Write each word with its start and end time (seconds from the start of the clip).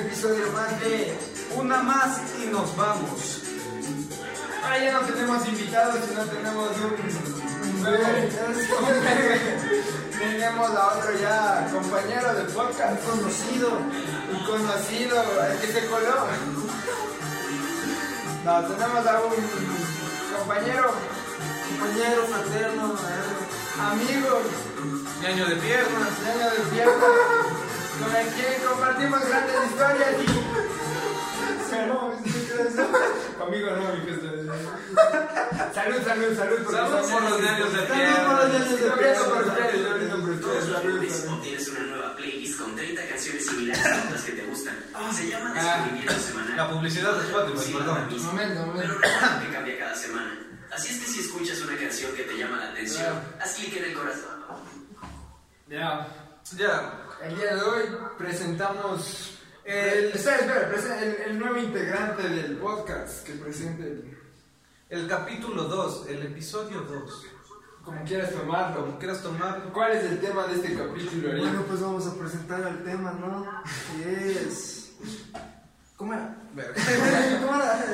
episodio 0.00 0.50
más 0.52 0.80
de 0.80 1.16
Una 1.56 1.82
más 1.82 2.20
y 2.42 2.46
nos 2.46 2.74
vamos. 2.76 3.42
Ahora 4.62 4.78
ya 4.78 4.92
no 4.92 5.00
tenemos 5.00 5.46
invitados, 5.48 5.96
sino 6.08 6.22
tenemos 6.24 6.70
un, 6.78 6.94
tenemos 10.18 10.70
a 10.70 10.86
otro 10.88 11.18
ya 11.18 11.68
compañero 11.72 12.34
del 12.34 12.46
podcast, 12.46 13.04
conocido, 13.04 13.78
un 14.32 14.44
conocido, 14.44 15.22
que 15.60 15.66
se 15.66 15.86
coló. 15.86 16.26
No, 18.44 18.64
tenemos 18.64 19.06
a 19.06 19.20
un 19.20 19.34
compañero, 20.36 20.92
compañero 21.78 22.26
fraterno, 22.26 22.94
amigo, 23.78 24.40
Ñaño 25.20 25.44
de 25.46 25.56
piernas. 25.56 26.08
niño 26.24 26.50
de 26.50 26.62
pierna, 26.72 27.08
con 28.00 28.16
el 28.16 28.26
que 28.34 28.64
compartimos 28.66 29.20
grandes 29.28 29.56
historias 29.70 30.10
y... 30.22 30.60
Conmigo 33.38 33.70
no, 33.70 33.94
mi 33.94 34.00
jefe. 34.04 34.28
Salud, 35.74 36.02
salud, 36.04 36.36
salud. 36.36 36.58
por 36.64 36.74
Salud 36.74 37.10
por 37.10 37.22
los 37.22 37.40
niños 37.40 37.72
de 37.72 37.86
Salud 37.86 38.26
por 38.26 38.34
los 38.36 38.48
niños 38.52 38.70
de 38.70 38.90
pierna. 38.90 38.96
brindo 38.96 39.24
por 39.30 39.46
ustedes, 39.46 39.94
brindo 39.94 40.16
por 40.20 40.30
ustedes. 40.30 40.64
Salud, 40.64 41.08
salud. 41.10 41.32
obtienes 41.38 41.68
una 41.68 41.80
nueva 41.80 42.16
playlist 42.16 42.60
con 42.60 42.76
30 42.76 43.08
canciones 43.08 43.46
similares 43.46 43.86
a 43.86 44.04
otras 44.04 44.22
que 44.22 44.32
te 44.32 44.42
gustan. 44.46 44.76
Se 45.14 45.28
llama 45.28 45.54
Ah. 45.56 45.76
Descubrimiento 45.78 46.14
Semanal. 46.22 46.56
La 46.56 46.70
publicidad 46.70 47.12
de 47.14 47.26
Spotify, 47.26 47.72
perdón. 47.72 48.08
misma, 48.08 48.32
Momento, 48.32 48.54
Pero 48.54 48.66
momento. 48.66 48.94
recuerda 48.94 49.40
que 49.40 49.52
cambia 49.52 49.78
cada 49.78 49.94
semana. 49.94 50.38
Así 50.72 50.88
es 50.94 51.00
que 51.00 51.06
si 51.06 51.20
escuchas 51.20 51.60
una 51.62 51.76
canción 51.76 52.12
que 52.14 52.22
te 52.24 52.36
llama 52.36 52.56
la 52.58 52.70
atención, 52.70 53.20
haz 53.40 53.54
clic 53.54 53.76
en 53.76 53.84
el 53.84 53.94
corazón. 53.94 54.39
Ya. 55.70 56.06
Ya. 56.56 57.06
El 57.22 57.36
día 57.36 57.54
de 57.54 57.62
hoy 57.62 57.82
presentamos 58.18 59.38
el, 59.64 60.06
espera, 60.06 61.00
el, 61.02 61.14
el 61.30 61.38
nuevo 61.38 61.56
integrante 61.58 62.28
del 62.28 62.56
podcast 62.56 63.24
que 63.26 63.34
presente 63.34 63.84
el- 63.84 64.18
El 64.88 65.06
capítulo 65.06 65.64
2, 65.64 66.06
el 66.08 66.22
episodio 66.26 66.80
2. 66.80 67.26
como 67.84 68.02
quieras 68.04 68.32
tomarlo. 68.32 68.80
Como 68.86 68.98
quieras 68.98 69.22
tomar. 69.22 69.62
¿Cuál 69.72 69.92
es 69.92 70.04
el 70.04 70.20
tema 70.20 70.46
de 70.48 70.54
este 70.56 70.76
capítulo? 70.76 71.28
Ariel? 71.30 71.40
Bueno, 71.46 71.62
pues 71.68 71.80
vamos 71.80 72.06
a 72.08 72.14
presentar 72.18 72.60
el 72.66 72.82
tema, 72.82 73.12
¿no? 73.12 73.46
Que 73.96 74.32
es. 74.32 74.96
¿Cómo 75.96 76.12
era? 76.14 76.36
¿Cómo 76.54 77.54
era? 77.62 77.84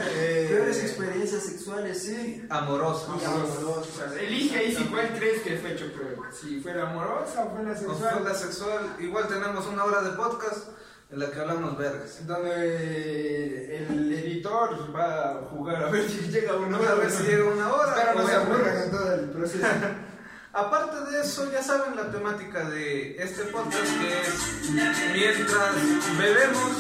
Peores 0.48 0.82
experiencias 0.82 1.42
sexuales, 1.42 2.02
sí. 2.02 2.46
Amorosas. 2.48 3.20
Sea, 3.20 4.20
elige 4.22 4.58
ahí 4.58 4.74
si 4.74 4.84
cuál 4.84 5.08
crees 5.18 5.42
que 5.42 5.56
fue 5.58 5.72
hecho 5.72 5.92
peor. 5.92 6.28
Si 6.32 6.60
fue 6.60 6.74
la 6.74 6.90
amorosa 6.90 7.44
o 7.44 7.50
fue 7.54 7.64
la 7.64 7.74
Con 7.74 7.78
sexual. 7.94 8.14
falda 8.14 8.34
sexual. 8.34 8.96
Igual 8.98 9.28
tenemos 9.28 9.66
una 9.66 9.84
hora 9.84 10.02
de 10.02 10.10
podcast 10.10 10.68
en 11.10 11.18
la 11.20 11.30
que 11.30 11.38
hablamos 11.40 11.76
vergas. 11.76 12.26
Donde 12.26 13.76
el 13.88 14.12
editor 14.12 14.94
va 14.94 15.30
a 15.32 15.34
jugar 15.50 15.84
a 15.84 15.90
ver 15.90 16.08
si 16.08 16.20
llega 16.30 16.56
una 16.56 16.78
voy 16.78 16.86
a 16.86 16.94
ver 16.94 17.10
si 17.10 17.22
llega 17.24 17.44
una 17.44 17.72
hora. 17.72 17.94
Espero 17.94 18.14
no 18.20 18.26
se 18.26 18.34
aburran 18.34 18.60
fue. 18.62 18.84
en 18.84 18.90
todo 18.90 19.14
el 19.14 19.30
proceso. 19.30 19.66
Aparte 20.52 21.10
de 21.10 21.20
eso, 21.20 21.52
ya 21.52 21.62
saben 21.62 21.94
la 21.96 22.10
temática 22.10 22.70
de 22.70 23.16
este 23.22 23.42
podcast 23.44 23.84
que 24.00 24.20
es 24.22 24.70
mientras 25.12 25.74
bebemos, 26.16 26.72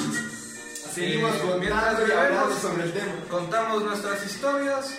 Seguimos 0.96 1.30
contando 1.36 1.58
mientras 1.58 2.08
y 2.08 2.12
hablando 2.12 2.58
sobre 2.58 2.84
el 2.84 2.92
tema. 2.94 3.12
contamos 3.30 3.84
nuestras 3.84 4.24
historias 4.24 4.90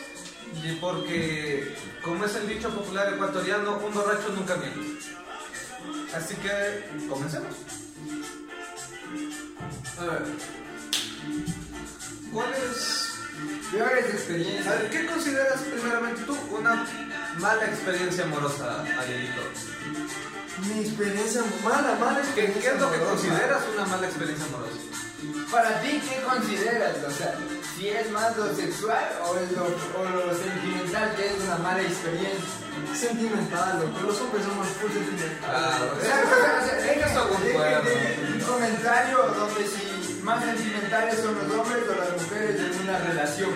y 0.63 0.73
porque, 0.73 1.75
como 2.03 2.23
es 2.23 2.35
el 2.35 2.47
dicho 2.47 2.69
popular 2.69 3.11
ecuatoriano, 3.13 3.77
un 3.79 3.91
borracho 3.93 4.29
nunca 4.35 4.55
miente. 4.57 4.79
Así 6.15 6.35
que, 6.35 7.07
comencemos. 7.09 7.51
A 9.99 10.05
ver, 10.05 10.23
¿Cuál 12.31 12.53
es 12.53 13.13
peores 13.71 14.05
A 14.05 14.09
experiencias. 14.09 14.67
ver, 14.81 14.89
¿Qué 14.91 15.05
consideras 15.07 15.61
primeramente 15.61 16.21
tú 16.27 16.37
una 16.51 16.85
mala 17.39 17.65
experiencia 17.65 18.23
amorosa, 18.25 18.83
Arielito? 18.99 19.41
Mi 20.67 20.79
experiencia 20.81 21.41
mala, 21.63 21.95
mala 21.99 22.21
¿Qué, 22.21 22.43
experiencia. 22.45 22.61
qué 22.61 22.75
es 22.75 22.81
lo 22.81 22.91
que 22.91 22.99
consideras 22.99 23.63
una 23.73 23.85
mala 23.85 24.05
experiencia 24.07 24.45
amorosa? 24.45 24.77
Para 25.51 25.81
ti, 25.81 25.99
¿qué 26.07 26.21
consideras? 26.21 26.95
O 27.07 27.11
sea, 27.11 27.33
si 27.75 27.89
es 27.89 28.09
más 28.11 28.37
lo 28.37 28.53
sexual 28.55 29.03
o, 29.25 29.35
es 29.37 29.51
lo, 29.53 29.63
o 29.65 30.03
lo 30.05 30.35
sentimental 30.37 31.15
que 31.15 31.25
es 31.27 31.33
una 31.43 31.57
mala 31.57 31.81
experiencia. 31.81 32.45
Sentimental, 32.93 33.79
loco. 33.81 33.99
Los 34.07 34.21
hombres 34.21 34.43
somos 34.45 34.67
full 34.77 34.91
sentimentales. 34.91 35.39
Claro, 35.41 35.91
O 35.97 36.01
sea, 36.01 37.23
o 37.23 37.37
de- 37.41 38.33
un 38.33 38.41
comentario 38.41 39.17
donde 39.17 39.67
si 39.67 40.21
más 40.23 40.43
sentimentales 40.43 41.19
son 41.19 41.33
los 41.35 41.51
hombres 41.57 41.83
o 41.89 41.95
las 41.97 42.21
mujeres 42.21 42.59
en 42.61 42.81
una 42.83 42.99
relación. 42.99 43.49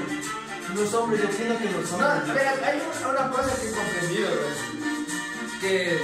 Los 0.73 0.93
hombres, 0.93 1.22
yo 1.22 1.28
opino 1.29 1.57
que 1.59 1.69
los 1.69 1.91
No, 1.91 1.97
hombres. 1.97 2.28
espera, 2.29 2.51
hay 2.66 2.81
una- 3.05 3.29
cosa 3.29 3.55
que 3.61 3.67
he 3.69 3.72
comprendido, 3.72 4.29
güey. 4.29 4.81
Que. 5.61 6.01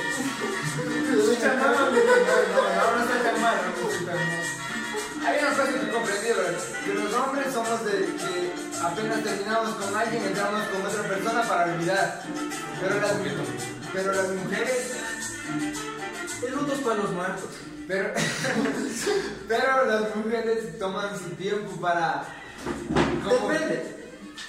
No, 0.78 0.84
no, 0.84 1.72
no, 1.74 1.90
no, 1.90 1.90
no, 1.90 2.96
no 2.96 3.04
está 3.04 3.32
tan 3.32 3.42
mal, 3.42 3.58
no 3.82 3.90
está 3.90 4.06
tan 4.12 4.16
mal. 4.16 4.46
Hay 5.28 5.40
una 5.40 5.50
cosa 5.50 5.68
que 5.68 6.34
güey, 6.34 6.56
que 6.86 6.94
los 6.94 7.14
hombres 7.14 7.54
somos 7.54 7.84
de 7.84 7.92
que 7.92 8.54
apenas 8.82 9.24
terminamos 9.24 9.76
con 9.76 9.94
alguien, 9.94 10.24
entramos 10.24 10.62
con 10.70 10.86
otra 10.86 11.04
persona 11.04 11.42
para 11.42 11.74
olvidar. 11.74 12.24
Pero 12.80 13.02
las, 13.02 13.12
pero 13.92 14.14
las 14.14 14.30
mujeres. 14.30 14.96
El 16.48 16.56
luto 16.56 16.74
es 16.74 16.80
para 16.80 16.96
los 16.96 17.12
muertos. 17.12 17.50
Pero, 17.90 18.14
pero 19.50 19.86
las 19.86 20.16
mujeres 20.16 20.80
toman 20.80 21.20
su 21.20 21.30
tiempo 21.32 21.76
para. 21.82 22.24
Depende. 23.26 23.98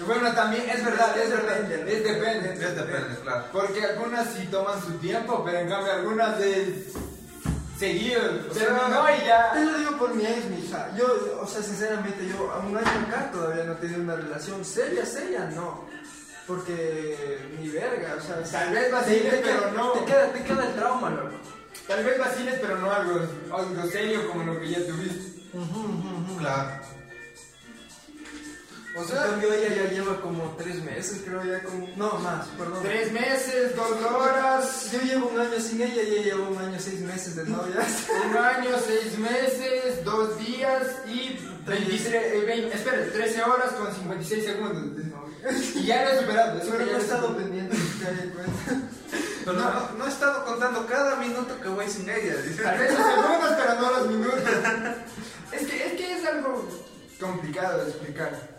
Bueno, 0.07 0.33
también 0.33 0.71
es 0.71 0.85
verdad, 0.85 1.19
es 1.19 1.31
verdad. 1.31 1.57
Depende. 1.57 1.93
Es 1.93 2.05
depende. 2.05 2.53
Es 2.53 2.77
depende, 2.77 3.17
claro. 3.25 3.45
Porque 3.51 3.85
algunas 3.85 4.29
sí 4.33 4.47
toman 4.49 4.81
su 4.81 4.93
tiempo, 4.99 5.43
pero 5.45 5.59
en 5.59 5.69
cambio 5.69 5.93
algunas 5.93 6.41
es 6.41 6.95
seguido. 7.79 8.21
Terminó 8.53 9.05
y 9.17 9.27
ya. 9.27 9.53
Te 9.53 9.65
lo 9.65 9.79
digo 9.79 9.99
por 9.99 10.15
mi 10.15 10.27
ex, 10.27 10.45
mi 10.47 10.65
hija. 10.65 10.91
Yo, 10.97 11.07
o 11.41 11.47
sea, 11.47 11.63
sinceramente, 11.63 12.27
yo 12.29 12.51
a 12.51 12.59
un 12.59 12.77
año 12.77 13.07
acá 13.07 13.31
todavía 13.31 13.65
no 13.65 13.73
he 13.73 13.77
tenido 13.77 14.03
una 14.03 14.17
relación 14.17 14.65
seria, 14.65 15.07
seria, 15.07 15.51
no. 15.55 15.87
Porque 16.47 17.39
ni 17.59 17.69
verga, 17.69 18.17
o 18.19 18.21
sea. 18.21 18.43
Tal 18.43 18.75
vez 18.75 18.91
vaciles, 18.91 19.31
te 19.31 19.39
pero 19.39 19.71
no. 19.73 19.93
Te 19.93 20.05
queda, 20.05 20.33
te 20.33 20.43
queda 20.43 20.67
el 20.67 20.75
trauma, 20.75 21.11
loco. 21.11 21.37
Tal 21.87 22.05
vez 22.05 22.19
vaciles, 22.19 22.59
pero 22.61 22.79
no 22.79 22.91
algo, 22.91 23.21
algo 23.53 23.91
serio 23.91 24.29
como 24.29 24.53
lo 24.53 24.61
que 24.61 24.69
ya 24.71 24.87
tuviste. 24.87 25.39
Claro. 26.39 26.98
O 28.99 29.03
En 29.03 29.09
sea, 29.09 29.23
cambio, 29.27 29.53
ella 29.53 29.75
ya 29.77 29.91
lleva 29.91 30.21
como 30.21 30.57
tres 30.59 30.83
meses, 30.83 31.23
creo 31.25 31.45
ya 31.45 31.63
como. 31.63 31.87
No, 31.97 32.19
más, 32.19 32.47
perdón. 32.49 32.83
tres 32.83 33.13
meses, 33.13 33.77
dos 33.77 33.93
horas, 34.03 34.91
Yo 34.91 35.01
llevo 35.03 35.29
un 35.29 35.39
año 35.39 35.61
sin 35.61 35.81
ella 35.81 36.03
y 36.03 36.15
ella 36.15 36.23
lleva 36.23 36.49
un 36.49 36.59
año, 36.59 36.77
seis 36.81 37.01
meses 37.01 37.37
de 37.37 37.45
novia. 37.45 37.77
un 38.31 38.37
año, 38.37 38.71
seis 38.85 39.17
meses, 39.19 40.05
dos 40.05 40.37
días 40.39 40.83
y 41.07 41.39
23, 41.65 42.15
eh, 42.15 42.45
20, 42.45 42.77
espera, 42.77 43.13
13 43.13 43.43
horas 43.45 43.73
con 43.73 43.95
56 43.95 44.45
segundos 44.45 44.97
de 44.97 45.05
novia. 45.05 45.39
Y 45.75 45.87
ya 45.87 46.05
lo 46.05 46.11
he 46.11 46.19
superado, 46.21 46.59
eso 46.61 46.71
Pero 46.73 46.87
no 46.87 46.99
he 46.99 47.01
estado 47.01 47.37
pendiente. 47.37 47.77
Pero 49.45 49.59
no, 49.59 49.93
no 49.97 50.07
he 50.07 50.09
estado 50.09 50.45
contando 50.45 50.87
cada 50.87 51.17
minuto 51.17 51.61
que 51.61 51.69
voy 51.69 51.89
sin 51.89 52.09
ella. 52.11 52.35
Tal 52.63 52.79
vez 52.79 52.99
los 52.99 53.07
segundos, 53.07 53.51
pero 53.57 53.75
no 53.81 53.91
los 53.93 54.09
minutos. 54.09 54.41
Es 55.51 55.67
que, 55.67 55.87
es 55.87 55.93
que 55.95 56.13
es 56.19 56.27
algo 56.27 56.69
complicado 57.19 57.83
de 57.83 57.91
explicar. 57.91 58.58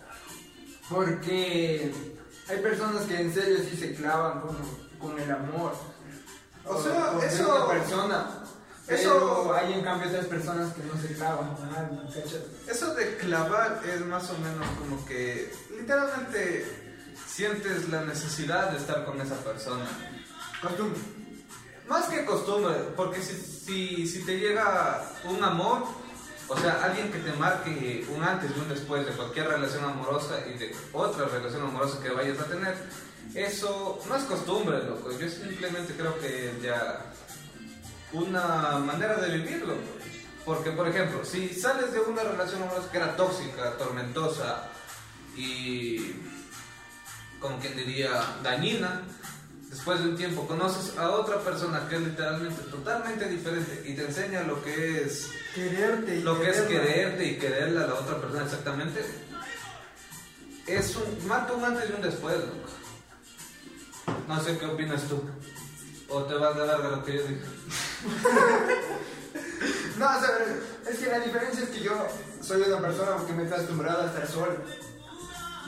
Porque 0.89 1.93
hay 2.47 2.57
personas 2.59 3.03
que 3.03 3.19
en 3.21 3.33
serio 3.33 3.59
sí 3.69 3.77
se 3.77 3.93
clavan 3.93 4.41
con, 4.41 4.57
con 4.99 5.19
el 5.19 5.31
amor. 5.31 5.73
O 6.65 6.81
sea, 6.81 7.13
eso- 7.23 7.55
una 7.55 7.67
persona. 7.67 8.29
eso- 8.87 9.13
Pero 9.13 9.53
hay 9.53 9.73
en 9.73 9.81
cambio 9.83 10.09
otras 10.09 10.25
personas 10.25 10.73
que 10.73 10.83
no 10.83 10.99
se 11.01 11.13
clavan 11.13 11.55
¿cachai? 12.13 12.43
Eso 12.67 12.93
de 12.95 13.17
clavar 13.17 13.81
es 13.87 14.01
más 14.05 14.29
o 14.31 14.37
menos 14.39 14.67
como 14.79 15.05
que 15.05 15.53
literalmente 15.77 16.65
sientes 17.27 17.87
la 17.89 18.01
necesidad 18.03 18.71
de 18.71 18.77
estar 18.77 19.05
con 19.05 19.21
esa 19.21 19.35
persona. 19.43 19.85
Costumbre. 20.61 20.99
Más 21.87 22.05
que 22.05 22.25
costumbre, 22.25 22.75
porque 22.95 23.21
si, 23.21 23.35
si, 23.35 24.07
si 24.07 24.23
te 24.25 24.37
llega 24.39 25.03
un 25.25 25.43
amor, 25.43 25.85
o 26.49 26.57
sea, 26.57 26.83
alguien 26.83 27.11
que 27.11 27.19
te 27.19 27.31
marque 27.33 28.05
un 28.09 28.23
antes 28.23 28.51
y 28.55 28.59
un 28.59 28.67
después 28.69 29.05
de 29.05 29.11
cualquier 29.13 29.47
relación 29.47 29.85
amorosa 29.85 30.43
y 30.47 30.57
de 30.57 30.75
otra 30.93 31.25
relación 31.25 31.61
amorosa 31.61 32.01
que 32.01 32.09
vayas 32.09 32.39
a 32.39 32.45
tener, 32.45 32.75
eso 33.35 33.99
no 34.07 34.15
es 34.15 34.23
costumbre, 34.23 34.83
loco. 34.83 35.11
Yo 35.11 35.29
simplemente 35.29 35.93
creo 35.93 36.17
que 36.19 36.53
ya 36.61 37.05
una 38.13 38.79
manera 38.79 39.17
de 39.17 39.37
vivirlo. 39.37 39.75
Porque, 40.43 40.71
por 40.71 40.87
ejemplo, 40.87 41.23
si 41.23 41.49
sales 41.49 41.93
de 41.93 41.99
una 41.99 42.23
relación 42.23 42.63
amorosa 42.63 42.89
que 42.91 42.97
era 42.97 43.15
tóxica, 43.15 43.77
tormentosa 43.77 44.69
y, 45.35 46.15
como 47.39 47.59
quien 47.59 47.77
diría, 47.77 48.09
dañina, 48.41 49.03
después 49.69 50.03
de 50.03 50.09
un 50.09 50.17
tiempo 50.17 50.45
conoces 50.47 50.97
a 50.97 51.11
otra 51.11 51.39
persona 51.39 51.87
que 51.87 51.95
es 51.95 52.01
literalmente 52.01 52.61
totalmente 52.63 53.29
diferente 53.29 53.83
y 53.85 53.93
te 53.95 54.05
enseña 54.05 54.41
lo 54.43 54.61
que 54.63 55.03
es 55.03 55.29
Quererte 55.55 56.17
y 56.17 56.21
lo 56.21 56.39
que 56.39 56.49
es 56.49 56.57
quererla. 56.61 56.93
quererte 56.93 57.25
y 57.25 57.37
quererle 57.37 57.83
a 57.83 57.87
la 57.87 57.93
otra 57.93 58.19
persona 58.19 58.43
exactamente 58.43 59.05
es 60.67 60.95
un 60.95 61.27
marca 61.27 61.53
un 61.53 61.63
antes 61.63 61.89
y 61.89 61.93
un 61.93 62.01
después 62.01 62.35
loco. 62.37 62.69
no 64.27 64.43
sé 64.43 64.57
qué 64.57 64.65
opinas 64.65 65.03
tú 65.03 65.21
o 66.09 66.23
te 66.23 66.33
vas 66.35 66.55
a 66.55 66.65
dar 66.65 66.81
de 66.81 66.89
lo 66.89 67.03
que 67.03 67.13
yo 67.17 67.21
dije 67.23 67.41
No, 69.97 70.05
o 70.05 70.19
sea, 70.21 70.29
es 70.89 70.97
que 70.97 71.07
la 71.07 71.19
diferencia 71.19 71.63
es 71.63 71.69
que 71.71 71.81
yo 71.81 71.91
soy 72.41 72.61
una 72.61 72.79
persona 72.79 73.17
que 73.27 73.33
me 73.33 73.43
está 73.43 73.55
acostumbrada 73.55 74.05
a 74.05 74.07
estar 74.07 74.27
solo. 74.27 74.55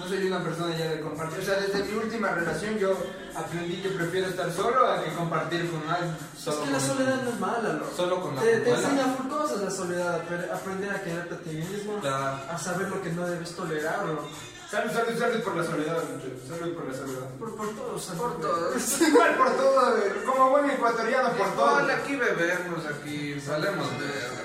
No 0.02 0.08
soy 0.08 0.26
una 0.26 0.44
persona 0.44 0.76
ya 0.76 0.90
de 0.90 1.00
compartir. 1.02 1.40
O 1.40 1.44
sea, 1.46 1.60
desde 1.60 1.84
mi 1.84 1.98
última 1.98 2.30
relación 2.32 2.78
yo 2.80 2.98
aprendí 3.36 3.76
que 3.84 3.90
prefiero 3.90 4.28
estar 4.30 4.52
solo 4.52 4.88
a 4.88 5.04
que 5.04 5.14
compartir 5.14 5.70
con 5.70 5.88
alguien. 5.88 6.16
Es 6.36 6.44
Solo 6.44 6.64
que 6.64 6.72
la 6.72 6.78
con- 6.80 6.88
soledad 6.88 7.22
no 7.24 7.30
es 7.30 7.40
mala, 7.40 7.74
loco. 7.74 7.92
Solo 7.96 8.22
con 8.22 8.36
la 8.36 8.42
Te, 8.42 8.58
te 8.62 8.70
enseña 8.72 9.06
full 9.16 9.28
cosas 9.30 9.62
la 9.62 9.70
soledad, 9.72 10.22
apre- 10.28 10.52
aprender 10.52 10.90
a 10.92 11.04
quererte 11.04 11.36
a 11.36 11.38
ti 11.38 11.50
mismo, 11.52 12.00
Claro. 12.02 12.40
a 12.50 12.58
saber 12.58 12.90
lo 12.90 13.02
que 13.02 13.10
no 13.12 13.28
debes 13.28 13.56
tolerar, 13.56 14.06
loco. 14.06 14.28
Salud, 14.72 14.92
salud, 14.94 15.20
salud 15.20 15.44
por 15.44 15.56
la 15.58 15.64
soledad, 15.66 15.98
muchachos. 16.16 16.40
Salud 16.48 16.74
por 16.74 16.86
la 16.88 16.94
soledad. 16.98 17.30
Por, 17.38 17.56
por 17.58 17.68
todo, 17.76 17.94
o 17.96 18.00
sea, 18.00 18.16
Por 18.16 18.40
todo. 18.42 18.72
Igual 19.08 19.36
por 19.36 19.52
todo, 19.58 19.98
eh, 19.98 20.14
como 20.26 20.50
buen 20.50 20.70
ecuatoriano, 20.72 21.30
por 21.34 21.48
todo. 21.54 21.70
Igual 21.80 21.92
aquí 21.92 22.16
bebemos, 22.16 22.86
aquí 22.88 23.40
salemos 23.42 23.86
de... 24.00 24.41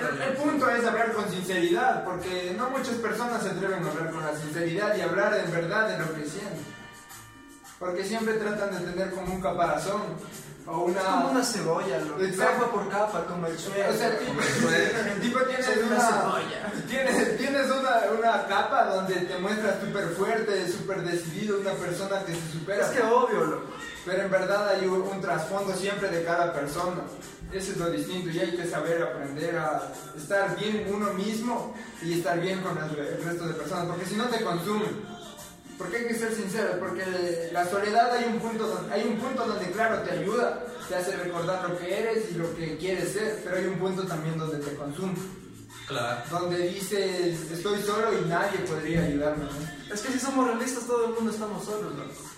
El, 0.00 0.22
el 0.22 0.32
punto 0.36 0.68
es 0.70 0.84
hablar 0.84 1.12
con 1.12 1.28
sinceridad, 1.30 2.04
porque 2.04 2.54
no 2.56 2.70
muchas 2.70 2.94
personas 2.96 3.42
se 3.42 3.50
atreven 3.50 3.84
a 3.84 3.90
hablar 3.90 4.10
con 4.10 4.24
la 4.24 4.34
sinceridad 4.36 4.96
y 4.96 5.00
hablar 5.02 5.34
en 5.44 5.50
verdad 5.52 5.88
de 5.88 5.98
lo 5.98 6.14
que 6.14 6.26
sienten. 6.28 6.64
Porque 7.78 8.04
siempre 8.04 8.34
tratan 8.34 8.70
de 8.72 8.90
tener 8.92 9.10
como 9.10 9.34
un 9.34 9.40
caparazón 9.40 10.02
o 10.66 10.90
es 10.90 10.96
como 10.98 11.16
una... 11.16 11.26
una 11.30 11.42
cebolla, 11.44 11.98
loco. 11.98 12.20
Capa 12.38 12.70
por 12.70 12.88
capa, 12.90 13.24
como 13.24 13.46
el 13.46 13.58
suelo. 13.58 13.90
O 13.90 13.96
sea, 13.96 14.08
el 14.08 14.18
tipo, 14.18 14.40
el 14.40 15.20
tipo 15.20 15.38
tiene 15.40 15.62
Soy 15.62 15.78
una 15.78 15.96
una, 15.96 16.00
cebolla. 16.00 16.72
tienes, 16.88 17.38
tienes 17.38 17.66
una, 17.70 18.00
una 18.18 18.46
capa 18.46 18.84
donde 18.84 19.14
te 19.14 19.38
muestras 19.38 19.80
súper 19.80 20.08
fuerte, 20.10 20.70
súper 20.70 21.02
decidido, 21.02 21.58
una 21.60 21.72
persona 21.72 22.22
que 22.24 22.34
se 22.34 22.52
supera. 22.52 22.84
Es 22.84 22.90
que 22.92 23.02
obvio, 23.02 23.44
loco. 23.46 23.66
Pero 24.04 24.22
en 24.22 24.30
verdad 24.30 24.68
hay 24.68 24.86
un, 24.86 25.00
un 25.00 25.20
trasfondo 25.22 25.74
siempre 25.74 26.08
de 26.10 26.22
cada 26.22 26.52
persona. 26.52 27.00
Eso 27.52 27.72
es 27.72 27.78
lo 27.78 27.90
distinto 27.90 28.30
y 28.30 28.38
hay 28.38 28.56
que 28.56 28.66
saber 28.66 29.02
aprender 29.02 29.56
a 29.58 29.92
estar 30.16 30.56
bien 30.58 30.86
uno 30.88 31.12
mismo 31.14 31.74
y 32.02 32.14
estar 32.14 32.40
bien 32.40 32.60
con 32.60 32.78
el, 32.78 32.96
el 32.96 33.24
resto 33.24 33.46
de 33.48 33.54
personas, 33.54 33.86
porque 33.86 34.06
si 34.06 34.14
no 34.14 34.26
te 34.26 34.42
consumen. 34.44 35.10
Porque 35.76 35.96
hay 35.96 36.06
que 36.08 36.14
ser 36.14 36.32
sinceros, 36.34 36.76
porque 36.78 37.48
la 37.52 37.66
soledad 37.66 38.12
hay 38.12 38.24
un 38.26 38.38
punto 38.38 38.66
donde, 38.66 38.92
hay 38.94 39.02
un 39.08 39.16
punto 39.16 39.46
donde 39.46 39.70
claro 39.72 40.02
te 40.02 40.10
ayuda, 40.12 40.62
te 40.88 40.94
hace 40.94 41.16
recordar 41.16 41.68
lo 41.68 41.78
que 41.78 41.98
eres 41.98 42.30
y 42.30 42.34
lo 42.34 42.54
que 42.54 42.76
quieres 42.76 43.12
ser, 43.14 43.40
pero 43.42 43.56
hay 43.56 43.64
un 43.64 43.78
punto 43.78 44.02
también 44.06 44.36
donde 44.38 44.58
te 44.58 44.74
consume, 44.76 45.14
Claro. 45.88 46.20
donde 46.30 46.68
dices 46.68 47.50
estoy 47.50 47.80
solo 47.82 48.08
y 48.16 48.28
nadie 48.28 48.58
podría 48.60 49.02
ayudarme. 49.04 49.44
¿no? 49.44 49.94
Es 49.94 50.00
que 50.02 50.12
si 50.12 50.18
somos 50.20 50.46
realistas, 50.46 50.86
todo 50.86 51.06
el 51.06 51.14
mundo 51.14 51.30
estamos 51.32 51.64
solos, 51.64 51.94
loco. 51.96 52.30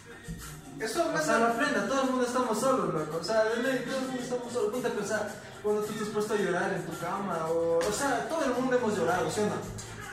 Eso 0.80 1.04
O 1.14 1.18
sea, 1.22 1.38
la 1.38 1.52
prenda, 1.52 1.86
todo 1.86 2.02
el 2.02 2.10
mundo 2.10 2.26
estamos 2.26 2.58
solos, 2.58 2.92
loco. 2.94 3.18
O 3.20 3.24
sea, 3.24 3.44
de 3.44 3.56
ley, 3.62 3.84
todo 3.86 3.98
el 3.98 4.06
mundo 4.06 4.22
estamos 4.22 4.52
solos. 4.52 4.72
Ponte 4.72 4.88
a 4.88 4.92
pensar, 4.92 5.30
cuando 5.62 5.82
tú 5.82 5.92
te 5.92 6.02
has 6.04 6.10
puesto 6.10 6.34
a 6.34 6.36
llorar 6.36 6.72
en 6.72 6.82
tu 6.84 6.98
cama, 6.98 7.46
o. 7.50 7.78
O 7.78 7.92
sea, 7.92 8.28
todo 8.28 8.44
el 8.44 8.50
mundo 8.54 8.76
hemos 8.76 8.96
llorado, 8.96 9.30
¿sí 9.30 9.40
o 9.40 9.46
no? 9.46 9.52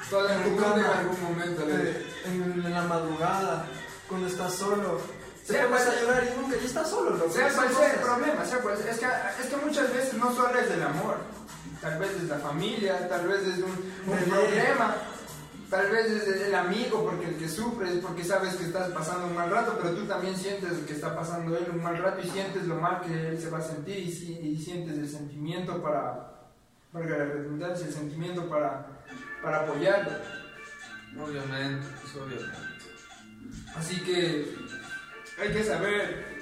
Todo 0.09 0.27
el 0.27 0.35
En 0.37 0.43
tu 0.43 0.49
mundo 0.49 0.77
en 0.77 0.85
algún 0.85 1.21
momento. 1.23 1.63
eh, 1.67 2.05
en, 2.25 2.41
en 2.65 2.73
la 2.73 2.81
madrugada, 2.83 3.65
cuando 4.07 4.27
estás 4.27 4.53
solo. 4.53 4.99
Te 5.47 5.53
Sea 5.55 5.67
pones 5.67 5.83
cual- 5.83 5.97
a 5.97 6.01
llorar 6.01 6.23
y 6.31 6.39
nunca, 6.39 6.57
y 6.61 6.65
estás 6.65 6.87
solo, 6.89 7.09
loco. 7.17 7.31
Sea 7.33 7.49
cual 7.53 7.69
sea 7.73 7.93
el 7.93 7.99
problema, 8.01 8.45
sea 8.45 8.61
sea. 8.61 8.91
Es 8.91 8.99
que, 8.99 9.05
es 9.43 9.47
que 9.49 9.55
muchas 9.65 9.91
veces 9.93 10.13
no 10.13 10.35
solo 10.35 10.59
es 10.59 10.69
el 10.69 10.83
amor, 10.83 11.17
tal 11.81 11.97
vez 11.97 12.11
es 12.11 12.23
la 12.23 12.37
familia, 12.37 13.09
tal 13.09 13.27
vez 13.27 13.41
es 13.47 13.57
un, 13.57 13.73
problema, 14.29 14.95
tal 15.69 15.91
vez 15.91 16.07
es 16.11 16.41
el 16.47 16.55
amigo 16.55 17.03
porque 17.03 17.27
el 17.29 17.35
que 17.37 17.47
sufre 17.47 17.89
es 17.93 17.99
porque 17.99 18.23
sabes 18.23 18.55
que 18.55 18.65
estás 18.65 18.89
pasando 18.91 19.27
un 19.27 19.35
mal 19.35 19.49
rato, 19.51 19.77
pero 19.81 19.93
tú 19.95 20.05
también 20.05 20.35
sientes 20.35 20.71
que 20.87 20.93
está 20.93 21.15
pasando 21.15 21.55
él 21.57 21.67
un 21.71 21.83
mal 21.83 21.97
rato 21.97 22.21
y 22.25 22.29
sientes 22.29 22.65
lo 22.65 22.75
mal 22.75 23.01
que 23.01 23.29
él 23.29 23.39
se 23.39 23.49
va 23.49 23.59
a 23.59 23.61
sentir 23.61 23.97
y, 23.99 24.11
si- 24.11 24.39
y 24.39 24.57
sientes 24.57 24.97
el 24.97 25.07
sentimiento 25.09 25.81
para, 25.81 26.33
valga 26.91 27.17
la 27.17 27.25
redundancia, 27.25 27.87
el 27.87 27.93
sentimiento 27.93 28.49
para, 28.49 28.87
para 29.43 29.61
apoyarlo. 29.61 30.11
Obviamente, 31.21 31.87
pues, 32.01 32.15
obviamente. 32.15 32.57
Así 33.75 33.99
que 34.01 34.55
hay 35.41 35.51
que 35.53 35.63
saber 35.63 36.39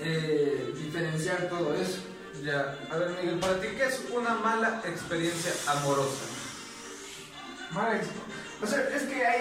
eh, 0.00 0.72
diferenciar 0.76 1.48
todo 1.48 1.74
eso. 1.74 2.00
Ya, 2.42 2.76
a 2.90 2.96
ver 2.96 3.10
Miguel, 3.20 3.38
para 3.38 3.60
ti, 3.60 3.68
¿qué 3.76 3.84
es 3.84 4.02
una 4.12 4.34
mala 4.34 4.82
experiencia 4.84 5.52
amorosa? 5.70 6.24
O 8.62 8.66
sea, 8.66 8.78
es 8.94 9.02
que 9.04 9.26
hay, 9.26 9.40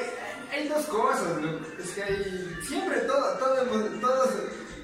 hay 0.51 0.68
dos 0.68 0.86
cosas. 0.86 1.24
Es 1.80 1.92
que 1.92 2.04
hay. 2.04 2.57
Siempre 2.68 3.00
todo, 3.01 3.38
todo 3.38 3.62
hemos- 3.62 4.00
todos 4.01 4.30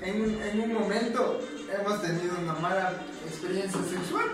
en, 0.02 0.42
en 0.42 0.62
un 0.62 0.74
momento 0.74 1.40
hemos 1.80 2.02
tenido 2.02 2.36
una 2.40 2.54
mala 2.54 2.94
experiencia 3.28 3.80
sexual 3.90 4.26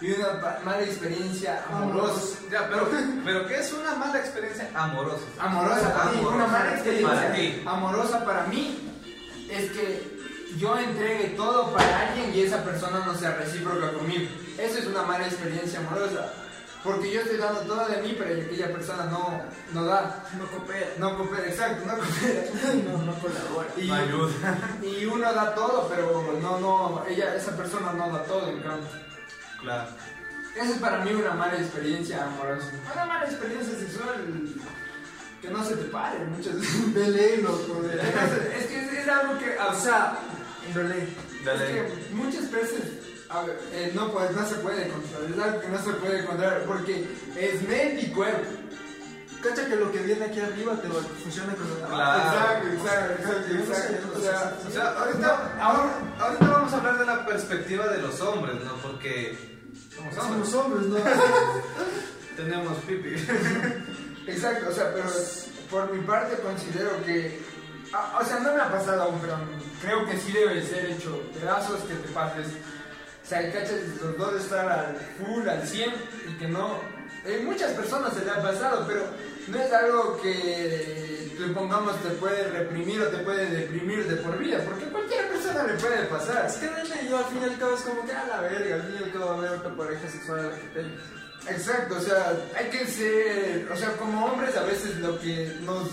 y 0.00 0.12
una 0.12 0.58
mala 0.64 0.82
experiencia 0.82 1.64
amorosa. 1.70 2.38
Ya, 2.50 2.68
pero, 2.68 2.88
pero 3.24 3.46
¿qué 3.46 3.58
es 3.60 3.72
una 3.72 3.94
mala 3.96 4.18
experiencia 4.20 4.68
amorosa? 4.74 5.24
Amorosa 5.38 5.94
para 5.94 6.10
mí, 6.12 6.20
una 6.24 6.46
mala 6.46 6.70
experiencia 6.74 7.30
amorosa 7.66 8.24
para 8.24 8.44
mí 8.46 8.78
es 9.50 9.70
que 9.72 10.14
yo 10.58 10.78
entregue 10.78 11.34
todo 11.36 11.72
para 11.72 12.08
alguien 12.08 12.32
y 12.34 12.42
esa 12.42 12.62
persona 12.62 13.04
no 13.04 13.14
sea 13.16 13.34
recíproca 13.36 13.92
conmigo. 13.92 14.30
Eso 14.58 14.78
es 14.78 14.86
una 14.86 15.02
mala 15.02 15.26
experiencia 15.26 15.80
amorosa. 15.80 16.32
Porque 16.84 17.10
yo 17.10 17.22
estoy 17.22 17.38
dando 17.38 17.60
todo 17.62 17.88
de 17.88 18.02
mí, 18.02 18.14
pero 18.18 18.42
aquella 18.42 18.70
persona 18.70 19.04
no, 19.06 19.40
no 19.72 19.84
da. 19.86 20.22
No 20.38 20.46
coopera. 20.46 20.86
No 20.98 21.16
coopera, 21.16 21.46
exacto, 21.48 21.86
no 21.86 21.94
coopera. 21.96 22.44
No, 22.84 22.98
no 23.06 23.14
colabora. 23.14 23.68
Y, 23.78 23.86
No 23.88 23.94
ayuda. 23.94 24.32
y 24.82 25.04
uno 25.06 25.32
da 25.32 25.54
todo, 25.54 25.88
pero 25.88 26.38
no, 26.42 26.60
no, 26.60 27.04
ella, 27.08 27.34
esa 27.34 27.56
persona 27.56 27.92
no 27.94 28.10
da 28.12 28.22
todo, 28.24 28.50
en 28.50 28.60
cambio. 28.60 28.86
Claro. 29.60 29.88
Esa 30.54 30.70
es 30.72 30.78
para 30.78 30.98
mí 31.04 31.12
una 31.14 31.32
mala 31.32 31.54
experiencia 31.56 32.22
amorosa. 32.26 32.70
Una 32.92 33.04
mala 33.06 33.24
experiencia 33.24 33.78
sexual 33.78 34.22
que 35.40 35.48
no 35.50 35.64
se 35.64 35.76
te 35.76 35.84
pare 35.84 36.18
muchas 36.26 36.60
veces. 36.60 36.94
De 36.94 37.08
ley, 37.08 37.40
loco. 37.42 37.80
de 37.82 37.96
ley. 37.96 38.06
Es 38.58 38.66
que 38.66 38.78
es, 38.80 38.92
es 38.92 39.08
algo 39.08 39.38
que, 39.38 39.56
O 39.58 39.74
sea, 39.74 40.18
de 40.74 40.84
ley. 40.84 41.16
es 41.40 41.44
Dale. 41.44 41.66
que 41.72 42.14
muchas 42.14 42.50
veces 42.50 42.82
a 43.34 43.42
ver, 43.42 43.58
eh, 43.72 43.92
no, 43.94 44.12
pues, 44.12 44.30
no 44.30 44.46
se 44.46 44.54
puede 44.56 44.88
controlar, 44.88 45.30
es 45.30 45.38
algo 45.38 45.60
que 45.60 45.68
no 45.68 45.82
se 45.82 45.92
puede 45.94 46.24
controlar 46.24 46.62
porque 46.66 47.04
es 47.36 47.68
mente 47.68 48.02
y 48.02 48.10
cuerpo. 48.10 48.48
Cacha 49.42 49.66
que 49.66 49.76
lo 49.76 49.92
que 49.92 49.98
viene 49.98 50.24
aquí 50.24 50.40
arriba 50.40 50.74
te 50.80 50.88
lo 50.88 50.94
funciona 50.94 51.54
con 51.54 51.68
la 51.68 51.86
Claro. 51.86 52.68
Exacto, 52.68 52.68
exacto, 52.72 53.54
exacto, 53.54 53.54
exacto. 53.54 54.18
O 54.18 54.20
sea, 54.20 54.56
O 54.66 54.70
sea, 54.70 54.98
ahorita, 54.98 55.58
ahora, 55.60 55.98
ahorita 56.18 56.46
vamos 56.46 56.72
a 56.72 56.76
hablar 56.78 56.98
de 56.98 57.04
la 57.04 57.26
perspectiva 57.26 57.88
de 57.88 57.98
los 58.02 58.20
hombres, 58.20 58.56
¿no? 58.64 58.74
Porque 58.76 59.36
somos 59.94 60.16
hombres. 60.16 60.48
Somos 60.48 60.54
hombres, 60.54 60.86
¿no? 60.86 60.96
Tenemos 62.36 62.78
pipi. 62.86 63.10
Exacto, 64.26 64.70
o 64.70 64.72
sea, 64.72 64.92
pero 64.94 65.08
por 65.70 65.92
mi 65.92 66.02
parte 66.06 66.36
considero 66.40 67.04
que, 67.04 67.42
ah, 67.92 68.20
o 68.22 68.24
sea, 68.24 68.38
no 68.38 68.54
me 68.54 68.62
ha 68.62 68.70
pasado 68.70 69.02
aún, 69.02 69.18
pero 69.20 69.36
creo 69.82 70.06
que 70.06 70.16
sí 70.18 70.32
debe 70.32 70.64
ser 70.64 70.86
hecho 70.86 71.20
pedazos 71.38 71.80
que 71.80 71.94
te 71.94 72.08
pases. 72.14 72.46
O 73.24 73.26
sea, 73.26 73.50
cachas, 73.52 73.80
los 74.02 74.18
dos 74.18 74.34
estar 74.42 74.68
al 74.70 74.96
full, 75.18 75.48
al 75.48 75.66
100 75.66 75.90
y 76.28 76.32
que 76.38 76.46
no. 76.48 76.78
eh, 77.24 77.40
muchas 77.44 77.72
personas 77.72 78.12
se 78.12 78.22
le 78.24 78.30
ha 78.30 78.42
pasado, 78.42 78.84
pero 78.86 79.02
no 79.48 79.58
es 79.58 79.72
algo 79.72 80.20
que 80.20 81.32
te 81.38 81.46
pongamos 81.48 82.00
te 82.02 82.10
puede 82.10 82.44
reprimir 82.50 83.00
o 83.02 83.08
te 83.08 83.18
puede 83.18 83.46
deprimir 83.46 84.06
de 84.06 84.16
por 84.16 84.38
vida, 84.38 84.58
porque 84.64 84.84
cualquier 84.86 85.26
persona 85.28 85.64
le 85.64 85.74
puede 85.74 86.04
pasar. 86.04 86.46
Es 86.46 86.54
que 86.56 86.66
dale, 86.66 87.08
yo 87.08 87.18
al 87.18 87.24
fin 87.24 87.38
y 87.40 87.44
al 87.44 87.58
cabo 87.58 87.74
es 87.74 87.80
como 87.80 88.04
que 88.06 88.12
a 88.12 88.26
la 88.26 88.40
verga, 88.42 88.74
al 88.76 88.82
fin 88.82 88.94
y 89.00 89.04
al 89.04 89.12
cabo 89.12 89.26
va 89.26 89.34
a 89.34 89.38
haber 89.38 89.50
otra 89.52 89.74
pareja 89.74 90.08
sexual 90.08 90.40
a 90.40 90.42
la 90.44 90.56
que 90.56 90.68
tengas. 90.68 91.02
Exacto, 91.48 91.96
o 91.96 92.00
sea, 92.00 92.32
hay 92.56 92.70
que 92.70 92.86
ser, 92.86 93.68
o 93.70 93.76
sea, 93.76 93.92
como 93.96 94.24
hombres 94.26 94.56
a 94.56 94.62
veces 94.62 94.96
lo 94.98 95.18
que 95.20 95.54
nos, 95.62 95.88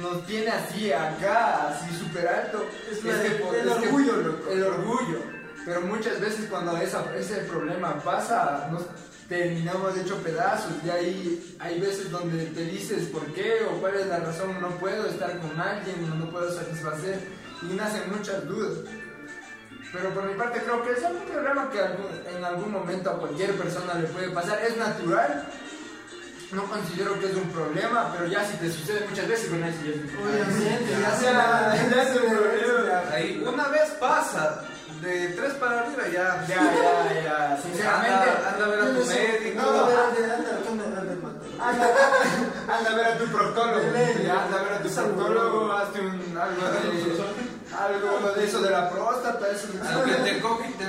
nos 0.00 0.26
tiene 0.26 0.48
así 0.50 0.90
acá, 0.92 1.68
así 1.68 1.94
súper 1.96 2.26
alto, 2.26 2.64
Es 2.90 3.04
la- 3.04 3.22
que- 3.22 3.60
el 3.60 3.68
orgullo, 3.68 4.16
loco. 4.16 4.50
El 4.50 4.62
orgullo. 4.64 5.35
Pero 5.66 5.80
muchas 5.82 6.18
veces 6.20 6.46
cuando 6.48 6.74
esa- 6.78 7.04
ese 7.16 7.38
problema 7.40 7.98
pasa, 8.02 8.68
nos 8.70 8.82
terminamos 9.28 9.96
hecho 9.98 10.16
pedazos 10.22 10.70
y 10.84 10.88
ahí 10.90 11.56
hay 11.58 11.80
veces 11.80 12.10
donde 12.12 12.46
te 12.46 12.60
dices 12.62 13.08
por 13.08 13.24
qué 13.34 13.66
o 13.68 13.80
cuál 13.80 13.96
es 13.96 14.06
la 14.06 14.20
razón, 14.20 14.58
no 14.60 14.68
puedo 14.78 15.06
estar 15.08 15.36
con 15.40 15.60
alguien, 15.60 16.08
no 16.20 16.30
puedo 16.30 16.50
satisfacer 16.56 17.18
y 17.62 17.74
nacen 17.74 18.02
muchas 18.16 18.46
dudas. 18.46 18.78
Pero 19.92 20.10
por 20.14 20.24
mi 20.24 20.34
parte 20.34 20.60
creo 20.62 20.82
que 20.84 20.92
es 20.92 20.98
un 21.02 21.18
problema 21.32 21.68
que 21.70 21.80
en 22.36 22.44
algún 22.44 22.70
momento 22.70 23.10
a 23.10 23.18
cualquier 23.18 23.52
persona 23.56 23.94
le 23.94 24.06
puede 24.08 24.30
pasar. 24.30 24.60
Es 24.62 24.76
natural, 24.76 25.46
no 26.52 26.62
considero 26.64 27.18
que 27.18 27.26
es 27.26 27.34
un 27.34 27.50
problema, 27.50 28.12
pero 28.12 28.26
ya 28.26 28.44
si 28.44 28.56
te 28.58 28.70
sucede 28.70 29.04
muchas 29.08 29.26
veces 29.26 29.48
con 29.48 29.64
eso. 29.64 29.78
Obviamente, 30.22 30.92
ya 31.02 31.10
Ya, 32.86 33.48
una 33.48 33.68
vez 33.68 33.90
pasa, 33.98 34.62
de 35.00 35.28
tres 35.28 35.54
para 35.54 35.80
arriba 35.80 36.08
ya. 36.12 36.44
Ya, 36.48 36.56
ya, 36.56 37.22
ya, 37.22 37.58
sinceramente. 37.62 38.30
Anda, 38.30 38.48
anda 38.52 38.64
a 38.64 38.68
ver 38.68 38.80
a 38.80 38.86
tu 38.86 39.04
médico. 39.06 39.62
No, 39.62 39.68
anda, 42.68 42.90
a 42.90 42.94
ver 42.94 43.06
a 43.06 43.18
tu 43.18 43.26
proctólogo. 43.26 43.86
Anda 43.86 44.56
a 44.58 44.62
ver 44.62 44.72
a 44.72 44.82
tu 44.82 44.88
proctólogo, 44.88 45.72
hazte 45.72 46.00
un, 46.00 46.38
algo 46.38 46.62
de 46.62 47.46
algo 47.76 48.32
de 48.32 48.44
eso 48.44 48.60
de 48.62 48.70
la 48.70 48.90
próstata, 48.90 49.50
eso 49.50 49.68
te 49.68 50.40
coge 50.40 50.70
y 50.70 50.72
te 50.72 50.84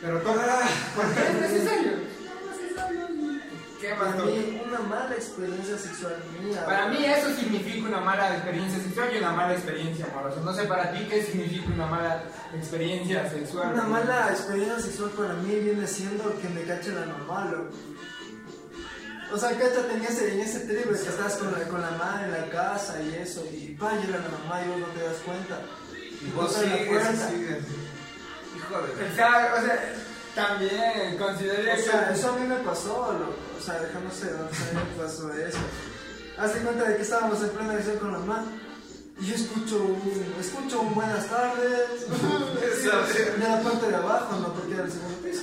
Pero 0.00 0.22
¿cómo? 0.22 0.40
¿Por 0.96 1.14
qué 1.14 1.26
es 1.26 1.34
necesario? 1.40 1.99
¿Qué 3.80 3.94
más 3.94 4.14
Para 4.14 4.24
mí, 4.26 4.62
una 4.66 4.78
mala 4.80 5.14
experiencia 5.14 5.78
sexual 5.78 6.16
mía. 6.42 6.64
Para 6.66 6.88
mí 6.88 7.04
eso 7.04 7.34
significa 7.34 7.88
una 7.88 8.00
mala 8.00 8.34
experiencia 8.36 8.82
sexual 8.82 9.08
y 9.14 9.18
una 9.18 9.32
mala 9.32 9.54
experiencia 9.54 10.06
amorosa. 10.12 10.40
No 10.42 10.52
sé 10.52 10.64
para 10.64 10.92
ti 10.92 11.06
qué 11.08 11.22
significa 11.24 11.66
una 11.72 11.86
mala 11.86 12.22
experiencia 12.54 13.30
sexual. 13.30 13.72
Una 13.72 13.84
mala 13.84 14.28
experiencia 14.30 14.78
sexual 14.80 15.10
para 15.10 15.32
mí 15.34 15.54
viene 15.60 15.86
siendo 15.86 16.38
que 16.40 16.48
me 16.50 16.62
cache 16.64 16.92
la 16.92 17.06
mamá, 17.06 17.46
loco. 17.50 17.70
O 19.32 19.38
sea, 19.38 19.50
cáchate 19.50 19.94
en 19.94 20.04
ese, 20.04 20.34
en 20.34 20.40
ese 20.40 20.60
triple 20.60 20.98
que 20.98 21.08
estás 21.08 21.36
con 21.36 21.52
la, 21.52 21.60
con 21.68 21.80
la 21.80 21.92
madre 21.92 22.24
en 22.26 22.32
la 22.32 22.50
casa 22.50 23.00
y 23.00 23.14
eso, 23.14 23.44
y 23.52 23.76
pa, 23.78 23.92
llega 23.92 24.18
la 24.18 24.28
mamá 24.28 24.60
y 24.64 24.68
vos 24.70 24.80
no 24.80 24.86
te 24.88 25.04
das 25.04 25.16
cuenta. 25.24 25.60
Y 26.20 26.30
vos 26.32 26.52
Toca 26.52 26.66
la 26.66 26.72
sigues, 26.76 26.88
puerta. 26.88 27.28
sigues. 27.30 27.64
Hijo 28.56 28.82
de. 28.82 29.12
O 29.12 29.14
sea, 29.14 29.54
o 29.56 29.64
sea, 29.64 29.94
también 30.34 31.16
consideraría 31.18 31.74
O 31.74 31.78
sea, 31.78 32.08
que... 32.08 32.14
eso 32.14 32.30
a 32.30 32.36
mí 32.36 32.46
me 32.46 32.56
pasó, 32.56 33.12
loco. 33.12 33.34
O 33.58 33.62
sea, 33.62 33.80
dejándose 33.80 34.26
de 34.26 34.32
dónde 34.32 34.56
a 34.56 34.72
mí 34.72 34.90
me 34.96 35.02
pasó 35.02 35.32
eso. 35.32 35.58
Hazte 36.38 36.58
cuenta 36.60 36.84
de 36.88 36.96
que 36.96 37.02
estábamos 37.02 37.42
en 37.42 37.48
plena 37.50 37.72
acción 37.74 37.98
con 37.98 38.12
la 38.12 38.18
mamá. 38.20 38.44
Y 39.20 39.26
yo 39.26 39.34
escucho 39.34 39.76
un, 39.76 40.34
escucho 40.40 40.80
un 40.80 40.94
buenas 40.94 41.26
tardes. 41.26 42.06
Esa 42.62 42.96
vez. 43.00 43.38
de 43.38 43.46
la 43.48 43.60
parte 43.60 43.86
de 43.88 43.96
abajo, 43.96 44.36
no, 44.40 44.54
porque 44.54 44.74
era 44.74 44.84
el 44.84 44.90
segundo 44.92 45.18
piso. 45.18 45.42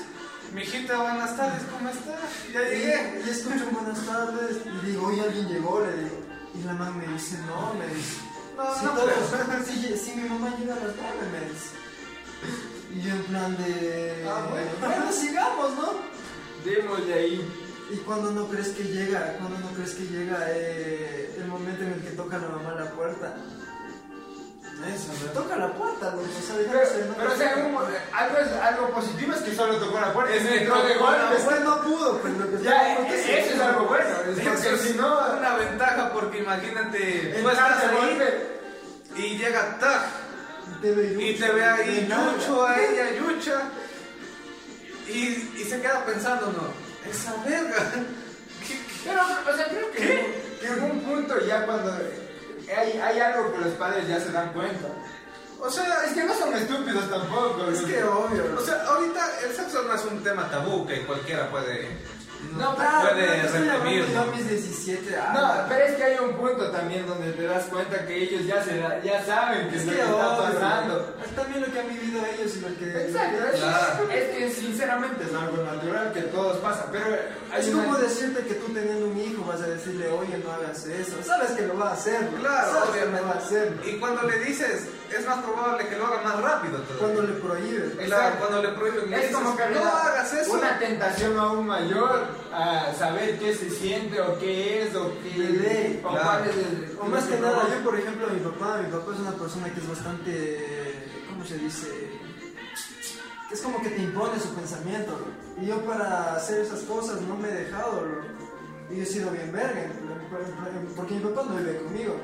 Mijita, 0.53 0.97
buenas 0.97 1.37
tardes, 1.37 1.61
¿cómo 1.71 1.89
estás? 1.89 2.19
Ya 2.51 2.61
Y, 2.63 2.69
llegué. 2.79 3.21
y 3.25 3.29
escucho 3.29 3.65
un 3.67 3.73
buenas 3.75 3.99
tardes 4.05 4.57
y 4.65 4.85
digo, 4.87 5.07
oye, 5.07 5.21
alguien 5.21 5.47
llegó, 5.49 5.81
le 5.81 5.93
digo. 6.03 6.17
Y 6.55 6.63
la 6.63 6.73
mamá 6.73 6.91
me 6.97 7.13
dice, 7.13 7.37
no, 7.45 7.73
me 7.75 7.85
dice. 7.93 8.17
No, 8.55 8.73
si, 8.79 8.85
no 8.85 8.91
todos- 8.93 9.67
si, 9.67 9.97
si 10.03 10.15
mi 10.15 10.27
mamá 10.27 10.55
llega 10.57 10.73
a 10.73 10.77
las 10.79 10.95
nueve, 10.95 11.27
me 11.31 11.41
dice. 11.51 12.76
Y 12.97 13.01
yo 13.01 13.11
en 13.13 13.23
plan 13.23 13.55
de... 13.57 14.25
Ah, 14.27 14.47
bueno. 14.49 14.67
bueno, 14.81 15.11
sigamos, 15.11 15.71
¿no? 15.75 15.93
Démosle 16.65 17.13
ahí. 17.13 17.63
Y 17.91 17.97
cuando 17.97 18.31
no 18.31 18.47
crees 18.47 18.69
que 18.69 18.83
llega, 18.85 19.33
cuando 19.39 19.59
no 19.59 19.67
crees 19.75 19.93
que 19.93 20.03
llega 20.07 20.37
eh, 20.49 21.35
el 21.37 21.45
momento 21.47 21.83
en 21.83 21.93
el 21.93 22.01
que 22.01 22.09
toca 22.11 22.37
la 22.39 22.47
mamá 22.49 22.73
la 22.73 22.89
puerta. 22.91 23.35
Eso, 24.93 25.11
me 25.23 25.29
toca 25.33 25.55
la 25.55 25.73
puerta, 25.73 26.11
loco, 26.11 26.21
o 26.21 26.41
sea, 26.45 26.55
Pero, 26.55 27.07
no 27.07 27.13
pero 27.17 27.33
o 27.33 27.35
sea, 27.35 27.55
un- 27.55 28.15
algo, 28.15 28.37
es, 28.37 28.51
algo 28.61 28.89
positivo 28.91 29.33
es 29.33 29.39
que 29.41 29.55
solo 29.55 29.75
tocó 29.77 29.99
la 29.99 30.13
puerta. 30.13 30.33
Es 30.35 30.43
que 30.43 30.57
entró 30.59 30.83
de 30.83 30.95
golpe. 30.95 31.35
Es 31.35 31.61
no 31.63 31.81
pudo, 31.81 32.17
pues 32.19 32.33
lo 32.37 32.45
que 32.51 32.63
Ya, 32.63 32.91
estaba- 32.93 33.09
eh, 33.09 33.39
eso 33.43 33.53
es 33.55 33.59
algo 33.59 33.85
bueno. 33.85 34.09
es 34.09 34.39
Porque 34.47 34.73
es 34.75 34.81
si 34.81 34.93
no, 34.93 35.19
una 35.37 35.55
ventaja 35.55 36.11
porque 36.13 36.37
imagínate, 36.39 37.33
tú 37.41 37.49
entrar 37.49 37.71
estás 37.71 37.91
de 37.91 37.97
golpe. 37.97 38.47
y 39.15 39.37
llega 39.37 39.77
Tag 40.71 40.81
Te 40.81 40.91
ve 40.91 41.23
y 41.23 41.35
te 41.35 41.51
ve 41.51 41.63
ahí 41.63 42.05
nada. 42.09 42.33
Yucho, 42.37 42.65
a 42.65 42.79
ella 42.79 43.05
Yucha 43.17 43.61
y, 45.07 45.19
y 45.61 45.65
se 45.69 45.81
queda 45.81 46.05
pensando, 46.05 46.47
no, 46.47 47.09
esa 47.09 47.33
verga. 47.45 47.77
¿qué- 48.67 48.73
qué? 48.73 48.79
Pero, 49.09 49.21
o 49.23 49.55
sea, 49.57 49.67
creo 49.69 49.91
que, 49.91 50.57
que 50.61 50.67
en 50.67 50.83
un 50.83 50.99
punto 51.01 51.39
ya 51.45 51.65
cuando 51.65 51.91
hay, 51.93 52.99
hay 52.99 53.19
algo 53.19 53.53
que 53.53 53.59
los 53.59 53.73
padres 53.75 54.07
ya 54.07 54.19
se 54.19 54.31
dan 54.31 54.51
cuenta. 54.53 54.87
O 55.59 55.71
sea, 55.71 56.03
es 56.05 56.13
que 56.13 56.23
no 56.23 56.35
son 56.37 56.53
estúpidos 56.55 57.09
tampoco. 57.09 57.67
Es 57.71 57.79
que 57.81 58.03
obvio. 58.03 58.43
O 58.57 58.61
sea, 58.63 58.83
ahorita 58.85 59.39
el 59.43 59.55
sexo 59.55 59.81
no 59.83 59.93
es 59.95 60.03
un 60.05 60.21
tema 60.23 60.49
tabú 60.51 60.85
que 60.85 61.03
cualquiera 61.05 61.49
puede, 61.49 61.87
No, 62.57 62.75
Claro, 62.75 63.09
puede 63.09 64.13
¿no? 64.13 64.25
mis 64.27 64.49
17 64.49 65.15
años. 65.17 65.33
No, 65.41 65.53
pero 65.69 65.85
es 65.85 65.95
que 65.95 66.03
hay 66.03 66.17
un 66.19 66.33
punto 66.37 66.71
también 66.71 67.05
donde 67.07 67.31
te 67.33 67.43
das 67.43 67.65
cuenta 67.65 68.05
que 68.05 68.23
ellos 68.23 68.45
ya, 68.45 68.63
se 68.63 68.77
da- 68.77 69.01
ya 69.03 69.23
saben 69.25 69.69
que 69.69 69.75
es 69.77 69.85
lo 69.85 69.91
que 69.91 69.97
que 69.97 70.03
está 70.03 70.37
pasando. 70.37 71.15
Es 71.23 71.35
también 71.35 71.61
lo 71.61 71.71
que 71.71 71.79
han 71.79 71.89
vivido 71.89 72.19
ellos 72.25 72.55
y 72.55 72.59
lo 72.61 72.67
que. 72.77 73.05
Exacto, 73.07 73.37
es, 73.53 73.59
Claro. 73.59 74.11
es 74.11 74.35
que 74.35 74.51
sinceramente 74.51 75.23
es 75.25 75.33
algo 75.35 75.63
natural 75.63 76.13
que 76.13 76.21
todos 76.23 76.57
pasan, 76.57 76.85
pero 76.91 77.05
Es 77.57 77.67
una- 77.69 77.83
como 77.83 77.97
decirte 77.97 78.41
que 78.47 78.53
tú 78.55 78.73
teniendo 78.73 79.07
un 79.07 79.19
hijo 79.19 79.43
vas 79.45 79.61
a 79.61 79.67
decirle, 79.67 80.07
oye, 80.09 80.37
no 80.43 80.51
hagas 80.51 80.85
eso. 80.85 81.17
Sabes 81.23 81.51
que 81.51 81.63
lo 81.67 81.77
va 81.77 81.89
a 81.89 81.93
hacer. 81.93 82.27
Claro, 82.39 82.71
Sabes 82.71 82.89
que 82.89 82.99
obviamente. 83.03 83.21
lo 83.21 83.27
va 83.27 83.33
a 83.33 83.37
hacer. 83.37 83.73
Y 83.85 83.99
cuando 83.99 84.23
le 84.23 84.39
dices, 84.39 84.87
es 85.11 85.25
más 85.25 85.43
probable 85.43 85.87
que 85.87 85.95
lo 85.97 86.07
haga 86.07 86.21
más 86.21 86.41
rápido 86.41 86.77
todavía. 86.79 86.99
Cuando 86.99 87.21
le 87.23 87.33
prohíbes. 87.39 87.91
Claro, 87.93 88.03
Exacto. 88.03 88.39
cuando 88.47 88.61
le 88.63 88.69
prohíben, 88.77 89.13
Es 89.13 89.19
dices, 89.21 89.35
como 89.35 89.55
que 89.57 89.65
no 89.69 89.85
hagas 89.85 90.33
eso. 90.33 90.51
Una 90.53 90.79
tentación 90.79 91.37
aún 91.37 91.67
mayor 91.67 92.27
a 92.53 92.93
saber 92.93 93.37
qué 93.39 93.53
se 93.55 93.69
siente 93.69 94.19
o 94.21 94.37
qué 94.39 94.83
es 94.83 94.95
o 94.95 95.11
qué 95.23 95.37
ley. 95.39 96.01
o 96.03 96.09
Claro. 96.09 96.25
cuál 96.25 96.49
es 96.49 96.55
el 96.57 96.97
O 96.99 97.05
más 97.05 97.23
que 97.25 97.39
nada, 97.39 97.67
yo 97.69 97.83
por 97.83 97.99
ejemplo, 97.99 98.27
mi 98.29 98.39
papá, 98.39 98.77
mi 98.83 98.91
papá 98.91 99.11
es 99.13 99.19
una 99.19 99.31
persona 99.33 99.73
que 99.73 99.79
es 99.79 99.87
bastante, 99.89 101.09
¿cómo 101.29 101.45
se 101.45 101.57
dice? 101.57 101.87
Que 103.47 103.53
es 103.55 103.61
como 103.61 103.81
que 103.81 103.89
te 103.89 104.01
impone 104.01 104.39
su 104.39 104.53
pensamiento. 104.53 105.17
Y 105.61 105.67
yo 105.67 105.79
para 105.85 106.35
hacer 106.35 106.61
esas 106.61 106.81
cosas 106.81 107.21
no 107.21 107.35
me 107.37 107.47
he 107.49 107.53
dejado. 107.63 108.03
Y 108.89 108.97
yo 108.97 109.03
he 109.03 109.05
sido 109.05 109.31
bien 109.31 109.51
verga, 109.51 109.81
porque 110.95 111.13
mi 111.15 111.19
papá 111.21 111.43
no 111.49 111.55
vive 111.55 111.77
conmigo. 111.79 112.15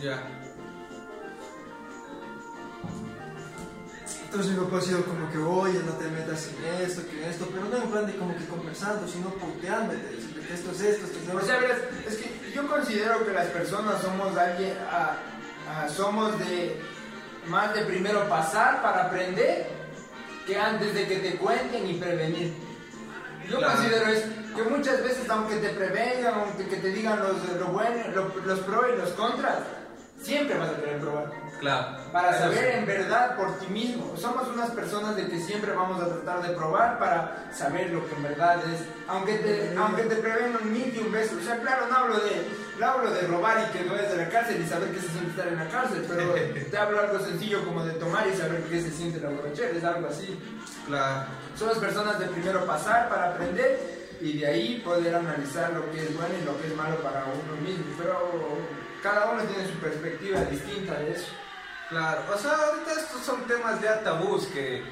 Ya. 0.00 0.35
Entonces 4.24 4.52
mi 4.52 4.64
papá 4.64 4.78
ha 4.78 4.80
sido 4.82 5.04
como 5.04 5.30
que, 5.30 5.38
oye, 5.38 5.80
no 5.84 5.92
te 5.92 6.08
metas 6.08 6.48
en 6.48 6.82
esto, 6.86 7.02
que 7.08 7.22
en 7.24 7.30
esto, 7.30 7.48
pero 7.52 7.64
no 7.66 7.76
en 7.76 7.90
plan 7.90 8.06
de 8.06 8.16
como 8.16 8.36
que 8.36 8.44
conversando, 8.46 9.06
sino 9.08 9.30
diciendo 9.30 9.94
que 10.46 10.54
esto 10.54 10.70
es 10.72 10.80
esto, 10.80 11.06
esto 11.06 11.18
es 11.18 11.28
O 11.34 11.38
esto. 11.38 11.46
sea, 11.46 11.58
verás, 11.60 11.78
es 12.06 12.16
que 12.16 12.52
yo 12.54 12.66
considero 12.66 13.24
que 13.24 13.32
las 13.32 13.46
personas 13.46 14.02
somos 14.02 14.36
alguien, 14.36 14.74
ah, 14.90 15.14
ah, 15.70 15.88
somos 15.88 16.38
de 16.40 16.80
más 17.46 17.72
de 17.74 17.82
primero 17.82 18.28
pasar 18.28 18.82
para 18.82 19.04
aprender 19.04 19.68
que 20.46 20.58
antes 20.58 20.92
de 20.94 21.06
que 21.06 21.16
te 21.16 21.36
cuenten 21.36 21.86
y 21.88 21.94
prevenir. 21.94 22.52
Yo 23.48 23.58
Claro. 23.58 23.74
considero 23.74 24.06
es 24.10 24.22
que 24.54 24.62
muchas 24.64 25.02
veces 25.02 25.30
aunque 25.30 25.56
te 25.56 25.68
prevengan, 25.70 26.34
aunque 26.34 26.66
que 26.68 26.76
te 26.76 26.88
digan 26.90 27.20
los, 27.20 27.36
lo 27.60 27.66
bueno, 27.68 28.08
lo- 28.14 28.34
los 28.44 28.58
pros 28.60 28.86
y 28.92 28.98
los 28.98 29.10
contras, 29.10 29.58
siempre 30.26 30.58
vas 30.58 30.70
a 30.70 30.76
querer 30.76 30.98
probar. 30.98 31.30
Claro. 31.60 31.96
Para 32.12 32.38
saber 32.38 32.58
sí. 32.58 32.78
en 32.78 32.86
verdad 32.86 33.36
por 33.36 33.58
ti 33.58 33.66
mismo. 33.68 34.14
Somos 34.16 34.48
unas 34.48 34.70
personas 34.70 35.16
de 35.16 35.26
que 35.28 35.40
siempre 35.40 35.72
vamos 35.72 36.02
a 36.02 36.08
tratar 36.08 36.42
de 36.42 36.54
probar 36.54 36.98
para 36.98 37.48
saber 37.52 37.90
lo 37.90 38.06
que 38.06 38.14
en 38.14 38.22
verdad 38.24 38.58
es. 38.72 38.82
Aunque 39.08 39.34
te, 39.38 39.74
aunque 39.76 40.02
te 40.02 40.16
prevengan 40.16 40.72
mil 40.72 40.94
y 40.94 40.98
un 40.98 41.12
beso. 41.12 41.36
O 41.40 41.44
sea, 41.44 41.58
claro, 41.60 41.86
no 41.86 41.96
hablo 41.96 42.16
de, 42.16 42.46
no 42.78 42.86
hablo 42.86 43.10
de 43.10 43.22
robar 43.22 43.68
y 43.68 43.78
que 43.78 43.84
no 43.84 43.92
vayas 43.92 44.10
de 44.10 44.16
la 44.18 44.28
cárcel 44.28 44.60
y 44.60 44.68
saber 44.68 44.90
qué 44.90 45.00
se 45.00 45.08
siente 45.08 45.30
estar 45.30 45.48
en 45.48 45.56
la 45.56 45.68
cárcel, 45.68 46.04
pero 46.08 46.34
te 46.70 46.76
hablo 46.76 47.00
algo 47.00 47.20
sencillo 47.20 47.64
como 47.64 47.84
de 47.84 47.92
tomar 47.92 48.26
y 48.26 48.36
saber 48.36 48.62
qué 48.64 48.82
se 48.82 48.90
siente 48.90 49.20
la 49.20 49.30
borrachera. 49.30 49.70
Es 49.70 49.84
algo 49.84 50.08
así. 50.08 50.38
Claro. 50.86 51.26
Somos 51.56 51.78
personas 51.78 52.18
de 52.18 52.26
primero 52.26 52.66
pasar 52.66 53.08
para 53.08 53.30
aprender 53.30 53.96
y 54.20 54.38
de 54.38 54.46
ahí 54.46 54.82
poder 54.84 55.14
analizar 55.14 55.72
lo 55.72 55.90
que 55.90 56.02
es 56.02 56.14
bueno 56.16 56.34
y 56.40 56.44
lo 56.44 56.60
que 56.60 56.66
es 56.66 56.76
malo 56.76 56.96
para 56.96 57.24
uno 57.24 57.62
mismo. 57.62 57.84
Pero 57.98 58.58
cada 59.02 59.30
uno 59.30 59.42
tiene 59.44 59.68
su 59.68 59.78
perspectiva 59.78 60.40
distinta 60.44 60.94
de 60.94 61.12
eso. 61.12 61.28
Claro, 61.88 62.22
o 62.34 62.38
sea, 62.38 62.52
ahorita 62.52 62.92
estos 62.92 63.22
son 63.22 63.46
temas 63.46 63.80
ya 63.80 64.02
tabús 64.02 64.46
que 64.46 64.82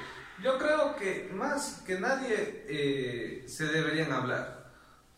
yo 0.41 0.57
creo 0.57 0.95
que 0.95 1.29
más 1.33 1.81
que 1.85 1.99
nadie 1.99 2.65
eh, 2.67 3.45
se 3.47 3.65
deberían 3.65 4.11
hablar. 4.11 4.65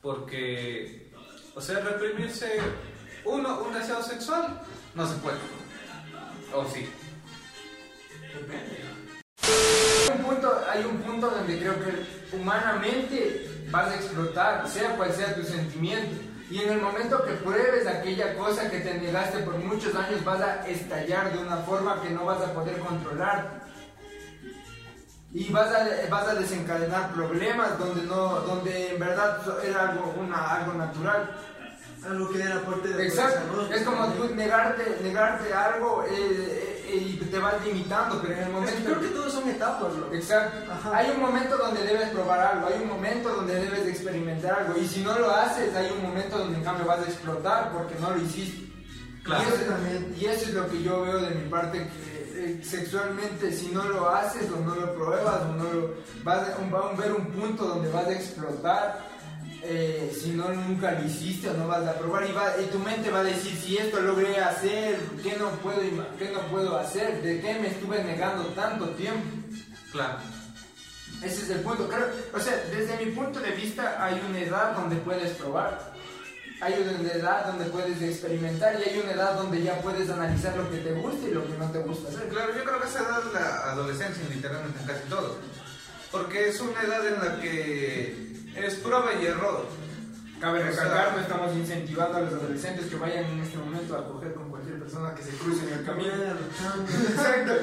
Porque, 0.02 1.12
o 1.56 1.62
sea, 1.62 1.80
reprimirse 1.80 2.60
uno, 3.26 3.62
un 3.62 3.74
deseo 3.74 4.02
sexual, 4.02 4.62
no 4.96 5.08
se 5.08 5.16
puede. 5.16 5.38
O 6.54 6.66
sí. 6.66 6.88
Hay 10.10 10.18
un 10.18 10.24
punto, 10.24 10.66
hay 10.70 10.84
un 10.86 10.98
punto 11.00 11.30
donde 11.30 11.60
creo 11.60 11.74
que 11.84 12.36
humanamente 12.36 13.66
vas 13.70 13.90
a 13.92 13.96
explotar, 13.96 14.68
sea 14.70 14.96
cual 14.96 15.12
sea 15.12 15.36
tu 15.36 15.44
sentimiento. 15.44 16.27
Y 16.50 16.62
en 16.62 16.70
el 16.72 16.82
momento 16.82 17.24
que 17.26 17.34
pruebes 17.34 17.86
aquella 17.88 18.36
cosa 18.38 18.70
que 18.70 18.80
te 18.80 18.94
negaste 18.94 19.40
por 19.40 19.58
muchos 19.58 19.94
años, 19.96 20.24
vas 20.24 20.40
a 20.42 20.68
estallar 20.68 21.34
de 21.34 21.40
una 21.40 21.58
forma 21.58 22.02
que 22.02 22.10
no 22.10 22.26
vas 22.26 22.42
a 22.42 22.54
poder 22.54 22.80
controlar. 22.80 23.62
Y 25.34 25.52
vas 25.52 25.68
a, 25.74 26.10
vas 26.10 26.28
a 26.30 26.36
desencadenar 26.36 27.12
problemas 27.12 27.78
donde, 27.78 28.04
no, 28.04 28.40
donde 28.42 28.94
en 28.94 29.00
verdad 29.00 29.42
era 29.62 29.90
algo, 29.90 30.16
una, 30.18 30.56
algo 30.56 30.74
natural. 30.74 31.36
Algo 32.08 32.30
que 32.30 32.42
era 32.42 32.62
parte 32.62 32.88
de 32.88 33.08
Exacto. 33.08 33.68
Es 33.74 33.84
como 33.84 34.08
tú 34.14 34.34
negarte, 34.34 35.00
negarte 35.04 35.54
algo, 35.54 36.06
eh, 36.10 36.77
y 36.96 37.28
te 37.30 37.40
vas 37.40 37.56
limitando, 37.66 38.22
pero 38.22 38.34
en 38.34 38.40
el 38.40 38.44
Es 38.44 38.48
que 38.48 38.54
momento... 38.54 38.84
creo 38.86 39.02
que 39.02 39.08
todos 39.08 39.34
son 39.34 39.50
etapas, 39.50 39.94
loco. 39.96 40.14
Exacto. 40.14 40.72
Ajá. 40.72 40.98
Hay 40.98 41.12
un 41.12 41.22
momento 41.22 41.58
donde 41.58 41.84
debes 41.84 42.10
probar 42.10 42.40
algo, 42.40 42.68
hay 42.68 42.82
un 42.82 42.88
momento 42.88 43.30
donde 43.30 43.56
debes 43.56 43.86
de 43.86 43.92
experimentar 43.92 44.60
algo, 44.60 44.78
y 44.80 44.88
si 44.88 45.02
no 45.02 45.18
lo 45.18 45.30
haces, 45.32 45.76
hay 45.76 45.92
un 45.92 46.02
momento 46.02 46.38
donde 46.38 46.58
en 46.58 46.64
cambio 46.64 46.86
vas 46.86 47.00
a 47.00 47.10
explotar 47.10 47.72
porque 47.72 47.96
no 48.00 48.12
lo 48.12 48.22
hiciste. 48.22 48.68
Claro. 49.24 49.44
Y, 49.44 49.48
eso, 49.48 49.56
Exactamente. 49.56 50.18
y 50.18 50.26
eso 50.26 50.46
es 50.46 50.54
lo 50.54 50.70
que 50.70 50.84
yo 50.84 51.02
veo 51.02 51.20
de 51.20 51.36
mi 51.36 51.50
parte, 51.50 51.80
que 51.80 52.18
eh, 52.38 52.64
sexualmente 52.64 53.52
si 53.52 53.68
no 53.70 53.84
lo 53.84 54.10
haces 54.10 54.50
o 54.52 54.60
no 54.64 54.76
lo 54.76 54.94
pruebas 54.94 55.42
o 55.42 55.54
no 55.54 55.64
lo... 55.74 55.94
Vas 56.24 56.48
a, 56.48 56.58
va 56.74 56.92
a 56.92 56.96
ver 56.96 57.12
un 57.12 57.26
punto 57.32 57.66
donde 57.66 57.92
vas 57.92 58.06
a 58.08 58.14
explotar. 58.14 59.17
Eh, 59.70 60.12
si 60.18 60.30
no 60.32 60.50
nunca 60.50 60.92
lo 60.94 61.06
hiciste 61.06 61.50
o 61.50 61.54
no 61.54 61.68
vas 61.68 61.86
a 61.86 61.98
probar 62.00 62.26
y, 62.28 62.32
va- 62.32 62.56
y 62.62 62.66
tu 62.68 62.80
mente 62.80 63.12
va 63.12 63.20
a 63.20 63.24
decir 63.24 63.54
si 63.56 63.78
esto 63.78 64.00
logré 64.00 64.38
hacer, 64.40 64.98
¿qué 65.22 65.36
no 65.38 65.50
puedo, 65.60 65.82
qué 66.18 66.30
no 66.34 66.40
puedo 66.50 66.78
hacer? 66.78 67.22
¿De 67.22 67.42
qué 67.42 67.56
me 67.60 67.68
estuve 67.68 68.04
negando 68.04 68.46
tanto 68.56 68.90
tiempo? 68.92 69.26
Claro. 69.92 70.20
Ese 71.22 71.42
es 71.44 71.50
el 71.50 71.60
punto. 71.62 71.88
Creo, 71.90 72.08
o 72.34 72.40
sea, 72.40 72.56
desde 72.72 73.04
mi 73.06 73.12
punto 73.12 73.40
de 73.40 73.52
vista 73.52 74.04
hay 74.04 74.22
una 74.30 74.40
edad 74.40 74.74
donde 74.76 74.96
puedes 74.98 75.32
probar. 75.38 75.94
Hay 76.62 76.74
una 76.74 77.12
edad 77.12 77.46
donde 77.48 77.66
puedes 77.66 78.02
experimentar 78.02 78.80
y 78.80 78.90
hay 78.90 79.00
una 79.00 79.12
edad 79.12 79.36
donde 79.36 79.62
ya 79.62 79.80
puedes 79.82 80.10
analizar 80.10 80.56
lo 80.58 80.70
que 80.72 80.78
te 80.78 80.92
gusta 80.94 81.28
y 81.28 81.32
lo 81.32 81.46
que 81.46 81.58
no 81.58 81.70
te 81.72 81.80
gusta 81.80 82.10
hacer. 82.10 82.30
Claro, 82.30 82.56
yo 82.56 82.64
creo 82.64 82.82
que 82.82 82.88
esa 82.88 83.00
edad 83.00 83.22
es 83.28 83.34
la 83.34 83.72
adolescencia, 83.72 84.24
literalmente 84.34 84.80
en 84.80 84.88
casi 84.88 85.08
todo. 85.10 85.38
Porque 86.12 86.50
es 86.50 86.60
una 86.62 86.82
edad 86.82 87.06
en 87.06 87.20
la 87.20 87.42
que 87.42 88.27
es 88.66 88.76
prueba 88.76 89.14
y 89.22 89.26
error. 89.26 89.66
Cabe 90.40 90.62
recalcar, 90.62 91.14
no 91.16 91.22
estamos 91.22 91.56
incentivando 91.56 92.18
a 92.20 92.22
los 92.22 92.34
adolescentes 92.34 92.86
que 92.86 92.96
vayan 92.96 93.26
en 93.26 93.40
este 93.40 93.58
momento 93.58 93.98
a 93.98 94.08
coger 94.08 94.36
con 94.36 94.52
cualquier 94.52 94.78
persona 94.78 95.16
que 95.16 95.24
se 95.24 95.32
cruce 95.32 95.66
en 95.68 95.80
el 95.80 95.84
camino. 95.84 96.14
Exacto. 97.10 97.54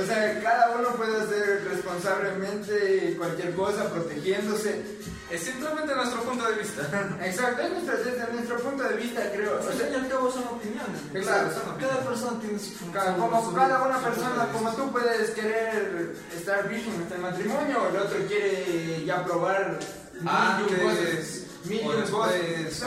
O 0.00 0.06
sea, 0.06 0.40
cada 0.42 0.70
uno 0.78 0.88
puede 0.96 1.20
hacer 1.20 1.62
responsablemente 1.70 3.14
cualquier 3.18 3.54
cosa, 3.54 3.84
protegiéndose. 3.90 4.82
Es 5.30 5.42
simplemente 5.42 5.94
nuestro 5.94 6.22
punto 6.22 6.46
de 6.46 6.54
vista. 6.56 6.82
Exacto, 7.22 7.62
es 7.62 7.70
nuestro- 7.72 7.96
desde 7.98 8.32
nuestro 8.32 8.56
punto 8.60 8.82
de 8.84 8.96
vista, 8.96 9.22
creo. 9.34 9.58
O 9.60 9.62
sea, 9.72 9.86
al 10.00 10.08
cabo 10.08 10.30
son 10.30 10.44
opiniones. 10.44 11.00
Claro, 11.12 11.50
son 11.52 11.76
Cada 11.78 12.00
persona 12.00 12.40
tiene 12.40 12.58
su 12.58 12.90
Cada, 12.92 13.16
como 13.16 13.44
su- 13.44 13.54
cada 13.54 13.82
una 13.82 13.98
persona, 13.98 14.48
como 14.52 14.70
tú 14.74 14.90
puedes 14.90 15.30
querer 15.30 16.14
estar 16.34 16.66
virgen 16.68 17.02
hasta 17.02 17.14
el 17.16 17.20
matrimonio, 17.22 17.88
el 17.90 17.96
otro 17.96 18.18
quiere 18.26 19.04
ya 19.06 19.24
probar 19.24 19.78
Antes, 20.26 21.46
o 21.84 21.92
después. 21.92 22.84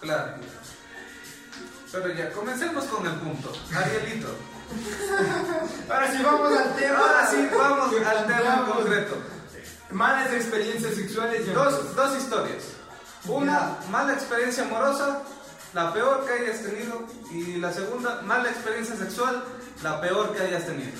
Claro. 0.00 0.34
Pero 1.92 2.14
ya, 2.14 2.32
comencemos 2.32 2.84
con 2.84 3.06
el 3.06 3.14
punto. 3.14 3.52
Arielito. 3.74 4.28
Ahora 5.88 6.12
sí 6.12 6.22
vamos 6.22 6.58
al 6.58 6.76
tema. 6.76 6.98
Ahora 6.98 7.30
sí, 7.30 7.48
vamos 7.56 7.94
al 8.06 8.26
tema 8.26 8.54
en 8.54 8.72
concreto. 8.72 9.16
Malas 9.90 10.32
experiencias 10.32 10.94
sexuales 10.94 11.46
y 11.46 11.50
Dos, 11.50 11.94
dos 11.94 12.16
historias. 12.16 12.64
Una, 13.28 13.76
mala 13.90 14.12
experiencia 14.12 14.64
amorosa, 14.64 15.22
la 15.74 15.92
peor 15.92 16.26
que 16.26 16.32
hayas 16.32 16.62
tenido. 16.62 17.02
Y 17.32 17.56
la 17.56 17.72
segunda, 17.72 18.20
mala 18.22 18.50
experiencia 18.50 18.96
sexual, 18.96 19.44
la 19.82 20.00
peor 20.00 20.34
que 20.34 20.42
hayas 20.42 20.66
tenido. 20.66 20.92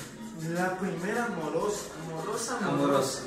La 0.53 0.77
primera 0.77 1.25
amorosa, 1.25 1.81
amorosa, 2.05 2.57
amorosa. 2.57 2.67
Amorosa. 2.67 3.21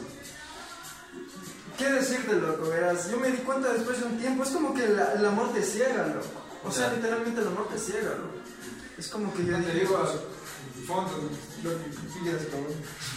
¿Qué 1.80 1.88
decirte, 1.90 2.34
loco? 2.34 2.68
Verás, 2.68 3.10
yo 3.10 3.16
me 3.18 3.30
di 3.30 3.38
cuenta 3.38 3.72
después 3.72 3.99
de 4.00 4.04
un 4.04 4.18
tiempo, 4.18 4.42
es 4.42 4.50
como 4.50 4.75
que 4.75 4.87
la- 4.87 5.14
el 5.14 5.25
amor 5.25 5.50
te 5.54 5.62
ciega, 5.62 6.06
loco. 6.08 6.26
O 6.62 6.70
sea, 6.70 6.92
literalmente 6.92 7.40
el 7.40 7.46
amor 7.46 7.68
te 7.70 7.78
ciega, 7.78 8.10
loco. 8.10 8.37
Es 8.99 9.08
como 9.08 9.32
que 9.32 9.46
yo 9.46 9.56
Te 9.56 9.62
dije, 9.62 9.78
digo, 9.80 9.96
fondo, 10.87 11.10
lo 11.64 11.70
que 11.70 12.37
cabrón. 12.50 12.66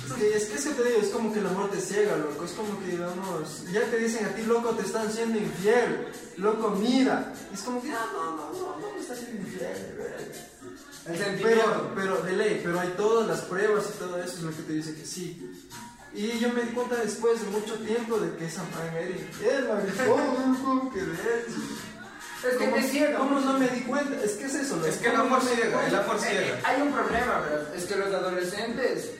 es 0.08 0.14
que, 0.14 0.38
es 0.38 0.46
que 0.46 0.56
eso 0.56 0.70
te 0.72 0.84
digo, 0.86 1.00
es 1.02 1.10
como 1.10 1.34
que 1.34 1.40
el 1.40 1.48
amor 1.48 1.70
te 1.72 1.82
ciega, 1.82 2.16
loco. 2.16 2.46
Es 2.46 2.52
como 2.52 2.80
que, 2.80 2.92
digamos, 2.92 3.66
ya 3.74 3.82
te 3.92 3.98
dicen 3.98 4.26
a 4.28 4.30
ti, 4.30 4.44
loco, 4.44 4.70
te 4.70 4.84
están 4.84 5.12
siendo 5.12 5.38
infiel. 5.40 6.08
Loco, 6.38 6.70
mira. 6.70 7.34
Es 7.54 7.60
como 7.64 7.82
que, 7.82 7.92
ah, 7.92 8.06
no, 8.14 8.32
no, 8.38 8.54
no, 8.54 8.80
no 8.80 8.94
me 8.96 9.02
estás 9.02 9.18
siendo 9.20 9.42
infiel, 9.42 9.96
verga. 9.98 10.18
El 11.06 11.42
Pero, 11.42 11.92
pero 11.96 12.22
de 12.22 12.32
ley, 12.32 12.62
pero 12.64 12.80
hay 12.80 12.94
todas 12.96 13.28
las 13.28 13.42
pruebas 13.42 13.84
y 13.94 14.00
todo 14.00 14.18
eso 14.24 14.38
es 14.38 14.42
lo 14.44 14.52
que 14.52 14.62
te 14.64 14.72
dice 14.72 14.96
que 14.96 15.06
sí. 15.06 15.52
Y 16.16 16.40
yo 16.40 16.50
me 16.54 16.62
di 16.62 16.70
cuenta 16.74 16.96
después 16.98 17.42
de 17.42 17.48
mucho 17.50 17.74
tiempo 17.80 18.20
de 18.20 18.36
que 18.38 18.46
esa 18.46 18.64
madre 18.66 18.92
maricón, 19.68 20.56
¿cómo 20.64 20.94
que 20.94 21.02
ves? 21.02 21.18
Es 22.46 22.58
que 22.58 22.66
¿Cómo- 22.66 22.76
te 22.76 22.84
ciega. 22.84 23.18
¿Cómo 23.18 23.40
no 23.40 23.58
me 23.58 23.68
di 23.70 23.82
cuenta? 23.82 24.22
Es 24.24 24.34
que 24.34 24.46
es 24.46 24.56
eso. 24.56 24.86
Es 24.86 24.98
que 24.98 25.08
el 25.08 25.14
¿Cómo 25.14 25.24
amor 25.36 25.40
no 25.40 25.46
me 25.46 25.50
di 25.52 25.56
ciega, 25.62 25.68
el 25.70 25.74
cuenta? 25.80 26.04
amor 26.04 26.16
Eh, 26.18 26.20
ciega. 26.30 26.60
hay 26.70 26.82
un 26.82 26.92
problema, 26.94 27.40
¿verdad? 27.40 27.76
Es 27.76 27.86
que 27.86 27.96
los 27.96 28.14
adolescentes. 28.14 29.12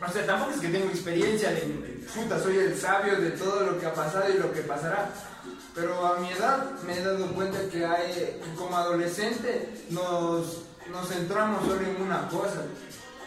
O 0.00 0.12
sea, 0.12 0.26
tampoco 0.26 0.52
es 0.52 0.60
que 0.60 0.68
tengo 0.68 0.86
experiencia 0.90 1.50
de. 1.50 1.60
Puta, 2.14 2.40
soy 2.42 2.56
el 2.58 2.78
sabio 2.78 3.16
de 3.20 3.30
todo 3.32 3.64
lo 3.64 3.78
que 3.80 3.86
ha 3.86 3.92
pasado 3.92 4.24
y 4.32 4.38
lo 4.38 4.52
que 4.52 4.60
pasará. 4.60 5.10
Pero 5.74 6.06
a 6.06 6.18
mi 6.20 6.30
edad 6.30 6.70
me 6.86 6.98
he 6.98 7.02
dado 7.02 7.26
cuenta 7.34 7.58
que 7.70 7.84
hay. 7.84 8.12
que 8.14 8.40
como 8.56 8.76
adolescente 8.76 9.68
nos, 9.90 10.62
nos 10.90 11.08
centramos 11.08 11.66
solo 11.66 11.80
en 11.86 12.00
una 12.00 12.26
cosa. 12.28 12.62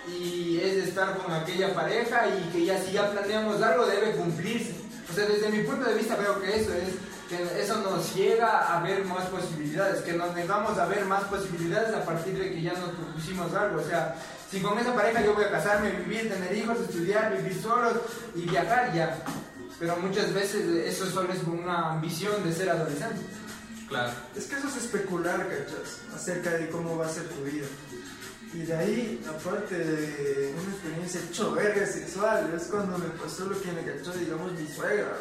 Y 0.08 0.60
es 0.60 0.88
estar 0.88 1.18
con 1.18 1.32
aquella 1.34 1.74
pareja 1.74 2.26
y 2.28 2.50
que 2.52 2.66
ya 2.66 2.82
si 2.82 2.94
ya 2.94 3.12
planeamos 3.12 3.62
algo 3.62 3.86
debe 3.86 4.12
cumplirse. 4.14 4.76
O 5.10 5.14
sea, 5.14 5.26
desde 5.26 5.50
mi 5.50 5.64
punto 5.64 5.88
de 5.88 5.96
vista 5.96 6.16
veo 6.16 6.42
que 6.42 6.56
eso 6.56 6.74
es 6.74 6.94
que 7.32 7.62
eso 7.62 7.78
nos 7.78 8.14
llega 8.14 8.76
a 8.76 8.82
ver 8.82 9.06
más 9.06 9.26
posibilidades, 9.28 10.02
que 10.02 10.14
nos 10.14 10.36
negamos 10.36 10.78
a 10.78 10.86
ver 10.86 11.06
más 11.06 11.24
posibilidades 11.24 11.96
a 11.96 12.04
partir 12.04 12.38
de 12.38 12.50
que 12.52 12.62
ya 12.62 12.74
nos 12.74 12.90
propusimos 12.90 13.54
algo. 13.54 13.80
O 13.80 13.84
sea, 13.84 14.16
si 14.52 14.60
con 14.60 14.78
esa 14.78 14.94
pareja 14.94 15.24
yo 15.24 15.34
voy 15.34 15.46
a 15.46 15.52
casarme, 15.52 15.92
vivir, 15.92 16.30
tener 16.30 16.54
hijos, 16.56 16.78
estudiar, 16.82 17.38
vivir 17.38 17.62
solos 17.62 17.94
y 18.36 18.42
viajar, 18.42 18.94
ya. 18.94 19.18
Pero 19.80 19.96
muchas 19.98 20.34
veces 20.34 20.68
eso 20.86 21.10
solo 21.10 21.32
es 21.32 21.42
una 21.44 21.92
ambición 21.92 22.44
de 22.44 22.54
ser 22.54 22.70
adolescente. 22.70 23.22
Claro. 23.88 24.12
Es 24.36 24.46
que 24.46 24.56
eso 24.56 24.68
es 24.68 24.76
especular, 24.78 25.48
¿cachas? 25.48 26.02
Acerca 26.14 26.52
de 26.52 26.70
cómo 26.70 26.98
va 26.98 27.06
a 27.06 27.10
ser 27.10 27.24
tu 27.30 27.44
vida. 27.44 27.68
Y 28.54 28.64
de 28.64 28.76
ahí, 28.76 29.24
aparte 29.30 29.78
de 29.78 30.54
una 30.54 30.74
experiencia 30.74 31.22
hecho 31.22 31.52
verga 31.54 31.86
sexual, 31.86 32.52
es 32.54 32.64
cuando 32.68 32.98
me 32.98 33.06
pasó 33.12 33.46
lo 33.46 33.60
que 33.62 33.72
me 33.72 33.82
cachó, 33.86 34.12
digamos, 34.12 34.52
mi 34.52 34.68
suegra. 34.68 35.18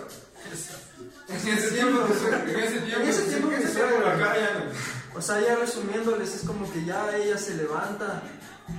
En 1.28 1.48
ese 1.48 1.70
tiempo, 1.70 2.06
en 2.06 2.12
ese 2.12 2.80
tiempo, 2.80 3.00
En 3.02 3.08
ese 3.08 3.22
tiempo 3.22 3.48
mi 3.48 3.62
suegra. 3.72 4.14
acá 4.16 4.34
ya 4.36 4.54
no. 4.58 5.18
O 5.18 5.22
sea, 5.22 5.40
ya 5.40 5.54
resumiéndoles, 5.56 6.34
es 6.34 6.42
como 6.44 6.70
que 6.72 6.84
ya 6.84 7.16
ella 7.16 7.38
se 7.38 7.54
levanta, 7.54 8.22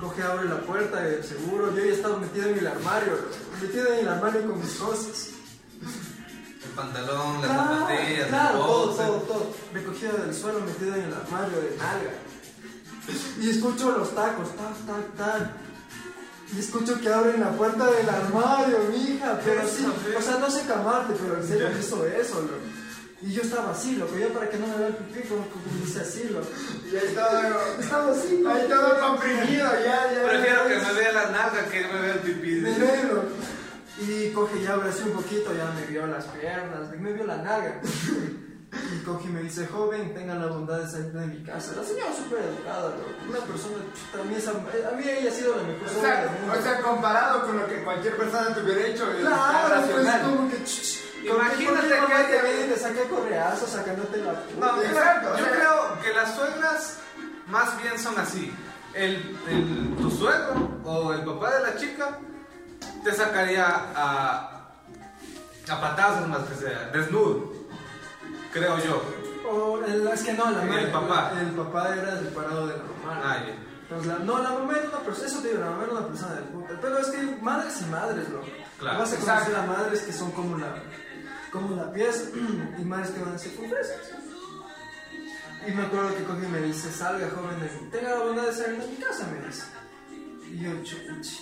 coge, 0.01 0.21
abre 0.23 0.49
la 0.49 0.59
puerta 0.61 1.01
del 1.01 1.23
seguro. 1.23 1.73
Yo 1.73 1.85
ya 1.85 1.93
estaba 1.93 2.17
metido 2.17 2.49
en 2.49 2.57
el 2.59 2.67
armario, 2.67 3.13
metido 3.61 3.87
en 3.93 3.99
el 3.99 4.07
armario 4.09 4.47
con 4.49 4.59
mis 4.59 4.73
cosas. 4.73 5.27
El 6.65 6.71
pantalón, 6.75 7.41
las 7.41 7.51
Claro, 7.51 7.79
zapatillas, 7.79 8.27
claro, 8.27 8.57
el 8.57 8.63
todo, 8.65 8.93
todo, 8.95 9.17
todo. 9.21 9.53
Recogido 9.73 10.17
del 10.17 10.33
suelo, 10.35 10.59
metido 10.61 10.95
en 10.95 11.03
el 11.03 11.13
armario 11.13 11.57
de 11.61 11.77
nalga. 11.77 12.11
Y 13.41 13.49
escucho 13.49 13.91
los 13.97 14.13
tacos, 14.13 14.49
tac, 14.55 14.85
tac, 14.85 15.15
tac. 15.17 15.49
Y 16.55 16.59
escucho 16.59 16.99
que 16.99 17.09
abren 17.09 17.39
la 17.39 17.51
puerta 17.51 17.89
del 17.89 18.09
armario, 18.09 18.79
mija. 18.91 19.39
Pero 19.43 19.61
sí, 19.67 19.85
o 20.17 20.21
sea, 20.21 20.37
no 20.37 20.49
sé 20.51 20.63
calmarte, 20.65 21.13
pero 21.21 21.37
en 21.41 21.47
serio 21.47 21.69
hizo 21.79 22.05
eso, 22.05 22.41
loco. 22.41 22.53
Y 23.23 23.33
yo 23.33 23.43
estaba 23.43 23.71
así, 23.71 23.95
loco, 23.97 24.17
yo 24.17 24.29
para 24.29 24.49
que 24.49 24.57
no 24.57 24.67
me 24.67 24.77
vea 24.77 24.87
el 24.87 24.95
pipí, 24.95 25.27
como 25.27 25.43
que 25.45 25.87
hice 25.87 26.01
así, 26.01 26.23
loco. 26.29 26.47
Y 26.91 26.95
ahí 26.95 27.05
estaba, 27.07 27.41
Estaba 27.79 28.11
así, 28.11 28.39
loco. 28.39 28.55
ahí 28.55 28.61
estaba 28.63 28.99
comprimido, 28.99 29.69
ya, 29.85 30.13
ya. 30.13 30.23
Prefiero 30.27 30.67
que 30.67 30.75
me 30.75 30.93
vea 30.93 31.11
la 31.13 31.25
nalga 31.31 31.65
que 31.71 31.81
me 31.87 32.01
vea 32.01 32.13
el 32.13 32.19
pipí. 32.19 32.51
Me 32.61 32.79
veo. 32.79 33.23
Y 33.99 34.31
coge 34.31 34.61
y 34.61 34.65
abre 34.65 34.89
así 34.89 35.03
un 35.03 35.11
poquito, 35.11 35.53
ya 35.55 35.71
me 35.71 35.85
vio 35.85 36.07
las 36.07 36.25
piernas, 36.25 36.89
me 36.99 37.13
vio 37.13 37.25
la 37.25 37.37
nalga. 37.37 37.79
Y 38.73 39.03
coge 39.03 39.25
y 39.27 39.31
me 39.31 39.41
dice, 39.41 39.67
joven, 39.67 40.13
tenga 40.13 40.35
la 40.35 40.47
bondad 40.47 40.79
de 40.79 40.87
salir 40.89 41.11
de 41.11 41.25
mi 41.27 41.43
casa. 41.43 41.73
La 41.75 41.83
señora 41.83 42.13
súper 42.15 42.39
educada. 42.39 42.93
Una 43.27 43.39
persona, 43.39 43.75
mí, 44.29 44.35
esa, 44.35 44.51
a 44.51 44.95
mí 44.95 45.03
ella 45.03 45.29
ha 45.29 45.33
sido 45.33 45.55
la 45.57 45.63
mejor 45.63 45.87
O 45.87 46.01
sea, 46.01 46.31
mundo. 46.39 46.57
o 46.57 46.61
sea, 46.63 46.81
comparado 46.81 47.45
con 47.45 47.57
lo 47.59 47.67
que 47.67 47.83
cualquier 47.83 48.15
persona 48.15 48.53
te 48.55 48.61
hubiera 48.63 48.87
hecho, 48.87 49.11
es 49.11 49.19
claro, 49.19 49.81
pues 49.91 50.07
como 50.23 50.49
que... 50.49 50.57
Imagínate 51.27 51.95
¿por 51.97 52.07
qué 52.07 52.15
que 52.15 52.23
te 52.37 52.41
viene 52.47 52.65
y 52.65 52.69
te 52.69 52.79
saca 52.79 53.03
correazos 53.09 53.69
sacándote 53.69 54.17
la 54.17 54.33
puta? 54.41 54.73
No, 54.73 54.81
Exacto, 54.81 55.37
yo 55.37 55.45
creo 55.45 56.01
que 56.01 56.13
las 56.13 56.35
suegras 56.35 56.97
más 57.47 57.77
bien 57.81 57.99
son 57.99 58.17
así. 58.17 58.51
El, 58.93 59.37
el- 59.47 59.95
tu 60.01 60.09
suegro 60.09 60.79
o 60.83 61.13
el 61.13 61.23
papá 61.23 61.55
de 61.57 61.61
la 61.63 61.75
chica 61.77 62.17
te 63.03 63.13
sacaría 63.13 63.65
a, 63.95 64.71
a 65.69 65.81
patazos 65.81 66.27
más 66.27 66.39
que 66.49 66.55
sea, 66.55 66.89
desnudo, 66.91 67.53
creo 68.51 68.77
yo. 68.79 69.01
O 69.49 69.83
el- 69.83 70.07
es 70.07 70.23
que 70.23 70.33
no, 70.33 70.49
la 70.51 70.63
El 70.63 70.69
madre- 70.69 70.87
papá. 70.91 71.31
El 71.39 71.47
papá 71.51 71.95
era 71.95 72.19
separado 72.19 72.67
de 72.67 72.77
la 72.77 72.83
mamá. 72.83 73.21
Ah, 73.23 73.43
ya. 73.45 73.53
Entonces, 73.83 74.07
la- 74.07 74.19
no, 74.19 74.41
la 74.41 74.49
mamá 74.51 74.73
era 74.77 74.87
una 74.89 74.99
persona, 74.99 75.27
eso 75.27 75.39
te 75.41 75.47
digo, 75.49 75.59
la 75.59 75.69
mamá 75.71 75.83
era 75.83 75.91
una 75.93 76.07
persona 76.07 76.33
del 76.35 76.43
puta. 76.45 76.73
Pero 76.81 76.97
es 76.99 77.07
que 77.07 77.17
hay 77.17 77.39
madres 77.41 77.81
y 77.81 77.85
madres, 77.85 78.29
loco. 78.29 78.47
Claro, 78.79 78.99
Vas 78.99 79.13
a 79.13 79.17
conocer 79.17 79.55
a 79.55 79.61
madres 79.65 80.01
que 80.03 80.13
son 80.13 80.31
como 80.31 80.57
la, 80.57 80.73
como 81.51 81.75
la 81.75 81.91
pieza 81.91 82.23
y 82.79 82.83
madres 82.83 83.09
que 83.11 83.19
van 83.21 83.35
a 83.35 83.37
ser 83.37 83.55
confesas. 83.55 83.97
Y 85.67 85.71
me 85.73 85.83
acuerdo 85.83 86.15
que 86.15 86.23
coge 86.23 86.45
y 86.45 86.49
me 86.49 86.61
dice, 86.61 86.91
salga 86.91 87.29
joven, 87.29 87.89
tenga 87.91 88.09
la 88.09 88.23
bondad 88.23 88.43
de 88.47 88.53
salir 88.53 88.79
de 88.81 88.87
mi 88.87 88.95
casa, 88.95 89.27
me 89.27 89.45
dice. 89.47 89.63
Y 90.49 90.59
yo, 90.59 90.71
chuchi. 90.83 91.39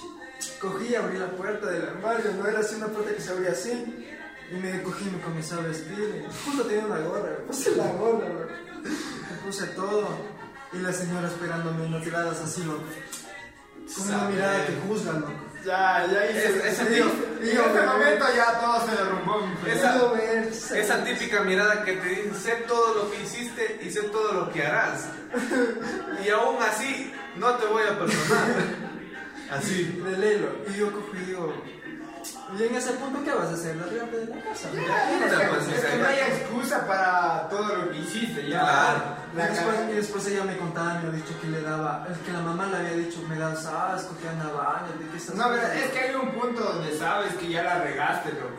Cogí, 0.59 0.95
abrí 0.95 1.17
la 1.17 1.27
puerta 1.31 1.67
del 1.67 1.87
armario, 1.87 2.31
no 2.37 2.45
era 2.47 2.59
así 2.59 2.75
una 2.75 2.87
puerta 2.87 3.13
que 3.13 3.21
se 3.21 3.31
abría 3.31 3.51
así. 3.51 4.07
Y 4.51 4.55
me 4.55 4.81
cogí 4.83 5.07
y 5.07 5.11
me 5.11 5.21
comencé 5.21 5.53
a 5.55 5.59
vestir. 5.59 6.25
Justo 6.45 6.63
tenía 6.63 6.85
una 6.85 6.99
gorra, 6.99 7.29
me 7.29 7.45
puse 7.47 7.75
la 7.75 7.87
gorra, 7.87 8.27
loco. 8.29 8.47
Me 8.83 9.37
puse 9.45 9.67
todo. 9.67 10.07
Y 10.73 10.77
la 10.77 10.91
señora 10.93 11.27
esperándome 11.27 11.85
unas 11.85 12.03
miradas 12.05 12.39
así, 12.41 12.63
loco. 12.63 12.83
Con 13.95 14.07
una 14.07 14.19
Sabe. 14.19 14.33
mirada 14.33 14.65
que 14.65 14.73
juzga, 14.87 15.13
loco. 15.13 15.33
Ya, 15.65 16.07
ya 16.11 16.29
hice. 16.31 16.67
Es- 16.69 16.79
yo- 16.97 17.05
tip- 17.05 17.43
y 17.43 17.49
en 17.51 17.57
este 17.57 17.81
momento 17.81 18.25
ya 18.35 18.59
todo 18.59 18.85
se 18.85 18.91
derrumbó. 18.95 19.39
mi 19.47 19.53
Esa- 19.53 19.63
pelado. 19.93 20.09
Puedo 20.11 20.13
ver, 20.23 20.47
Esa 20.47 21.03
típica 21.03 21.41
mirada 21.41 21.83
que 21.83 21.93
te 21.93 22.07
dice, 22.07 22.33
sé 22.41 22.51
todo 22.67 22.93
lo 22.95 23.11
que 23.11 23.21
hiciste 23.23 23.79
y 23.83 23.91
sé 23.91 24.01
todo 24.03 24.31
lo 24.33 24.51
que 24.51 24.65
harás. 24.65 25.05
Y 26.25 26.29
aún 26.29 26.57
así, 26.63 27.13
no 27.37 27.55
te 27.55 27.65
voy 27.65 27.83
a 27.83 27.99
perdonar. 27.99 28.89
Así. 29.51 29.83
de 30.05 30.17
lelo. 30.17 30.47
Y 30.69 30.77
yo 30.77 30.91
y 31.13 31.25
digo, 31.25 31.51
y 32.57 32.63
en 32.63 32.75
ese 32.75 32.91
punto, 32.93 33.23
¿qué 33.23 33.31
vas 33.31 33.49
a 33.49 33.53
hacer? 33.53 33.75
Largarte 33.77 34.17
de 34.17 34.35
la 34.35 34.41
casa. 34.43 34.69
¿no? 34.73 34.81
Ya, 34.81 35.05
Puta, 35.09 35.25
es 35.25 35.33
que- 35.39 35.47
pues, 35.47 35.67
es 35.83 35.99
no 35.99 36.07
hay 36.07 36.19
excusa 36.19 36.87
para 36.87 37.47
todo 37.49 37.75
lo 37.75 37.91
que 37.91 37.97
hiciste. 37.99 38.47
Ya. 38.49 38.59
Claro. 38.61 38.99
Y 39.33 39.37
La 39.37 39.45
después, 39.47 39.75
y 39.89 39.93
después 39.93 40.27
ella 40.27 40.43
me 40.45 40.57
contaba, 40.57 40.93
me 40.95 40.99
había 41.07 41.11
dicho 41.11 41.39
que 41.41 41.47
le 41.47 41.61
daba, 41.61 42.07
es 42.11 42.17
que 42.19 42.31
la 42.31 42.39
mamá 42.39 42.65
le 42.67 42.77
había 42.77 42.91
dicho, 42.93 43.19
me 43.29 43.37
das 43.37 43.65
asco, 43.65 44.15
que 44.21 44.27
andaba 44.27 44.83
de 44.99 45.07
que 45.11 45.17
esas 45.17 45.35
No, 45.35 45.43
pero 45.49 45.61
cosas". 45.61 45.75
es 45.77 45.91
que 45.91 45.99
hay 45.99 46.15
un 46.15 46.31
punto 46.31 46.61
donde 46.63 46.97
sabes 46.97 47.33
que 47.35 47.49
ya 47.49 47.63
la 47.63 47.79
regaste, 47.83 48.29
loco. 48.33 48.57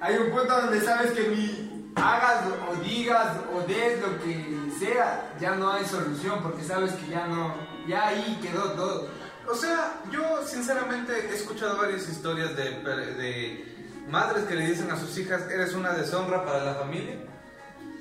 Hay 0.00 0.16
un 0.16 0.30
punto 0.30 0.60
donde 0.60 0.80
sabes 0.80 1.12
que 1.12 1.28
ni 1.28 1.92
hagas 1.96 2.42
o 2.68 2.74
digas 2.82 3.28
o 3.54 3.60
des 3.66 4.00
lo 4.00 4.18
que 4.22 4.58
sea, 4.78 5.30
ya 5.40 5.52
no 5.54 5.70
hay 5.72 5.84
solución 5.84 6.40
porque 6.42 6.62
sabes 6.64 6.92
que 6.92 7.06
ya 7.08 7.26
no, 7.28 7.54
ya 7.86 8.08
ahí 8.08 8.38
quedó 8.42 8.72
todo. 8.72 9.08
O 9.52 9.54
sea, 9.54 10.00
yo 10.10 10.46
sinceramente 10.46 11.12
he 11.30 11.34
escuchado 11.34 11.76
varias 11.76 12.08
historias 12.08 12.56
de, 12.56 12.70
de 12.70 14.02
madres 14.08 14.44
que 14.44 14.54
le 14.54 14.66
dicen 14.66 14.90
a 14.90 14.96
sus 14.96 15.18
hijas, 15.18 15.42
eres 15.50 15.74
una 15.74 15.92
deshonra 15.92 16.42
para 16.46 16.64
la 16.64 16.74
familia, 16.76 17.16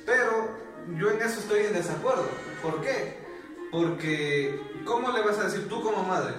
pero 0.06 0.50
yo 0.98 1.12
en 1.12 1.22
eso 1.22 1.42
estoy 1.42 1.66
en 1.66 1.74
desacuerdo. 1.74 2.26
¿Por 2.64 2.80
qué? 2.80 3.20
Porque, 3.70 4.62
¿cómo 4.86 5.12
le 5.12 5.24
vas 5.24 5.40
a 5.40 5.44
decir 5.44 5.68
tú 5.68 5.84
como 5.84 6.04
madre 6.04 6.36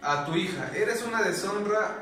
a 0.00 0.24
tu 0.26 0.36
hija, 0.36 0.70
eres 0.76 1.02
una 1.02 1.20
deshonra, 1.20 1.96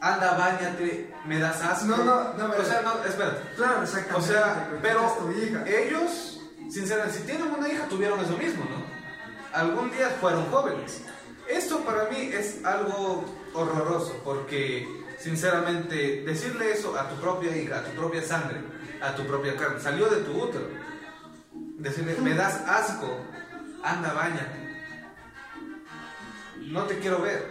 anda, 0.00 0.38
bañate, 0.38 1.12
me 1.26 1.40
das 1.40 1.60
asco? 1.60 1.86
No, 1.86 2.04
no, 2.04 2.34
no, 2.34 2.54
O 2.54 2.64
sea, 2.64 2.82
no, 2.82 3.04
espérate. 3.04 3.42
Claro, 3.56 3.80
O 3.80 3.82
exactamente. 3.82 4.28
sea, 4.28 4.68
porque 4.70 4.88
pero 4.88 5.66
ellos, 5.66 6.40
sinceramente, 6.70 7.18
si 7.18 7.24
tienen 7.24 7.50
una 7.52 7.68
hija, 7.68 7.88
tuvieron 7.88 8.20
eso 8.20 8.36
mismo, 8.36 8.64
¿no? 8.64 8.80
Algún 9.58 9.90
día 9.90 10.08
fueron 10.20 10.46
jóvenes. 10.46 11.02
Esto 11.48 11.80
para 11.84 12.08
mí 12.10 12.30
es 12.32 12.64
algo 12.64 13.24
horroroso, 13.54 14.20
porque, 14.24 14.86
sinceramente, 15.18 16.22
decirle 16.24 16.72
eso 16.72 16.96
a 16.98 17.08
tu 17.08 17.16
propia 17.16 17.56
hija, 17.56 17.78
a 17.78 17.84
tu 17.84 17.90
propia 17.92 18.22
sangre, 18.22 18.60
a 19.00 19.14
tu 19.14 19.24
propia 19.26 19.56
carne, 19.56 19.80
salió 19.80 20.08
de 20.08 20.22
tu 20.22 20.32
útero. 20.32 20.68
Decirle, 21.78 22.16
me 22.20 22.34
das 22.34 22.54
asco, 22.66 23.18
anda, 23.82 24.12
bañate. 24.12 24.62
No 26.60 26.84
te 26.84 26.98
quiero 26.98 27.20
ver. 27.20 27.46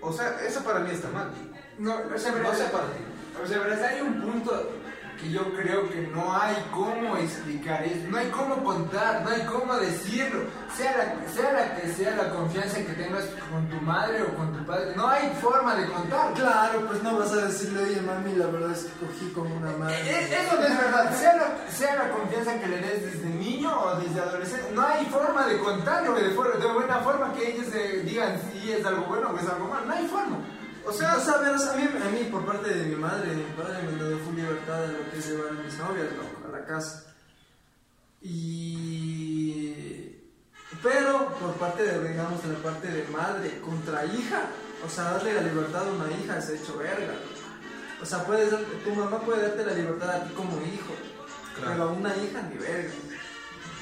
O 0.00 0.12
sea, 0.12 0.40
eso 0.46 0.62
para 0.62 0.80
mí 0.80 0.90
está 0.90 1.08
mal. 1.08 1.30
No, 1.78 1.94
o 2.14 2.18
sea, 2.18 2.32
No 2.32 2.54
sé 2.54 2.64
para 2.64 2.84
ti. 2.86 3.00
o 3.42 3.46
sea, 3.46 3.58
verás, 3.58 3.80
hay 3.80 4.00
un 4.00 4.20
punto 4.20 4.70
que 5.22 5.30
yo 5.30 5.42
creo 5.54 5.88
que 5.88 6.00
no 6.12 6.32
hay 6.36 6.56
cómo 6.72 7.16
explicar 7.16 7.84
eso, 7.84 8.08
no 8.08 8.18
hay 8.18 8.28
cómo 8.30 8.56
contar, 8.64 9.22
no 9.22 9.30
hay 9.30 9.42
cómo 9.42 9.74
decirlo, 9.76 10.40
sea 10.76 10.96
la, 10.96 11.32
sea 11.32 11.52
la 11.52 11.74
que 11.76 11.88
sea 11.92 12.16
la 12.16 12.30
confianza 12.30 12.78
que 12.78 12.92
tengas 12.94 13.24
con 13.50 13.68
tu 13.68 13.76
madre 13.82 14.22
o 14.22 14.34
con 14.36 14.52
tu 14.52 14.64
padre, 14.66 14.92
no 14.96 15.06
hay 15.08 15.30
forma 15.40 15.74
de 15.76 15.86
contar. 15.86 16.32
Claro, 16.34 16.86
pues 16.88 17.02
no 17.02 17.18
vas 17.18 17.32
a 17.32 17.46
decirle, 17.46 17.84
oye 17.84 18.00
mami, 18.00 18.34
la 18.34 18.46
verdad 18.46 18.72
es 18.72 18.84
que 18.84 19.06
cogí 19.06 19.30
con 19.32 19.50
una 19.52 19.70
madre. 19.76 19.96
eh, 20.04 20.38
Eso 20.44 20.56
no 20.56 20.66
es 20.66 20.76
verdad, 20.76 21.14
sea 21.16 21.36
la, 21.36 21.70
sea 21.70 21.94
la 21.96 22.10
confianza 22.10 22.58
que 22.58 22.66
le 22.66 22.78
des 22.78 23.12
desde 23.12 23.28
niño 23.28 23.70
o 23.80 23.96
desde 24.00 24.20
adolescente, 24.20 24.70
no 24.74 24.82
hay 24.86 25.06
forma 25.06 25.46
de 25.46 25.58
contarlo 25.58 26.14
de, 26.14 26.22
de 26.30 26.72
buena 26.72 26.96
forma 27.00 27.32
que 27.34 27.50
ellos 27.52 27.66
eh, 27.74 28.02
digan 28.04 28.40
si 28.52 28.72
es 28.72 28.84
algo 28.84 29.04
bueno 29.04 29.30
o 29.30 29.38
es 29.38 29.48
algo 29.48 29.68
malo, 29.68 29.86
no 29.86 29.94
hay 29.94 30.06
forma. 30.06 30.36
O 30.84 30.90
O 30.90 30.92
sea, 30.92 31.18
sea, 31.20 31.38
verás, 31.38 31.66
a 31.68 31.76
mí, 31.76 31.82
a 31.82 32.08
mí 32.10 32.28
por 32.30 32.44
parte 32.44 32.68
de 32.74 32.84
mi 32.86 32.96
madre, 32.96 33.34
mi 33.34 33.42
padre 33.52 33.82
me 33.84 33.92
dio 34.04 34.18
full 34.18 34.34
libertad 34.34 34.80
de 34.82 34.92
lo 34.92 35.10
que 35.10 35.18
es 35.18 35.28
llevar 35.28 35.48
a 35.50 35.52
mis 35.62 35.74
novias 35.78 36.06
loco, 36.16 36.48
a 36.48 36.58
la 36.58 36.64
casa. 36.66 37.04
Y... 38.22 40.16
Pero 40.82 41.28
por 41.38 41.52
parte 41.54 41.82
de, 41.84 42.08
digamos, 42.08 42.42
de 42.42 42.52
la 42.54 42.58
parte 42.58 42.88
de 42.88 43.04
madre 43.08 43.60
contra 43.60 44.04
hija, 44.06 44.42
o 44.84 44.88
sea, 44.88 45.12
darle 45.12 45.34
la 45.34 45.42
libertad 45.42 45.86
a 45.86 45.92
una 45.92 46.10
hija 46.10 46.38
es 46.38 46.48
hecho 46.50 46.76
verga. 46.78 47.14
O 48.02 48.06
sea, 48.06 48.24
puedes, 48.24 48.50
dar- 48.50 48.60
tu 48.84 48.90
mamá 48.94 49.20
puede 49.20 49.42
darte 49.42 49.64
la 49.64 49.74
libertad 49.74 50.10
a 50.10 50.24
ti 50.24 50.34
como 50.34 50.56
hijo, 50.62 50.92
Claro. 51.54 51.70
pero 51.72 51.82
a 51.84 51.88
una 51.92 52.16
hija 52.16 52.42
ni 52.42 52.56
verga. 52.58 52.90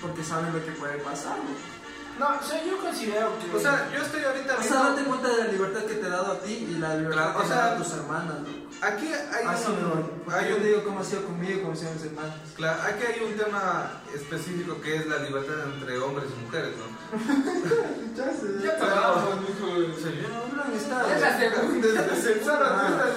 Porque 0.03 0.23
saben 0.25 0.53
lo 0.53 0.63
que 0.65 0.73
puede 0.73 0.99
pasar. 0.99 1.37
¿no? 1.39 1.81
No, 2.19 2.39
o 2.39 2.43
sea, 2.43 2.63
yo 2.65 2.77
considero 2.79 3.31
que... 3.39 3.57
o 3.57 3.61
sea, 3.61 3.89
yo 3.95 4.03
estoy 4.03 4.23
ahorita 4.25 4.57
O 4.59 4.63
sea, 4.63 4.71
viendo- 4.71 4.91
date 4.91 5.05
cuenta 5.05 5.29
de 5.29 5.45
la 5.45 5.50
libertad 5.61 5.87
que 5.87 5.94
te 5.94 6.07
he 6.07 6.11
dado 6.11 6.33
a 6.33 6.38
ti 6.40 6.53
y 6.70 6.79
la 6.79 6.94
libertad 6.96 7.31
o 7.37 7.38
que 7.38 7.42
te 7.42 7.49
sea, 7.53 7.73
a 7.73 7.77
tus 7.77 7.92
hermanas. 7.92 8.35
¿no? 8.40 8.87
Aquí 8.87 9.07
hay 9.12 9.46
Así 9.46 9.66
un, 9.70 10.33
hay 10.33 10.49
yo 10.49 10.57
un- 10.57 10.62
te 10.62 10.68
digo 10.68 10.85
cómo 10.85 11.01
ha 11.01 11.05
sido 11.05 11.25
conmigo 11.27 11.53
y 11.53 11.61
cómo 11.61 11.73
ha 11.73 11.77
sido 11.77 11.92
mis 11.92 12.05
hermanos. 12.05 12.35
claro, 12.57 12.83
aquí 12.83 13.05
hay 13.05 13.20
un 13.31 13.37
tema 13.37 13.90
específico 14.14 14.81
que 14.81 14.96
es 14.96 15.07
la 15.07 15.18
libertad 15.18 15.55
entre 15.75 15.99
hombres 15.99 16.27
y 16.35 16.44
mujeres, 16.44 16.75
¿no? 16.79 16.87
Ya 18.16 18.25
sé. 18.33 18.46
Ya 18.64 18.79
pagamos. 18.79 19.25
O 19.25 19.29
yo 19.29 19.88
no- 20.29 20.57
No 20.57 20.62
han 20.62 20.73
estado. 20.73 21.11
Es 21.14 21.20
la 21.20 21.38
segunda, 21.38 21.88
estás- 21.88 22.23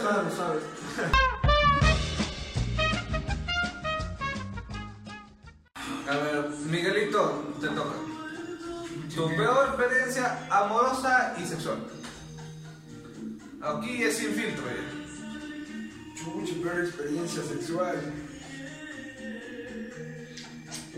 sabes, 0.01 0.33
sabes. 0.35 0.63
A 6.09 6.15
ver, 6.17 6.49
Miguelito, 6.69 7.43
te 7.59 7.67
toca. 7.67 7.95
Tu 9.15 9.27
peor 9.35 9.67
experiencia 9.69 10.47
amorosa 10.49 11.33
y 11.37 11.45
sexual. 11.45 11.77
Aquí 13.63 14.03
es 14.03 14.17
sin 14.17 14.33
filtro 14.33 14.65
ya. 14.65 14.83
Chucha, 16.17 16.53
peor 16.61 16.83
experiencia 16.83 17.43
sexual. 17.43 17.95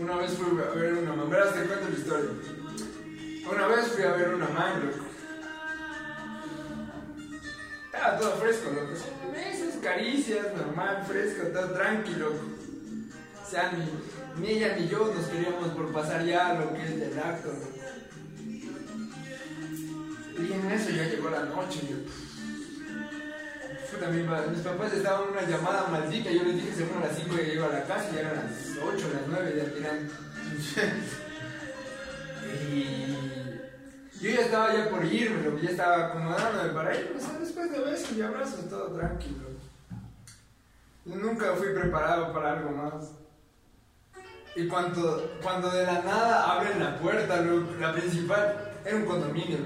Una 0.00 0.16
vez 0.16 0.32
fui 0.32 0.60
a 0.60 0.70
ver 0.74 0.94
una 0.94 1.12
mamá, 1.12 1.30
verás, 1.30 1.54
te 1.54 1.60
cuento 1.60 1.88
la 1.88 1.96
historia. 1.96 2.30
Una 3.48 3.66
vez 3.68 3.86
fui 3.86 4.02
a 4.02 4.12
ver 4.14 4.34
una 4.34 4.48
man, 4.48 4.84
loco. 4.84 5.06
Estaba 7.84 8.18
todo 8.18 8.32
fresco, 8.32 8.70
loco. 8.72 8.92
Esas 9.36 9.76
caricias, 9.80 10.46
normal, 10.56 11.04
fresco, 11.06 11.46
todo 11.46 11.70
tranquilo. 11.70 12.32
O 12.32 13.48
sea, 13.48 13.72
ni, 13.72 14.42
ni 14.42 14.54
ella 14.54 14.76
ni 14.76 14.88
yo 14.88 15.14
nos 15.14 15.26
queríamos 15.26 15.68
por 15.68 15.92
pasar 15.92 16.24
ya 16.24 16.54
lo 16.54 16.74
que 16.74 16.82
es 16.82 16.98
del 16.98 17.16
acto, 17.16 17.48
loco. 17.48 17.70
Y 20.38 20.52
en 20.52 20.70
eso 20.72 20.90
ya 20.90 21.04
llegó 21.04 21.30
la 21.30 21.44
noche, 21.44 21.80
yo. 21.88 22.25
Puta, 23.90 24.08
mis 24.08 24.60
papás 24.62 24.92
estaban 24.92 25.24
en 25.24 25.30
una 25.30 25.42
llamada 25.42 25.88
maldita. 25.88 26.30
Yo 26.30 26.42
les 26.42 26.56
dije 26.56 26.72
según 26.74 27.02
a 27.02 27.06
las 27.06 27.16
5 27.16 27.36
ya 27.36 27.42
llego 27.42 27.64
a 27.66 27.68
la 27.68 27.84
casa 27.84 28.10
y 28.12 28.18
eran 28.18 28.34
las 28.36 28.78
8, 28.82 29.10
las 29.14 29.28
9 29.28 29.54
ya 29.56 29.74
tiran. 29.74 30.10
y 32.72 33.16
yo 34.20 34.30
ya 34.30 34.40
estaba 34.40 34.74
ya 34.74 34.88
por 34.88 35.04
irme, 35.04 35.42
loco, 35.42 35.58
ya 35.62 35.70
estaba 35.70 36.06
acomodándome 36.06 36.70
para 36.70 36.96
irme. 36.98 37.16
O 37.16 37.20
sea, 37.20 37.38
después 37.38 37.70
de 37.70 37.78
besos 37.78 38.12
y 38.16 38.22
abrazos, 38.22 38.68
todo 38.68 38.92
tranquilo. 38.92 39.46
Nunca 41.04 41.52
fui 41.54 41.68
preparado 41.68 42.32
para 42.32 42.54
algo 42.54 42.70
más. 42.70 43.12
Y 44.56 44.66
cuando, 44.68 45.38
cuando 45.42 45.70
de 45.70 45.84
la 45.84 46.02
nada 46.02 46.50
abren 46.50 46.80
la 46.82 46.98
puerta, 46.98 47.44
la 47.78 47.92
principal, 47.92 48.72
era 48.84 48.96
un 48.96 49.04
condominio, 49.04 49.58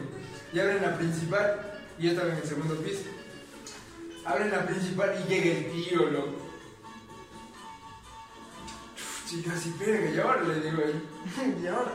y 0.52 0.58
abren 0.58 0.82
la 0.82 0.96
principal, 0.96 1.60
y 1.96 2.04
yo 2.04 2.10
estaba 2.10 2.32
en 2.32 2.38
el 2.38 2.42
segundo 2.42 2.74
piso. 2.76 3.04
Abren 4.24 4.50
la 4.50 4.66
principal 4.66 5.14
y 5.24 5.28
llega 5.28 5.58
el 5.58 5.72
tío, 5.72 6.06
loco. 6.10 6.34
Y 9.32 9.42
yo 9.42 9.52
así, 9.52 9.72
verga, 9.78 10.10
y 10.10 10.18
ahora 10.20 10.42
le 10.42 10.54
digo 10.60 10.82
ahí, 10.84 11.54
Y 11.62 11.66
ahora. 11.68 11.92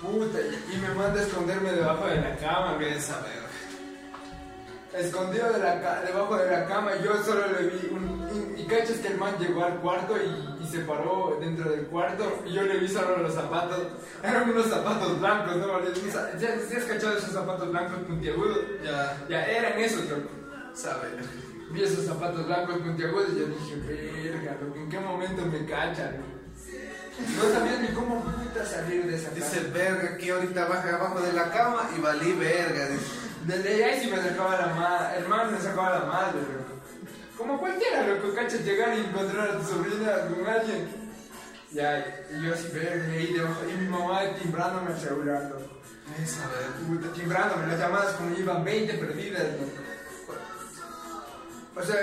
puta, 0.00 0.38
y 0.40 0.76
me 0.78 0.88
manda 0.94 1.20
a 1.20 1.22
esconderme 1.22 1.72
debajo 1.72 2.06
de 2.06 2.16
la 2.16 2.36
cama, 2.36 2.78
que 2.78 2.96
esa 2.96 3.20
verga. 3.20 3.42
Escondido 4.94 5.52
de 5.52 5.58
la 5.58 5.80
ca- 5.82 6.00
debajo 6.00 6.36
de 6.38 6.50
la 6.50 6.66
cama, 6.66 6.92
yo 7.04 7.22
solo 7.22 7.42
le 7.52 7.66
vi 7.68 7.88
un. 7.92 8.16
Y, 8.56 8.62
y 8.62 8.66
cachas 8.66 8.96
que 8.98 9.08
el 9.08 9.18
man 9.18 9.36
llegó 9.38 9.64
al 9.64 9.78
cuarto 9.80 10.14
y, 10.16 10.64
y 10.64 10.66
se 10.66 10.78
paró 10.80 11.36
dentro 11.40 11.70
del 11.70 11.86
cuarto, 11.88 12.42
y 12.46 12.52
yo 12.54 12.62
le 12.62 12.78
vi 12.78 12.88
solo 12.88 13.18
los 13.18 13.34
zapatos. 13.34 13.78
Eran 14.22 14.48
unos 14.48 14.66
zapatos 14.68 15.20
blancos, 15.20 15.56
¿no? 15.56 15.78
¿Sí 15.94 16.08
has, 16.08 16.40
sí 16.70 16.76
has 16.76 16.84
cachado 16.84 17.18
esos 17.18 17.32
zapatos 17.32 17.68
blancos 17.70 17.98
puntiagudos? 18.06 18.58
Ya, 18.82 19.22
Ya, 19.28 19.44
eran 19.44 19.78
esos, 19.78 20.06
loco. 20.08 20.30
Sabe. 20.76 21.08
Vi 21.70 21.82
esos 21.82 22.04
zapatos 22.06 22.46
blancos 22.46 22.78
puntiagudos 22.78 23.30
y 23.34 23.38
yo 23.40 23.46
dije, 23.46 23.76
verga, 24.30 24.56
loco, 24.62 24.76
¿en 24.76 24.88
qué 24.88 25.00
momento 25.00 25.44
me 25.46 25.64
cachan? 25.66 26.16
No 27.36 27.42
sabía 27.52 27.78
ni 27.80 27.88
cómo 27.88 28.22
puta 28.22 28.64
salir 28.64 29.06
de 29.06 29.16
esa 29.16 29.30
Dice, 29.30 29.56
casa. 29.58 29.70
verga, 29.72 30.16
que 30.16 30.30
ahorita 30.30 30.66
baja 30.66 30.94
abajo 30.96 31.20
de 31.20 31.32
la 31.32 31.50
cama 31.50 31.88
y 31.96 32.00
valí 32.00 32.32
verga. 32.34 32.88
dice. 32.88 33.04
Desde 33.46 33.84
ahí 33.84 34.00
sí 34.00 34.10
me 34.10 34.18
sacaba 34.18 34.56
la 34.56 34.66
madre, 34.74 35.18
hermano 35.20 35.50
me 35.52 35.58
sacaba 35.60 35.98
la 35.98 36.04
madre, 36.04 36.40
loco. 36.40 36.74
Como 37.38 37.58
cualquiera, 37.58 38.06
loco, 38.06 38.34
cachas 38.34 38.60
llegar 38.64 38.96
y 38.96 39.00
encontrar 39.00 39.48
a 39.50 39.58
tu 39.58 39.64
sobrina 39.64 40.12
con 40.28 40.46
alguien. 40.46 40.88
Ya, 41.72 41.98
y 42.30 42.44
yo 42.46 42.54
así, 42.54 42.68
verga, 42.72 43.12
ahí 43.12 43.32
debajo, 43.32 43.60
y 43.68 43.76
mi 43.82 43.88
mamá 43.88 44.20
timbrándome 44.40 44.92
el 44.92 44.98
celular, 45.00 45.42
loco. 45.50 45.80
Esa, 46.22 46.46
verga. 46.48 46.76
Puta, 46.86 47.12
timbrándome 47.12 47.66
las 47.66 47.78
llamadas 47.80 48.14
como 48.14 48.36
iban 48.38 48.64
20 48.64 48.94
perdidas, 48.94 49.42
loco. 49.42 49.85
O 51.76 51.82
sea, 51.82 51.96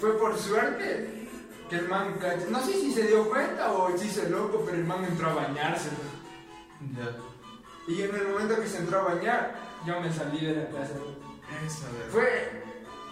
fue 0.00 0.16
por 0.16 0.38
suerte 0.38 1.28
que 1.68 1.76
el 1.76 1.88
man, 1.88 2.14
no 2.50 2.64
sé 2.64 2.72
si 2.72 2.92
se 2.92 3.08
dio 3.08 3.28
cuenta 3.28 3.72
o 3.72 3.96
si 3.98 4.08
se 4.08 4.30
loco, 4.30 4.62
pero 4.64 4.78
el 4.78 4.84
man 4.84 5.04
entró 5.04 5.30
a 5.30 5.34
bañarse. 5.34 5.90
Ya. 6.96 7.16
Y 7.92 8.02
en 8.02 8.14
el 8.14 8.28
momento 8.28 8.60
que 8.60 8.68
se 8.68 8.78
entró 8.78 9.00
a 9.00 9.14
bañar, 9.14 9.54
yo 9.86 10.00
me 10.00 10.12
salí 10.12 10.44
de 10.44 10.56
la 10.56 10.66
casa. 10.66 10.92
Esa, 11.66 11.86
verga. 11.90 12.10
Fue 12.10 12.62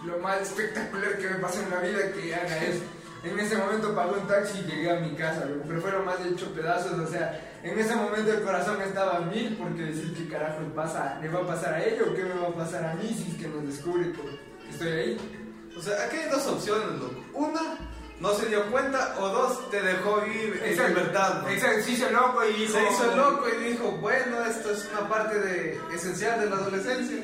lo 0.05 0.19
más 0.19 0.43
espectacular 0.43 1.19
que 1.19 1.29
me 1.29 1.37
pasó 1.37 1.63
en 1.63 1.71
la 1.71 1.81
vida 1.81 2.13
que 2.13 2.35
haga 2.35 2.65
eso. 2.65 2.83
En 3.25 3.41
ese 3.41 3.57
momento 3.57 3.95
pagué 3.95 4.21
un 4.21 4.29
taxi 4.29 4.61
y 4.61 4.71
llegué 4.71 4.91
a 4.91 5.01
mi 5.01 5.17
casa, 5.17 5.47
loco, 5.47 5.65
pero 5.67 5.81
fue 5.81 5.91
lo 5.91 6.05
más 6.05 6.25
hecho 6.25 6.53
pedazos. 6.55 6.93
O 6.99 7.07
sea, 7.09 7.59
en 7.65 7.77
ese 7.77 7.97
momento 7.97 8.33
el 8.33 8.43
corazón 8.43 8.81
estaba 8.81 9.17
a 9.17 9.21
mil 9.23 9.57
porque 9.57 9.83
decir 9.83 10.15
qué 10.15 10.29
carajo 10.29 10.61
le, 10.61 10.69
pasa, 10.69 11.19
le 11.21 11.29
va 11.29 11.41
a 11.41 11.47
pasar 11.47 11.75
a 11.75 11.85
ella 11.85 12.03
o 12.09 12.15
qué 12.15 12.23
me 12.23 12.35
va 12.35 12.49
a 12.49 12.55
pasar 12.55 12.85
a 12.85 12.95
mí 12.95 13.09
si 13.09 13.33
es 13.33 13.39
que 13.39 13.49
nos 13.49 13.67
descubre 13.67 14.13
que 14.13 14.71
estoy 14.71 14.89
ahí. 14.89 15.36
O 15.79 15.83
sea, 15.83 16.05
aquí 16.05 16.17
hay 16.17 16.31
dos 16.31 16.47
opciones, 16.47 16.99
loco. 16.99 17.15
Una, 17.35 17.79
no 18.21 18.35
se 18.35 18.47
dio 18.47 18.65
cuenta, 18.71 19.15
o 19.21 19.29
dos, 19.29 19.71
te 19.71 19.83
dejó 19.83 20.25
ir 20.27 20.61
en 20.65 20.89
libertad. 20.89 21.43
¿no? 21.43 21.49
Exacto, 21.51 21.85
se 21.85 21.93
hizo 21.93 22.11
loco 22.11 22.45
y 22.45 22.53
dijo, 22.55 22.73
Se 22.73 22.93
hizo 22.93 23.17
loco 23.17 23.47
y 23.49 23.65
dijo, 23.65 23.91
bueno, 24.01 24.45
esto 24.47 24.71
es 24.71 24.89
una 24.91 25.09
parte 25.09 25.39
de, 25.39 25.81
esencial 25.95 26.41
de 26.41 26.51
la 26.51 26.57
adolescencia. 26.57 27.19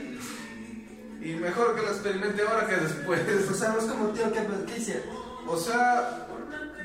Y 1.22 1.34
mejor 1.34 1.76
que 1.76 1.82
lo 1.82 1.88
experimente 1.88 2.42
ahora 2.42 2.66
que 2.66 2.76
después. 2.76 3.20
O 3.50 3.54
sea, 3.54 3.74
es 3.78 3.84
como 3.84 4.08
tío, 4.08 4.30
¿qué, 4.32 4.46
qué 4.66 4.78
hicieron? 4.78 5.04
O 5.46 5.56
sea, 5.56 6.26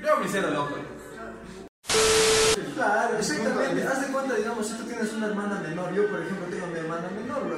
yo 0.06 0.18
me 0.18 0.26
hiciera 0.26 0.50
loco. 0.52 0.76
Claro, 2.76 3.18
exactamente. 3.18 3.84
Haz 3.84 4.02
de 4.02 4.14
cuenta, 4.14 4.36
digamos, 4.36 4.68
si 4.68 4.78
tú 4.78 4.84
tienes 4.84 5.12
una 5.14 5.28
hermana 5.28 5.60
menor, 5.68 5.92
yo 5.94 6.08
por 6.10 6.22
ejemplo 6.22 6.46
tengo 6.50 6.68
mi 6.68 6.78
hermana 6.78 7.10
menor, 7.10 7.44
bro, 7.46 7.58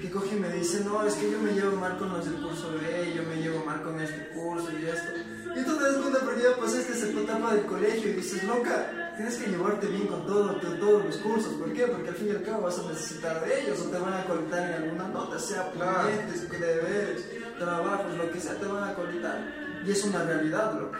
que 0.00 0.10
coge 0.10 0.36
y 0.36 0.40
me 0.40 0.48
dice, 0.50 0.84
no, 0.84 1.04
es 1.04 1.14
que 1.14 1.30
yo 1.30 1.38
me 1.40 1.52
llevo 1.52 1.76
mal 1.76 1.96
con 1.98 2.10
los 2.10 2.24
del 2.24 2.34
curso 2.42 2.72
B, 2.72 3.14
yo 3.14 3.22
me 3.24 3.36
llevo 3.42 3.64
mal 3.64 3.82
con 3.82 4.00
este 4.00 4.28
curso 4.28 4.68
y 4.72 4.86
esto. 4.86 5.12
Y 5.56 5.64
tú 5.64 5.76
te 5.76 5.84
das 5.84 5.96
cuenta 5.96 6.20
porque 6.20 6.42
ya 6.42 6.56
pasaste 6.56 6.92
esa 6.92 7.08
etapa 7.08 7.54
del 7.54 7.66
colegio 7.66 8.10
y 8.10 8.14
dices, 8.14 8.44
loca, 8.44 9.12
tienes 9.16 9.36
que 9.36 9.50
llevarte 9.50 9.86
bien 9.88 10.06
con 10.06 10.26
todo, 10.26 10.60
con 10.60 10.78
todos 10.78 11.04
los 11.04 11.16
cursos. 11.16 11.52
¿Por 11.54 11.72
qué? 11.72 11.86
Porque 11.86 12.10
al 12.10 12.14
fin 12.14 12.28
y 12.28 12.30
al 12.30 12.42
cabo 12.42 12.62
vas 12.62 12.78
a 12.78 12.88
necesitar 12.88 13.44
de 13.44 13.60
ellos 13.60 13.80
o 13.80 13.90
te 13.90 13.98
van 13.98 14.14
a 14.14 14.24
colectar 14.24 14.70
en 14.70 14.82
alguna 14.82 15.08
nota, 15.08 15.38
sea 15.38 15.72
pendientes, 15.72 16.48
deberes, 16.50 17.24
trabajos, 17.58 18.16
lo 18.16 18.30
que 18.30 18.40
sea, 18.40 18.54
te 18.54 18.66
van 18.66 18.84
a 18.84 18.94
colectar. 18.94 19.82
Y 19.84 19.90
es 19.90 20.04
una 20.04 20.22
realidad, 20.22 20.74
loco. 20.78 20.98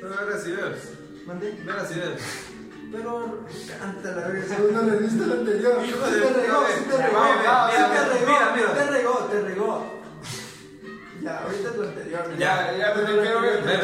Pero 0.00 0.10
verás 0.10 0.46
ideas. 0.46 0.78
¿Mandé? 1.26 1.58
Verás 1.64 1.90
ideas. 1.92 2.20
Pero 2.94 3.40
canta 3.80 4.10
la 4.12 4.46
según 4.46 4.74
no 4.74 4.82
le 4.82 4.96
viste 4.98 5.26
lo 5.26 5.34
anterior. 5.34 5.84
Hijo 5.84 6.06
de 6.06 6.20
te 6.20 6.32
regó, 6.32 6.64
sí 6.76 6.84
te 6.88 6.96
regó, 6.96 7.20
mira, 7.40 8.52
mira, 8.54 8.74
te 8.74 8.86
regó, 8.86 8.86
te 8.86 8.90
regó, 8.90 9.18
te 9.30 9.40
regó. 9.40 9.94
Ya, 11.22 11.38
ahorita 11.42 11.68
es 11.70 11.76
lo 11.76 11.82
anterior. 11.88 12.38
Ya, 12.38 12.76
ya, 12.78 12.94
te 12.94 13.04
quiero 13.04 13.40
ver, 13.40 13.62
Ve, 13.64 13.78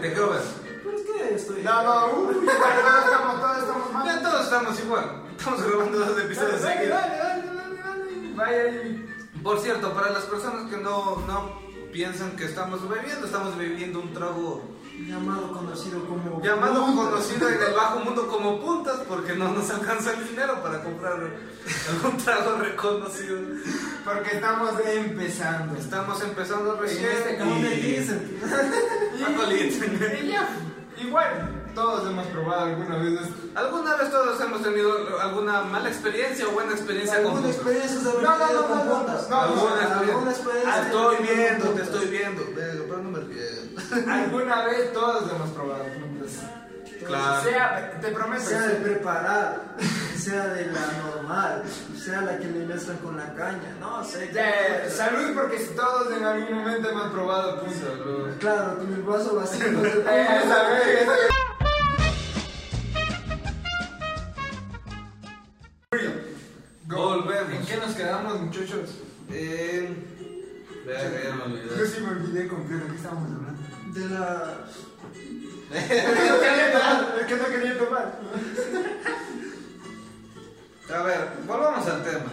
te 0.00 0.12
quiero 0.12 0.30
ver. 0.30 0.40
Pero 0.84 0.96
es 0.96 1.02
que 1.04 1.34
estoy. 1.34 1.62
No, 1.62 1.82
no, 1.82 2.30
estamos, 2.40 3.40
todos 3.40 3.58
estamos 3.58 3.92
mal. 3.92 4.06
Ya 4.06 4.22
todos 4.22 4.44
estamos 4.44 4.80
igual. 4.80 5.22
Estamos 5.36 5.62
grabando 5.62 5.98
dos 5.98 6.18
episodios 6.18 6.62
Dale, 6.62 6.74
seguidos. 6.76 6.98
dale, 7.00 7.16
dale, 7.18 7.46
dale, 7.46 7.82
dale. 7.82 8.34
Vaya 8.34 8.62
ahí. 8.62 9.06
Por 9.42 9.60
cierto, 9.60 9.92
para 9.92 10.10
las 10.10 10.24
personas 10.24 10.70
que 10.70 10.78
no, 10.78 11.16
no 11.26 11.60
piensan 11.92 12.36
que 12.36 12.44
estamos 12.46 12.88
bebiendo, 12.88 13.26
estamos 13.26 13.56
bebiendo 13.58 14.00
un 14.00 14.14
trago 14.14 14.62
Llamado 15.06 15.52
conocido 15.52 16.04
como. 16.06 16.42
llamado 16.42 16.86
conocido 16.86 17.48
en 17.48 17.62
el 17.62 17.74
bajo 17.74 18.00
mundo 18.00 18.26
como 18.28 18.60
puntas 18.60 18.96
porque 19.08 19.34
no 19.34 19.50
nos 19.52 19.68
alcanza 19.70 20.12
el 20.12 20.26
dinero 20.28 20.62
para 20.62 20.82
comprar 20.82 21.18
algún 21.90 22.16
trago 22.24 22.56
reconocido. 22.58 23.38
Porque 24.04 24.36
estamos 24.36 24.70
empezando. 24.86 25.76
Estamos 25.78 26.22
empezando 26.22 26.76
recién 26.76 27.10
este 27.10 27.36
y... 27.36 28.26
igual, 31.06 31.64
todos 31.74 32.08
hemos 32.10 32.26
probado 32.28 32.64
alguna 32.64 32.96
vez 32.96 33.20
esto. 33.20 33.34
¿Alguna 33.54 33.96
vez 33.96 34.10
todos 34.10 34.40
hemos 34.40 34.62
tenido 34.62 35.20
alguna 35.20 35.62
mala 35.62 35.88
experiencia 35.88 36.48
o 36.48 36.52
buena 36.52 36.72
experiencia 36.72 37.16
con 37.22 37.26
¿Alguna 37.36 37.42
puntas? 37.42 37.56
experiencia 37.56 38.00
sobre 38.00 38.22
No, 38.24 38.38
no, 38.38 38.46
no, 38.46 38.68
no, 38.68 38.84
no, 38.84 38.96
puntas? 38.96 39.28
no, 39.28 39.40
¿Alguna 39.40 39.62
¿Alguna 39.62 40.30
experiencia? 40.30 40.30
experiencia? 40.30 40.82
Estoy 40.86 41.16
con 41.16 41.26
viendo, 41.26 41.64
te 41.64 41.70
puntas? 41.70 41.86
estoy 41.88 42.06
viendo. 42.08 42.42
Venga, 42.54 42.84
pero 42.88 43.02
no. 43.02 43.65
Alguna 44.08 44.64
vez 44.66 44.92
todos 44.92 45.30
hemos 45.30 45.50
probado 45.50 45.84
juntos. 45.84 46.32
Claro. 47.06 47.42
Sea, 47.42 47.98
te 48.00 48.08
prometo. 48.08 48.42
Sea 48.42 48.62
de 48.62 48.76
sí. 48.76 48.82
preparar, 48.82 49.60
sea 50.16 50.46
de 50.48 50.66
la 50.66 50.86
normal, 51.04 51.62
sea 51.96 52.22
la 52.22 52.38
que 52.38 52.46
le 52.46 52.64
mezclan 52.64 52.96
con 52.98 53.16
la 53.16 53.34
caña, 53.34 53.76
no 53.78 54.02
sé. 54.02 54.30
Ya, 54.32 54.88
salud 54.90 55.34
porque 55.34 55.58
si 55.58 55.74
todos 55.74 56.16
en 56.16 56.24
algún 56.24 56.58
momento 56.58 56.90
hemos 56.90 57.12
probado 57.12 57.60
puntos. 57.60 58.36
Claro, 58.40 58.78
con 58.78 58.92
el 58.92 59.02
vaso 59.02 59.36
vacío. 59.36 59.70
no 59.72 59.82
se 59.82 59.90
puede. 59.90 60.22
esa 60.22 60.68
vez, 60.68 61.02
esa 61.02 61.12
vez. 61.12 61.30
Volvemos. 66.86 67.52
¿En 67.52 67.66
qué 67.66 67.76
nos 67.76 67.94
quedamos, 67.94 68.40
muchachos? 68.40 68.90
Eh, 69.30 70.15
Yo 70.86 71.86
sí 71.86 72.00
me 72.00 72.10
olvidé 72.10 72.46
completo. 72.46 72.86
¿Qué 72.86 72.96
estábamos 72.96 73.30
hablando? 73.32 73.60
De 73.92 74.08
la. 74.08 74.66
Es 75.74 75.84
que 75.84 76.28
no 76.28 76.40
quería 76.40 76.72
tomar. 76.72 77.16
Es 77.20 77.26
que 77.26 77.36
no 77.36 77.46
quería 77.46 77.78
tomar. 77.78 78.20
A 80.94 81.02
ver, 81.02 81.28
volvamos 81.44 81.86
al 81.88 82.04
tema. 82.04 82.32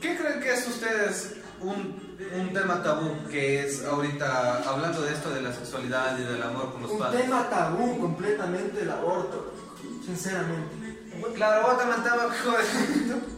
¿Qué 0.00 0.16
creen 0.16 0.40
que 0.40 0.52
es 0.52 0.68
ustedes 0.68 1.34
un, 1.60 2.09
un 2.38 2.52
tema 2.52 2.82
tabú 2.82 3.16
que 3.30 3.64
es 3.64 3.84
ahorita 3.84 4.62
hablando 4.68 5.02
de 5.02 5.12
esto 5.12 5.30
de 5.30 5.42
la 5.42 5.52
sexualidad 5.52 6.18
y 6.18 6.22
del 6.22 6.42
amor 6.42 6.72
con 6.72 6.82
los 6.82 6.90
Un 6.92 6.98
padres? 6.98 7.22
tema 7.22 7.48
tabú 7.48 7.98
completamente 7.98 8.82
el 8.82 8.90
aborto, 8.90 9.52
sinceramente. 10.04 10.98
Claro, 11.34 11.66
vos 11.66 11.78
también 11.78 11.98
estaba 11.98 12.22
joder. 12.24 12.64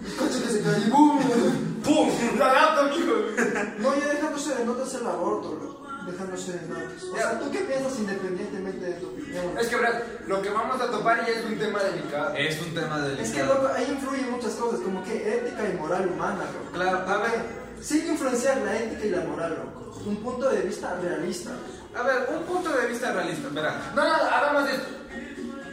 El 0.07 0.17
coche 0.17 0.43
que 0.43 0.49
se 0.51 0.63
cae 0.63 0.81
y 0.87 0.91
¡boom! 0.91 1.21
¡Pum! 1.83 2.09
¡La 2.39 2.53
lata, 2.53 2.83
mijo! 2.85 3.13
No, 3.79 3.95
ya 3.99 4.09
dejándose 4.15 4.55
de 4.55 4.65
notas 4.65 4.95
el 4.95 5.07
aborto, 5.07 5.49
loco. 5.55 5.83
Dejándose 6.07 6.53
de 6.53 6.69
notas. 6.69 7.03
O 7.05 7.17
sea, 7.17 7.39
¿tú 7.41 7.51
qué 7.51 7.59
piensas 7.61 7.99
independientemente 7.99 8.85
de 8.87 8.93
tu 8.95 9.07
opinión? 9.09 9.59
Es 9.59 9.67
que, 9.69 9.77
verdad, 9.77 10.03
lo 10.29 10.43
que 10.43 10.51
vamos 10.51 10.81
a 10.81 10.91
topar 10.91 11.27
ya 11.27 11.33
es 11.33 11.45
un 11.45 11.59
tema 11.59 11.83
delicado. 11.83 12.35
Es 12.37 12.61
un 12.61 12.75
tema 12.75 12.99
Es 13.19 13.31
que, 13.31 13.39
delicado. 13.39 13.55
loco, 13.63 13.75
ahí 13.75 13.87
influyen 13.91 14.31
muchas 14.31 14.53
cosas, 14.55 14.81
como 14.81 15.03
que 15.03 15.37
ética 15.39 15.69
y 15.69 15.77
moral 15.77 16.09
humana, 16.09 16.45
loco. 16.45 16.73
Claro, 16.73 16.99
a 17.09 17.17
ver, 17.19 17.62
Sí 17.83 18.01
que 18.03 18.09
influenciar 18.13 18.59
la 18.59 18.77
ética 18.77 19.05
y 19.05 19.11
la 19.11 19.21
moral, 19.23 19.59
loco. 19.59 20.01
Un 20.07 20.17
punto 20.17 20.49
de 20.51 20.63
vista 20.63 20.97
realista. 21.03 21.51
a 21.99 22.03
ver, 22.03 22.29
un 22.37 22.43
punto 22.45 22.71
de 22.71 22.87
vista 22.87 23.13
realista, 23.13 23.49
verán. 23.51 23.75
No, 23.95 24.03
no, 24.07 24.15
hagamos 24.15 24.69
esto. 24.71 24.87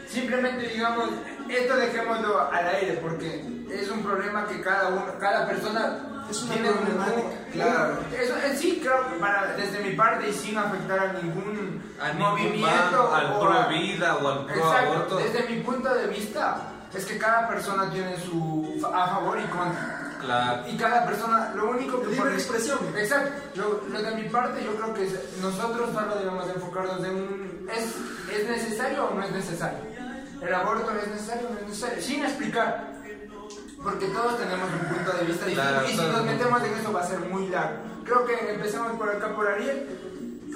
Simplemente 0.09 0.67
digamos, 0.67 1.09
esto 1.47 1.75
dejémoslo 1.75 2.51
al 2.51 2.67
aire 2.67 2.93
porque 3.01 3.45
es 3.71 3.89
un 3.89 4.01
problema 4.03 4.47
que 4.47 4.59
cada 4.61 4.89
uno, 4.89 5.05
cada 5.19 5.45
persona 5.47 6.25
Es 6.29 6.41
una 6.43 6.53
tiene 6.53 6.69
un- 6.71 6.77
problemática. 6.77 7.21
un- 7.27 7.51
Claro. 7.51 7.97
Eso 8.19 8.35
en 8.43 8.57
sí 8.57 8.79
creo 8.83 9.07
que 9.09 9.15
para, 9.19 9.55
desde 9.55 9.79
mi 9.83 9.95
parte 9.95 10.29
y 10.29 10.33
sin 10.33 10.57
afectar 10.57 10.99
a 10.99 11.13
ningún 11.13 11.81
A 12.01 12.13
movimiento 12.13 13.13
al 13.13 13.33
o 13.33 13.39
pro 13.39 13.67
vida 13.69 14.15
o 14.17 14.27
al 14.27 14.45
pro 14.45 14.55
Exacto, 14.55 14.93
aborto. 14.93 15.17
desde 15.17 15.43
mi 15.49 15.61
punto 15.61 15.93
de 15.93 16.07
vista 16.07 16.57
es 16.93 17.05
que 17.05 17.17
cada 17.17 17.47
persona 17.47 17.89
tiene 17.91 18.17
su 18.19 18.79
a 18.93 19.07
favor 19.07 19.39
y 19.39 19.43
contra. 19.45 20.08
Claro. 20.19 20.67
Y 20.67 20.77
cada 20.77 21.05
persona, 21.05 21.51
lo 21.55 21.69
único 21.71 21.99
que 22.01 22.07
Libre 22.07 22.17
por- 22.21 22.33
expresión. 22.33 22.79
Exacto. 22.97 23.31
Lo, 23.55 23.81
lo 23.89 24.01
de 24.01 24.11
mi 24.15 24.29
parte, 24.29 24.63
yo 24.63 24.75
creo 24.75 24.93
que 24.93 25.05
es- 25.07 25.37
nosotros 25.41 25.89
solo 25.93 26.15
debemos 26.15 26.47
enfocarnos 26.49 27.03
en 27.03 27.15
un. 27.15 27.69
¿es, 27.75 27.95
¿Es 28.35 28.49
necesario 28.49 29.05
o 29.05 29.13
no 29.13 29.23
es 29.23 29.31
necesario? 29.31 29.79
¿El 30.41 30.53
aborto 30.53 30.91
es 30.91 31.07
necesario 31.07 31.47
o 31.47 31.53
no 31.53 31.59
es 31.59 31.67
necesario? 31.67 32.01
Sin 32.01 32.23
explicar. 32.25 32.93
Porque 33.81 34.07
todos 34.07 34.37
tenemos 34.37 34.69
un 34.73 34.95
punto 34.95 35.11
de 35.17 35.23
vista 35.25 35.45
distinto. 35.45 35.69
Claro, 35.69 35.87
y 35.87 35.91
si 35.91 35.97
nos 35.97 36.25
metemos 36.25 36.63
en 36.63 36.73
eso 36.73 36.91
va 36.91 37.01
a 37.01 37.07
ser 37.07 37.19
muy 37.19 37.47
largo. 37.47 37.77
Creo 38.03 38.25
que 38.25 38.53
empecemos 38.55 38.91
por 38.97 39.09
acá, 39.09 39.33
por 39.33 39.47
Ariel. 39.47 39.87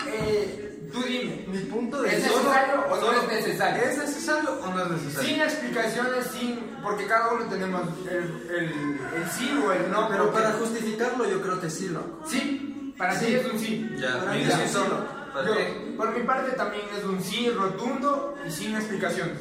Eh, 0.08 0.73
tú 0.94 1.02
dime. 1.04 1.46
Mi 1.48 1.58
punto 1.66 2.02
de 2.02 2.10
¿Es 2.10 2.16
vista. 2.24 2.32
necesario 2.38 2.86
o 2.90 2.96
no 3.02 3.12
es 3.22 3.28
necesario? 3.28 3.84
¿Es 3.84 3.98
necesario 3.98 4.50
o 4.62 4.68
no 4.68 4.84
es 4.84 4.92
necesario? 4.92 5.30
Sin 5.30 5.42
explicaciones, 5.42 6.26
sin. 6.28 6.60
Porque 6.82 7.06
cada 7.08 7.34
uno 7.34 7.46
tenemos 7.46 7.82
el, 8.10 8.48
el, 8.50 8.66
el 8.66 9.30
sí 9.38 9.52
o 9.66 9.72
el 9.74 9.92
no. 9.92 10.08
Pero 10.10 10.26
porque- 10.26 10.40
para 10.44 10.54
justificarlo, 10.54 11.28
yo 11.30 11.42
creo 11.42 11.60
que 11.60 11.70
sí, 11.70 11.90
loco. 11.90 12.22
Sí, 12.28 12.94
para 12.98 13.20
Sí. 13.20 13.26
ti 13.26 13.34
es 13.36 13.46
un 13.52 13.60
sí. 13.60 13.90
Ya, 13.98 14.20
Para 14.20 14.34
mí 14.34 14.46
sí, 14.46 14.52
sí, 14.68 14.74
solo. 14.74 14.90
no. 15.00 15.34
¿Para 15.34 15.48
Yo, 15.48 15.54
por 15.98 16.14
mi 16.16 16.24
parte 16.24 16.52
también 16.52 16.84
es 16.96 17.04
un 17.04 17.22
sí 17.22 17.50
rotundo 17.50 18.36
y 18.48 18.52
sin 18.52 18.76
explicaciones. 18.76 19.40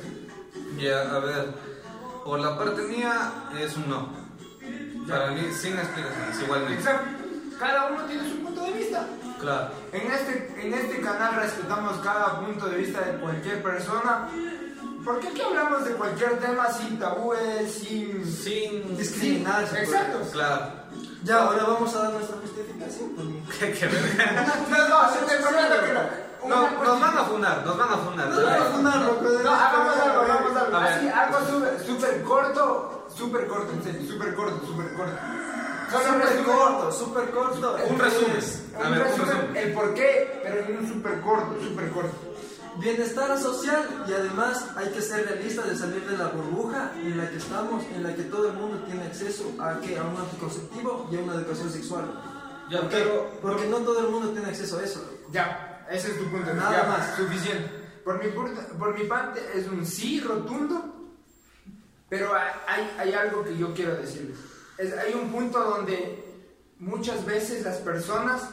Ya, 0.78 1.02
a 1.14 1.18
ver. 1.20 1.48
por 2.24 2.38
la 2.40 2.56
parte 2.56 2.82
mía, 2.82 3.30
es 3.60 3.76
un 3.76 3.88
no. 3.90 4.08
Para 5.08 5.32
mí, 5.32 5.42
sin 5.52 5.76
explicaciones, 5.76 6.40
igualmente. 6.40 6.78
Exacto. 6.78 7.10
Cada 7.58 7.86
uno 7.92 8.04
tiene 8.04 8.28
su 8.30 8.36
punto 8.38 8.64
de 8.64 8.72
vista. 8.72 9.06
Claro. 9.42 9.68
En 9.92 10.10
este, 10.12 10.54
en 10.62 10.72
este 10.72 11.00
canal 11.00 11.34
respetamos 11.34 11.98
cada 11.98 12.40
punto 12.40 12.66
de 12.68 12.76
vista 12.76 13.00
de 13.00 13.18
cualquier 13.18 13.62
persona. 13.62 14.28
Porque 15.04 15.26
aquí 15.28 15.40
hablamos 15.42 15.84
de 15.84 15.94
cualquier 15.94 16.38
tema 16.38 16.70
sin 16.70 16.96
tabúes, 16.98 17.74
sin... 17.74 18.24
Sin 18.24 18.96
Discriminar, 18.96 19.66
puede 19.66 19.82
Exacto. 19.82 20.20
Claro. 20.32 20.72
Ya, 21.24 21.38
ahora 21.38 21.64
vamos 21.64 21.94
a 21.96 22.02
dar 22.04 22.12
nuestra 22.12 22.36
justificación. 22.38 23.10
¿Qué, 23.58 23.72
qué? 23.72 23.88
No, 24.70 24.88
no, 24.88 25.12
se 25.12 25.18
te 25.26 25.36
prometo 25.42 25.84
que 25.84 25.92
no. 25.92 26.22
No, 26.48 26.84
nos 26.84 27.00
van 27.00 27.18
a 27.18 27.24
funar, 27.24 27.64
nos 27.64 27.76
van 27.78 27.92
a 27.92 27.96
funar. 27.98 28.28
No, 28.28 28.40
no, 28.40 28.82
no, 28.82 28.96
no, 28.98 29.04
loco, 29.12 29.30
de- 29.30 29.44
No, 29.44 29.50
hagamos 29.52 29.96
algo, 29.96 30.20
hagamos 30.22 30.56
algo. 30.56 30.76
A. 30.76 30.84
Así, 30.84 31.08
algo 31.08 31.38
súper 31.86 32.22
corto, 32.22 33.06
súper 33.16 33.46
corto, 33.46 33.72
en 33.72 33.82
serio, 33.84 34.12
súper 34.12 34.34
corto, 34.34 34.66
súper 34.66 34.92
corto. 34.94 35.16
Solo 35.90 36.04
Súper 36.04 36.42
corto, 36.44 36.92
súper 36.92 37.30
corto. 37.30 37.76
Un 37.90 37.98
resumen. 37.98 38.61
A 38.80 38.88
ver, 38.90 39.02
resumen. 39.02 39.56
el 39.56 39.72
por 39.72 39.94
qué, 39.94 40.40
pero 40.42 40.60
en 40.66 40.76
un 40.78 40.88
súper 40.88 41.20
corto, 41.20 41.60
súper 41.62 41.90
corto. 41.90 42.16
Bienestar 42.78 43.38
social 43.38 44.04
y 44.08 44.12
además 44.12 44.66
hay 44.76 44.88
que 44.92 45.02
ser 45.02 45.26
realista 45.26 45.62
de 45.62 45.76
salir 45.76 46.08
de 46.08 46.16
la 46.16 46.28
burbuja 46.28 46.92
en 46.96 47.18
la 47.18 47.28
que 47.28 47.36
estamos, 47.36 47.84
en 47.94 48.02
la 48.02 48.14
que 48.14 48.22
todo 48.22 48.48
el 48.48 48.54
mundo 48.54 48.78
tiene 48.86 49.04
acceso 49.04 49.44
a, 49.60 49.78
¿qué? 49.80 49.98
a 49.98 50.04
un 50.04 50.16
anticonceptivo 50.16 51.06
y 51.12 51.16
a 51.16 51.20
una 51.20 51.34
educación 51.34 51.70
sexual. 51.70 52.06
Ya, 52.70 52.80
¿Por 52.80 52.88
pero- 52.90 53.30
Porque 53.42 53.66
no 53.68 53.78
todo 53.78 54.00
el 54.00 54.08
mundo 54.10 54.30
tiene 54.30 54.48
acceso 54.48 54.78
a 54.78 54.82
eso. 54.84 55.04
Ya, 55.30 55.86
ese 55.90 56.12
es 56.12 56.18
tu 56.18 56.24
punto. 56.30 56.54
Nada 56.54 56.82
Ya, 56.82 56.88
más. 56.88 57.16
Suficiente. 57.16 57.70
Por 58.04 58.22
mi, 58.24 58.30
por 58.32 58.98
mi 58.98 59.04
parte 59.06 59.40
es 59.54 59.68
un 59.68 59.84
sí 59.84 60.20
rotundo, 60.20 61.12
pero 62.08 62.32
hay, 62.34 62.50
hay, 62.66 62.90
hay 62.98 63.12
algo 63.14 63.44
que 63.44 63.56
yo 63.56 63.74
quiero 63.74 63.94
decirles. 63.96 64.38
Es- 64.78 64.96
hay 64.96 65.12
un 65.12 65.30
punto 65.30 65.60
donde 65.62 66.24
muchas 66.78 67.24
veces 67.26 67.62
las 67.64 67.76
personas 67.78 68.48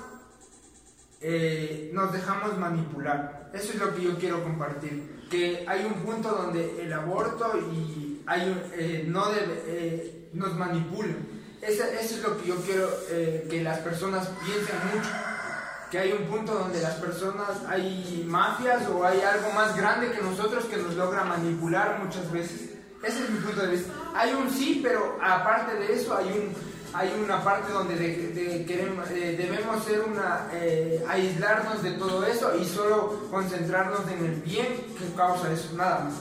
eh, 1.21 1.91
nos 1.93 2.11
dejamos 2.13 2.57
manipular. 2.57 3.49
Eso 3.53 3.73
es 3.73 3.79
lo 3.79 3.93
que 3.95 4.03
yo 4.03 4.17
quiero 4.17 4.43
compartir. 4.43 5.19
Que 5.29 5.65
hay 5.67 5.85
un 5.85 5.93
punto 6.03 6.29
donde 6.29 6.81
el 6.81 6.91
aborto 6.93 7.51
y 7.73 8.21
hay 8.25 8.69
eh, 8.73 9.05
no 9.07 9.29
debe, 9.31 9.63
eh, 9.67 10.29
nos 10.33 10.55
manipulan. 10.55 11.27
Esa- 11.61 11.89
Eso 11.99 12.15
es 12.15 12.23
lo 12.23 12.37
que 12.37 12.47
yo 12.47 12.55
quiero 12.57 12.89
eh, 13.09 13.47
que 13.49 13.61
las 13.63 13.79
personas 13.79 14.27
piensen 14.45 14.75
mucho. 14.95 15.09
Que 15.91 15.97
hay 15.99 16.11
un 16.13 16.25
punto 16.27 16.53
donde 16.53 16.79
las 16.81 16.95
personas, 16.95 17.49
hay 17.67 18.23
mafias 18.27 18.87
o 18.89 19.03
hay 19.03 19.21
algo 19.21 19.51
más 19.53 19.75
grande 19.75 20.11
que 20.11 20.21
nosotros 20.21 20.65
que 20.65 20.77
nos 20.77 20.93
logra 20.95 21.23
manipular 21.23 21.99
muchas 22.03 22.31
veces. 22.31 22.75
Ese 23.03 23.23
es 23.23 23.29
mi 23.29 23.39
punto 23.39 23.61
de 23.61 23.71
vista. 23.71 23.91
Hay 24.13 24.33
un 24.33 24.49
sí, 24.51 24.81
pero 24.83 25.17
aparte 25.21 25.75
de 25.75 25.93
eso 25.93 26.15
hay 26.15 26.27
un 26.27 26.53
hay 26.93 27.11
una 27.23 27.43
parte 27.43 27.71
donde 27.71 27.95
de- 27.95 28.27
de- 28.29 28.65
queremos, 28.65 29.09
eh, 29.11 29.35
debemos 29.37 29.83
ser 29.85 30.01
una 30.01 30.49
eh, 30.53 31.03
aislarnos 31.07 31.83
de 31.83 31.91
todo 31.91 32.25
eso 32.25 32.55
y 32.57 32.65
solo 32.65 33.27
concentrarnos 33.29 34.01
en 34.11 34.25
el 34.25 34.35
bien 34.41 34.67
que 34.97 35.13
causa 35.15 35.51
eso, 35.51 35.73
nada 35.75 36.05
más. 36.05 36.13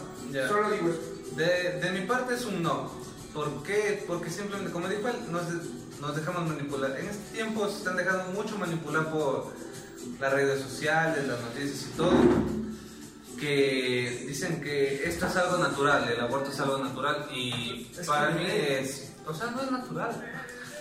Solo 0.48 0.70
digo 0.70 0.88
eso. 0.90 1.00
De, 1.36 1.78
de 1.80 1.90
mi 1.98 2.06
parte 2.06 2.34
es 2.34 2.44
un 2.44 2.62
no. 2.62 2.90
¿Por 3.32 3.62
qué? 3.62 4.02
Porque 4.06 4.30
simplemente, 4.30 4.72
como 4.72 4.88
dijo 4.88 5.08
él, 5.08 5.16
nos, 5.30 5.42
nos 6.00 6.16
dejamos 6.16 6.48
manipular. 6.48 6.98
En 6.98 7.08
este 7.08 7.34
tiempo 7.34 7.68
se 7.68 7.78
están 7.78 7.96
dejando 7.96 8.24
mucho 8.32 8.58
manipular 8.58 9.10
por 9.10 9.52
las 10.20 10.32
redes 10.32 10.62
sociales, 10.62 11.26
las 11.28 11.40
noticias 11.40 11.86
y 11.92 11.96
todo. 11.96 12.10
Que 13.38 14.24
dicen 14.26 14.60
que 14.60 15.04
esto 15.08 15.26
es 15.26 15.36
algo 15.36 15.58
natural, 15.58 16.08
el 16.08 16.18
aborto 16.20 16.50
es 16.50 16.58
algo 16.58 16.78
natural 16.78 17.28
y 17.32 17.88
Es 17.96 18.06
para 18.06 18.30
mí 18.30 18.42
me- 18.42 18.80
es. 18.80 19.12
O 19.26 19.32
sea, 19.32 19.50
no 19.52 19.62
es 19.62 19.70
natural. 19.70 20.10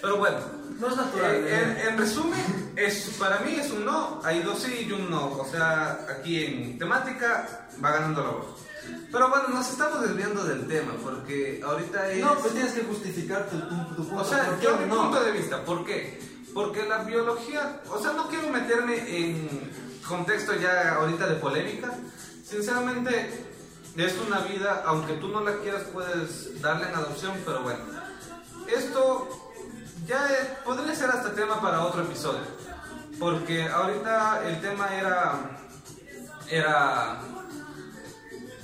Pero 0.01 0.17
bueno, 0.17 0.37
No 0.79 0.87
es 0.89 0.95
natural. 0.95 1.35
eh, 1.35 1.43
¿eh? 1.47 1.81
en, 1.83 1.87
en 1.93 1.97
resumen, 1.97 2.73
es, 2.75 3.09
para 3.19 3.39
mí 3.39 3.55
es 3.55 3.71
un 3.71 3.85
no, 3.85 4.21
hay 4.23 4.41
dos 4.41 4.59
sí 4.59 4.85
y 4.87 4.91
un 4.91 5.09
no. 5.09 5.31
O 5.39 5.45
sea, 5.49 6.05
aquí 6.09 6.43
en 6.45 6.77
temática 6.77 7.67
va 7.83 7.91
ganando 7.91 8.23
la 8.23 8.29
voz. 8.29 8.45
Pero 9.11 9.29
bueno, 9.29 9.49
nos 9.49 9.69
estamos 9.69 10.01
desviando 10.01 10.43
del 10.45 10.65
tema 10.67 10.93
porque 11.03 11.61
ahorita 11.65 12.11
es... 12.11 12.23
No, 12.23 12.35
pues 12.35 12.53
tienes 12.53 12.71
que 12.73 12.83
justificar 12.83 13.49
tu, 13.49 13.59
tu, 13.59 13.75
tu 13.95 14.07
punto. 14.07 14.21
o 14.21 14.23
sea, 14.23 14.45
¿por 14.45 14.57
qué 14.59 14.63
yo 14.65 14.77
mi 14.77 14.85
no? 14.85 14.95
punto 15.03 15.23
de 15.23 15.31
vista, 15.31 15.63
¿por 15.65 15.83
qué? 15.85 16.19
Porque 16.53 16.87
la 16.87 16.99
biología, 17.03 17.81
o 17.91 18.01
sea, 18.01 18.13
no 18.13 18.27
quiero 18.29 18.47
meterme 18.49 18.95
en 19.17 19.71
contexto 20.07 20.53
ya 20.55 20.95
ahorita 20.95 21.27
de 21.27 21.35
polémica. 21.35 21.93
Sinceramente, 22.45 23.45
es 23.97 24.13
una 24.25 24.39
vida, 24.39 24.83
aunque 24.85 25.13
tú 25.15 25.27
no 25.27 25.41
la 25.41 25.57
quieras, 25.57 25.83
puedes 25.91 26.61
darle 26.61 26.87
en 26.87 26.95
adopción, 26.95 27.33
pero 27.45 27.61
bueno. 27.63 27.79
Esto 28.67 29.46
ya 30.07 30.27
es- 30.27 30.47
podría 30.65 30.95
ser 30.95 31.09
hasta 31.09 31.33
tema 31.33 31.61
para 31.61 31.81
otro 31.83 32.01
episodio. 32.03 32.39
Porque 33.19 33.63
ahorita 33.67 34.41
el 34.47 34.61
tema 34.61 34.87
era. 34.95 35.39
Era. 36.49 37.19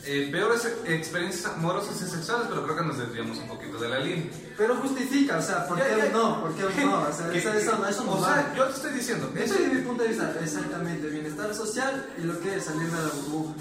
eh, 0.05 0.27
peores 0.33 0.65
experiencias 0.85 1.45
amorosas 1.53 1.95
y 2.01 2.05
sexuales, 2.09 2.47
pero 2.49 2.63
creo 2.65 2.75
que 2.75 2.83
nos 2.83 2.97
desviamos 2.97 3.37
un 3.37 3.47
poquito 3.47 3.77
de 3.79 3.87
la 3.87 3.99
línea. 3.99 4.29
Pero 4.57 4.75
justifica, 4.75 5.37
o 5.37 5.41
sea, 5.41 5.65
¿por 5.65 5.77
Ya, 5.77 5.85
qué 5.95 5.97
ya. 5.97 6.09
no? 6.09 6.41
¿Por 6.41 6.53
qué 6.55 6.85
no? 6.85 7.03
O 7.03 7.13
sea, 7.13 7.29
Que- 7.31 7.37
eso, 7.37 8.03
no 8.03 8.11
o 8.11 8.19
vale. 8.19 8.41
sea, 8.43 8.53
yo 8.53 8.65
te 8.65 8.73
estoy 8.73 8.91
diciendo, 8.95 9.31
eso 9.33 9.53
es 9.55 9.71
mi 9.73 9.79
punto 9.81 10.03
de 10.03 10.09
vista, 10.09 10.33
exactamente, 10.41 11.07
bienestar 11.07 11.55
social 11.55 12.05
y 12.17 12.21
lo 12.23 12.37
que 12.41 12.57
es 12.57 12.65
salir 12.65 12.91
de 12.91 13.01
la 13.01 13.07
burbuja. 13.13 13.53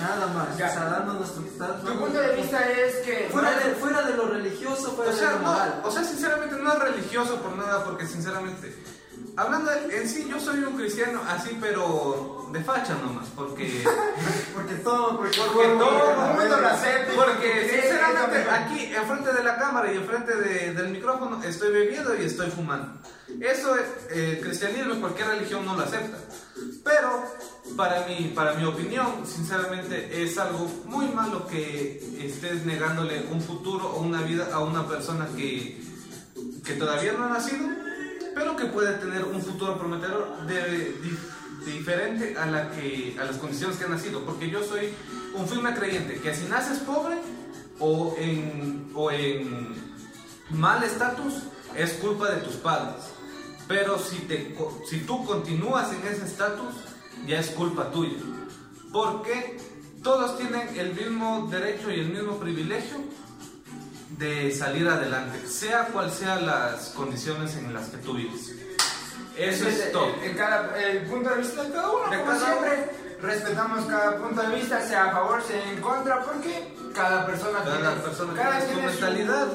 Nada 0.00 0.26
más, 0.28 0.56
Ya. 0.56 0.68
o 0.68 0.72
sea, 0.72 0.84
dando 0.84 1.12
nuestro... 1.14 1.42
Es 2.58 2.96
que... 3.06 3.28
Fuera 3.30 3.50
de, 3.52 3.74
fuera 3.76 4.02
de 4.02 4.16
lo 4.16 4.26
religioso, 4.26 4.92
fuera 4.92 5.10
O 5.10 5.14
sea, 5.14 5.28
de 5.30 5.34
lo 5.36 5.40
no, 5.42 5.52
moral. 5.52 5.82
o 5.84 5.90
sea, 5.90 6.04
sinceramente 6.04 6.56
no 6.56 6.72
es 6.72 6.78
religioso 6.78 7.36
por 7.40 7.56
nada, 7.56 7.84
porque 7.84 8.06
sinceramente, 8.06 8.74
hablando 9.40 9.70
de- 9.70 9.96
en 10.02 10.08
sí, 10.08 10.26
yo 10.28 10.38
soy 10.40 10.58
un 10.60 10.76
cristiano 10.76 11.20
así, 11.28 11.56
pero 11.60 12.46
de 12.52 12.62
facha 12.64 12.94
nomás, 12.94 13.28
porque, 13.34 13.82
Porque 14.54 14.74
todo, 14.76 15.16
porque, 15.18 15.38
porque 15.38 15.68
todo 15.78 16.10
el 16.10 16.38
mundo 16.38 16.60
lo 16.60 16.68
acepta 16.68 17.12
porque 17.14 17.68
sinceramente 17.70 18.50
aquí, 18.50 18.84
enfrente 18.94 19.32
de 19.32 19.44
la 19.44 19.56
cámara 19.56 19.92
y 19.92 19.96
enfrente 19.96 20.36
de- 20.36 20.74
del 20.74 20.88
micrófono, 20.88 21.42
estoy 21.42 21.72
bebiendo 21.72 22.14
y 22.20 22.24
estoy 22.26 22.50
fumando. 22.50 22.98
Eso, 23.40 23.76
es, 23.76 23.84
eh, 24.10 24.40
cristianismo 24.42 24.96
cualquier 25.00 25.28
religión 25.28 25.64
no 25.64 25.76
lo 25.76 25.84
acepta. 25.84 26.18
Pero, 26.84 27.22
para 27.76 28.04
mi, 28.06 28.32
para 28.34 28.54
mi 28.54 28.64
opinión, 28.64 29.24
sinceramente, 29.26 30.22
es 30.22 30.36
algo 30.38 30.66
muy 30.86 31.06
malo 31.08 31.46
que 31.46 32.18
estés 32.26 32.66
negándole 32.66 33.24
un 33.30 33.40
futuro 33.40 33.86
o 33.86 34.00
una 34.00 34.22
vida 34.22 34.48
a 34.52 34.58
una 34.58 34.86
persona 34.88 35.28
que, 35.36 35.80
que 36.64 36.72
todavía 36.74 37.12
no 37.12 37.26
ha 37.26 37.28
nacido, 37.28 37.68
pero 38.34 38.56
que 38.56 38.66
puede 38.66 38.94
tener 38.98 39.24
un 39.24 39.40
futuro 39.42 39.78
prometedor 39.78 40.46
de, 40.46 40.92
di- 41.02 41.70
diferente 41.72 42.36
a, 42.38 42.46
la 42.46 42.70
que, 42.70 43.16
a 43.20 43.24
las 43.24 43.36
condiciones 43.36 43.76
que 43.76 43.84
ha 43.84 43.88
nacido. 43.88 44.24
Porque 44.24 44.48
yo 44.50 44.62
soy 44.62 44.90
un 45.34 45.46
firme 45.48 45.74
creyente 45.74 46.14
que 46.20 46.34
si 46.34 46.44
naces 46.46 46.78
pobre 46.80 47.16
o 47.78 48.14
en, 48.18 48.90
o 48.94 49.10
en 49.10 49.74
mal 50.50 50.82
estatus, 50.82 51.34
es 51.76 51.92
culpa 51.94 52.30
de 52.30 52.40
tus 52.40 52.54
padres. 52.56 53.04
Pero 53.68 53.98
si, 53.98 54.16
te, 54.20 54.56
si 54.88 54.98
tú 55.00 55.24
continúas 55.24 55.92
en 55.92 56.06
ese 56.12 56.24
estatus, 56.26 56.74
ya 57.26 57.38
es 57.38 57.50
culpa 57.50 57.90
tuya. 57.92 58.18
Porque 58.92 59.58
todos 60.02 60.36
tienen 60.38 60.68
el 60.76 60.94
mismo 60.94 61.46
derecho 61.50 61.90
y 61.90 62.00
el 62.00 62.08
mismo 62.10 62.38
privilegio 62.38 62.96
de 64.20 64.54
salir 64.54 64.86
adelante, 64.86 65.48
sea 65.48 65.86
cual 65.86 66.10
sean 66.10 66.46
las 66.46 66.90
condiciones 66.90 67.56
en 67.56 67.72
las 67.72 67.88
que 67.88 67.96
tú 67.96 68.12
vives. 68.14 68.52
Eso 69.36 69.66
es 69.66 69.90
todo. 69.92 70.14
En 70.22 70.36
cada, 70.36 70.78
el 70.78 71.06
punto 71.06 71.30
de 71.30 71.36
vista 71.36 71.64
de 71.64 71.70
cada 71.72 71.90
uno, 71.90 72.10
De 72.10 72.18
como 72.18 72.30
cada 72.30 72.44
siempre, 72.44 72.90
respetamos 73.22 73.86
cada 73.86 74.18
punto 74.18 74.42
de 74.42 74.54
vista, 74.56 74.86
sea 74.86 75.06
a 75.06 75.12
favor, 75.12 75.42
sea 75.42 75.72
en 75.72 75.80
contra, 75.80 76.22
porque 76.22 76.74
cada 76.94 77.24
persona 77.26 77.60
Cada 77.64 77.76
tiene, 77.78 78.02
persona 78.02 78.34
cada 78.34 78.60
tiene 78.60 78.82
su 78.82 78.86
mentalidad. 79.00 79.48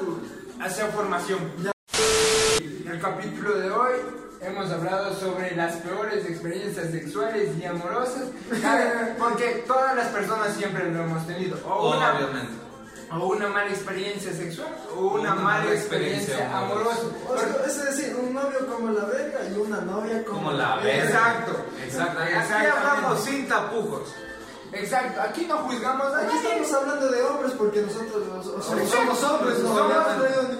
hacia 0.60 0.86
formación. 0.88 1.38
En 2.58 2.88
el 2.90 3.00
capítulo 3.00 3.58
de 3.58 3.70
hoy 3.70 3.94
hemos 4.40 4.68
hablado 4.72 5.14
sobre 5.14 5.54
las 5.54 5.76
peores 5.76 6.26
experiencias 6.26 6.90
sexuales 6.90 7.50
y 7.56 7.64
amorosas, 7.64 8.24
porque 9.18 9.64
todas 9.64 9.94
las 9.94 10.08
personas 10.08 10.54
siempre 10.54 10.90
lo 10.90 11.04
hemos 11.04 11.24
tenido. 11.24 11.56
O 11.64 11.96
una, 11.96 12.16
Obviamente. 12.16 12.65
O 13.12 13.26
una 13.28 13.48
mala 13.48 13.70
experiencia 13.70 14.32
sexual 14.32 14.68
o 14.96 15.00
una, 15.14 15.34
mala 15.34 15.72
experiencia, 15.72 16.58
amorosa. 16.58 17.02
O 17.28 17.38
sea, 17.38 17.66
es 17.66 17.84
decir, 17.84 18.16
un 18.16 18.34
novio 18.34 18.66
como 18.66 18.90
la 18.90 19.04
verga 19.04 19.40
y 19.48 19.58
una 19.58 19.80
novia 19.80 20.24
como, 20.24 20.38
Como 20.38 20.52
la 20.52 20.76
verga. 20.76 21.04
Exacto, 21.04 21.52
Exacto. 21.84 22.20
Aquí 22.20 22.66
hablamos 22.66 23.20
sin 23.24 23.48
tapujos. 23.48 24.12
Exacto, 24.72 25.20
aquí 25.22 25.46
no 25.46 25.58
juzgamos 25.58 26.12
a 26.12 26.18
Aquí 26.18 26.34
nadie. 26.34 26.60
estamos 26.60 26.74
hablando 26.74 27.08
de 27.08 27.22
hombres 27.22 27.52
porque 27.52 27.82
nosotros 27.82 28.46
o 28.46 28.62
sea, 28.62 28.86
Somos 28.86 29.22
hombres, 29.22 29.58
no 29.60 29.68
somos, 29.68 29.96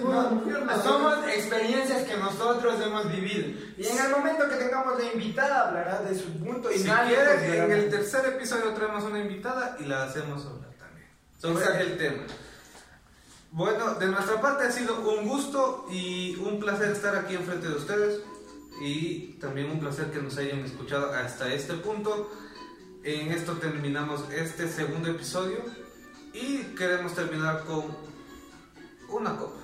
no 0.01 0.29
mujer. 0.31 0.63
somos 0.81 1.27
experiencias 1.27 2.03
que 2.03 2.15
nosotros 2.17 2.75
hemos 2.81 3.11
vivido. 3.11 3.49
Y 3.77 3.85
en 3.85 4.05
el 4.05 4.09
momento 4.11 4.47
que 4.47 4.55
tengamos 4.55 4.97
la 4.97 5.11
invitada 5.11 5.67
hablará 5.67 6.01
de 6.03 6.17
su 6.17 6.31
punto 6.39 6.71
y 6.71 6.79
Si 6.79 6.87
nadie 6.87 7.15
quieren, 7.15 7.39
juzgará. 7.39 7.65
en 7.65 7.71
el 7.71 7.89
tercer 7.89 8.25
episodio 8.27 8.73
traemos 8.73 9.03
una 9.03 9.19
invitada 9.19 9.75
y 9.79 9.83
la 9.83 10.03
hacemos 10.05 10.45
hablar 10.45 10.66
Sobre 11.37 11.63
Exacto. 11.63 11.83
el 11.83 11.97
tema. 11.97 12.23
Bueno, 13.51 13.95
de 13.95 14.07
nuestra 14.07 14.41
parte 14.41 14.65
ha 14.65 14.71
sido 14.71 14.99
un 15.09 15.27
gusto 15.27 15.85
y 15.89 16.35
un 16.37 16.59
placer 16.59 16.91
estar 16.91 17.15
aquí 17.15 17.35
enfrente 17.35 17.67
de 17.67 17.75
ustedes 17.75 18.21
y 18.81 19.33
también 19.39 19.71
un 19.71 19.79
placer 19.79 20.11
que 20.11 20.21
nos 20.21 20.37
hayan 20.37 20.59
escuchado 20.59 21.11
hasta 21.13 21.51
este 21.53 21.73
punto. 21.75 22.29
En 23.03 23.31
esto 23.31 23.53
terminamos 23.53 24.23
este 24.31 24.67
segundo 24.67 25.09
episodio 25.09 25.63
y 26.33 26.57
queremos 26.75 27.13
terminar 27.15 27.63
con 27.65 27.85
una 29.09 29.37
copa. 29.37 29.59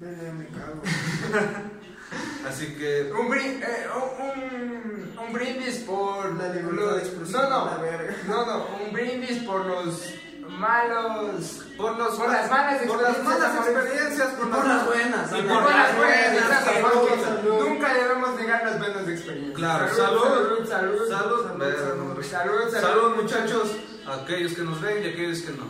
Me 0.00 0.46
cago. 0.46 0.80
Así 2.48 2.74
que 2.76 3.12
Un, 3.12 3.28
brin- 3.28 3.62
eh, 3.62 3.86
un, 3.94 5.18
un 5.26 5.32
brindis 5.32 5.78
por 5.80 6.32
La 6.36 6.54
libertad 6.54 6.94
de 6.96 6.98
expresión, 7.00 7.42
No, 7.42 7.66
la 7.66 7.74
no, 7.76 7.82
verga. 7.82 8.16
no, 8.26 8.46
no, 8.46 8.66
un 8.86 8.92
brindis 8.92 9.42
por 9.42 9.66
los 9.66 10.14
malos. 10.58 11.62
por, 11.76 11.96
los 11.98 12.16
Por 12.16 12.30
las 12.30 12.50
malas 12.50 12.82
por 12.82 13.02
las 13.02 13.22
malas 13.22 13.54
experiencias, 13.54 13.86
experiencias, 13.86 14.28
por, 14.30 14.50
Por 14.50 14.66
las 14.66 14.86
buenas. 14.86 15.30
Y 15.32 15.42
por 15.42 15.62
las 15.70 15.96
buenas, 15.96 16.64
Salud, 16.64 16.88
porque 16.92 17.24
salud. 17.24 17.68
nunca 17.68 17.94
debemos 17.94 18.34
negar 18.36 18.64
las 18.64 18.78
buenas 18.78 19.08
experiencias. 19.08 19.56
Claro, 19.56 19.94
salud, 19.94 20.66
salud, 20.68 21.08
salud, 21.08 21.08
salud, 21.08 22.22
salud, 22.22 22.70
salud, 22.70 23.16
muchachos, 23.16 23.76
aquellos 24.06 24.52
que 24.54 24.62
nos 24.62 24.80
ven 24.80 25.04
y 25.04 25.08
aquellos 25.08 25.42
que 25.42 25.52
no. 25.52 25.68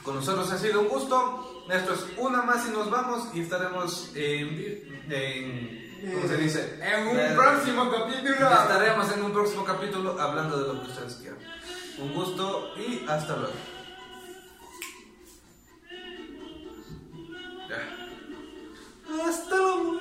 Con 0.02 0.14
nosotros 0.16 0.50
ha 0.50 0.58
sido 0.58 0.80
un 0.80 0.88
gusto. 0.88 1.64
Esto 1.70 1.92
es 1.94 2.06
una 2.16 2.42
más 2.42 2.66
y 2.66 2.70
nos 2.70 2.90
vamos 2.90 3.28
y 3.32 3.42
estaremos 3.42 4.10
en, 4.16 5.04
en 5.08 5.89
¿cómo 6.00 6.28
se 6.28 6.36
dice? 6.36 6.78
En 6.82 7.08
un 7.08 7.36
próximo 7.36 7.90
capítulo. 7.90 8.50
Estaremos 8.50 9.12
en 9.12 9.22
un 9.22 9.32
próximo 9.32 9.64
capítulo 9.64 10.20
hablando 10.20 10.58
de 10.58 10.74
lo 10.74 10.82
que 10.82 10.90
ustedes 10.90 11.14
quieran. 11.14 11.38
Un 11.98 12.14
gusto 12.14 12.74
y 12.76 13.04
hasta 13.08 13.36
luego. 13.36 13.52
Ya. 17.68 19.28
Hasta 19.28 19.56
luego. 19.56 20.00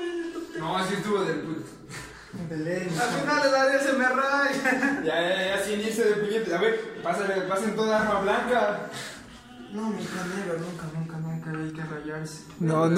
No, 0.57 0.77
así 0.77 0.93
estuvo 0.93 1.23
del 1.23 1.39
puto. 1.41 1.69
Belén. 2.49 2.89
Al 2.99 3.21
final 3.21 3.47
el 3.47 3.55
área 3.55 3.79
se 3.79 3.93
me 3.93 4.07
raya. 4.07 5.01
Ya, 5.03 5.21
ya, 5.21 5.55
ya, 5.55 5.63
sin 5.63 5.79
irse 5.79 6.03
de 6.03 6.15
puñetes. 6.15 6.53
A 6.53 6.61
ver, 6.61 7.01
pásale, 7.01 7.41
pasen 7.41 7.75
toda 7.75 8.01
arma 8.01 8.21
blanca. 8.21 8.89
No, 9.71 9.89
mi 9.89 10.03
canero, 10.03 10.57
nunca, 10.59 10.85
nunca, 10.93 11.17
nunca 11.17 11.51
hay 11.51 11.71
que 11.71 11.83
rayarse. 11.83 12.43
No, 12.59 12.87
no. 12.87 12.95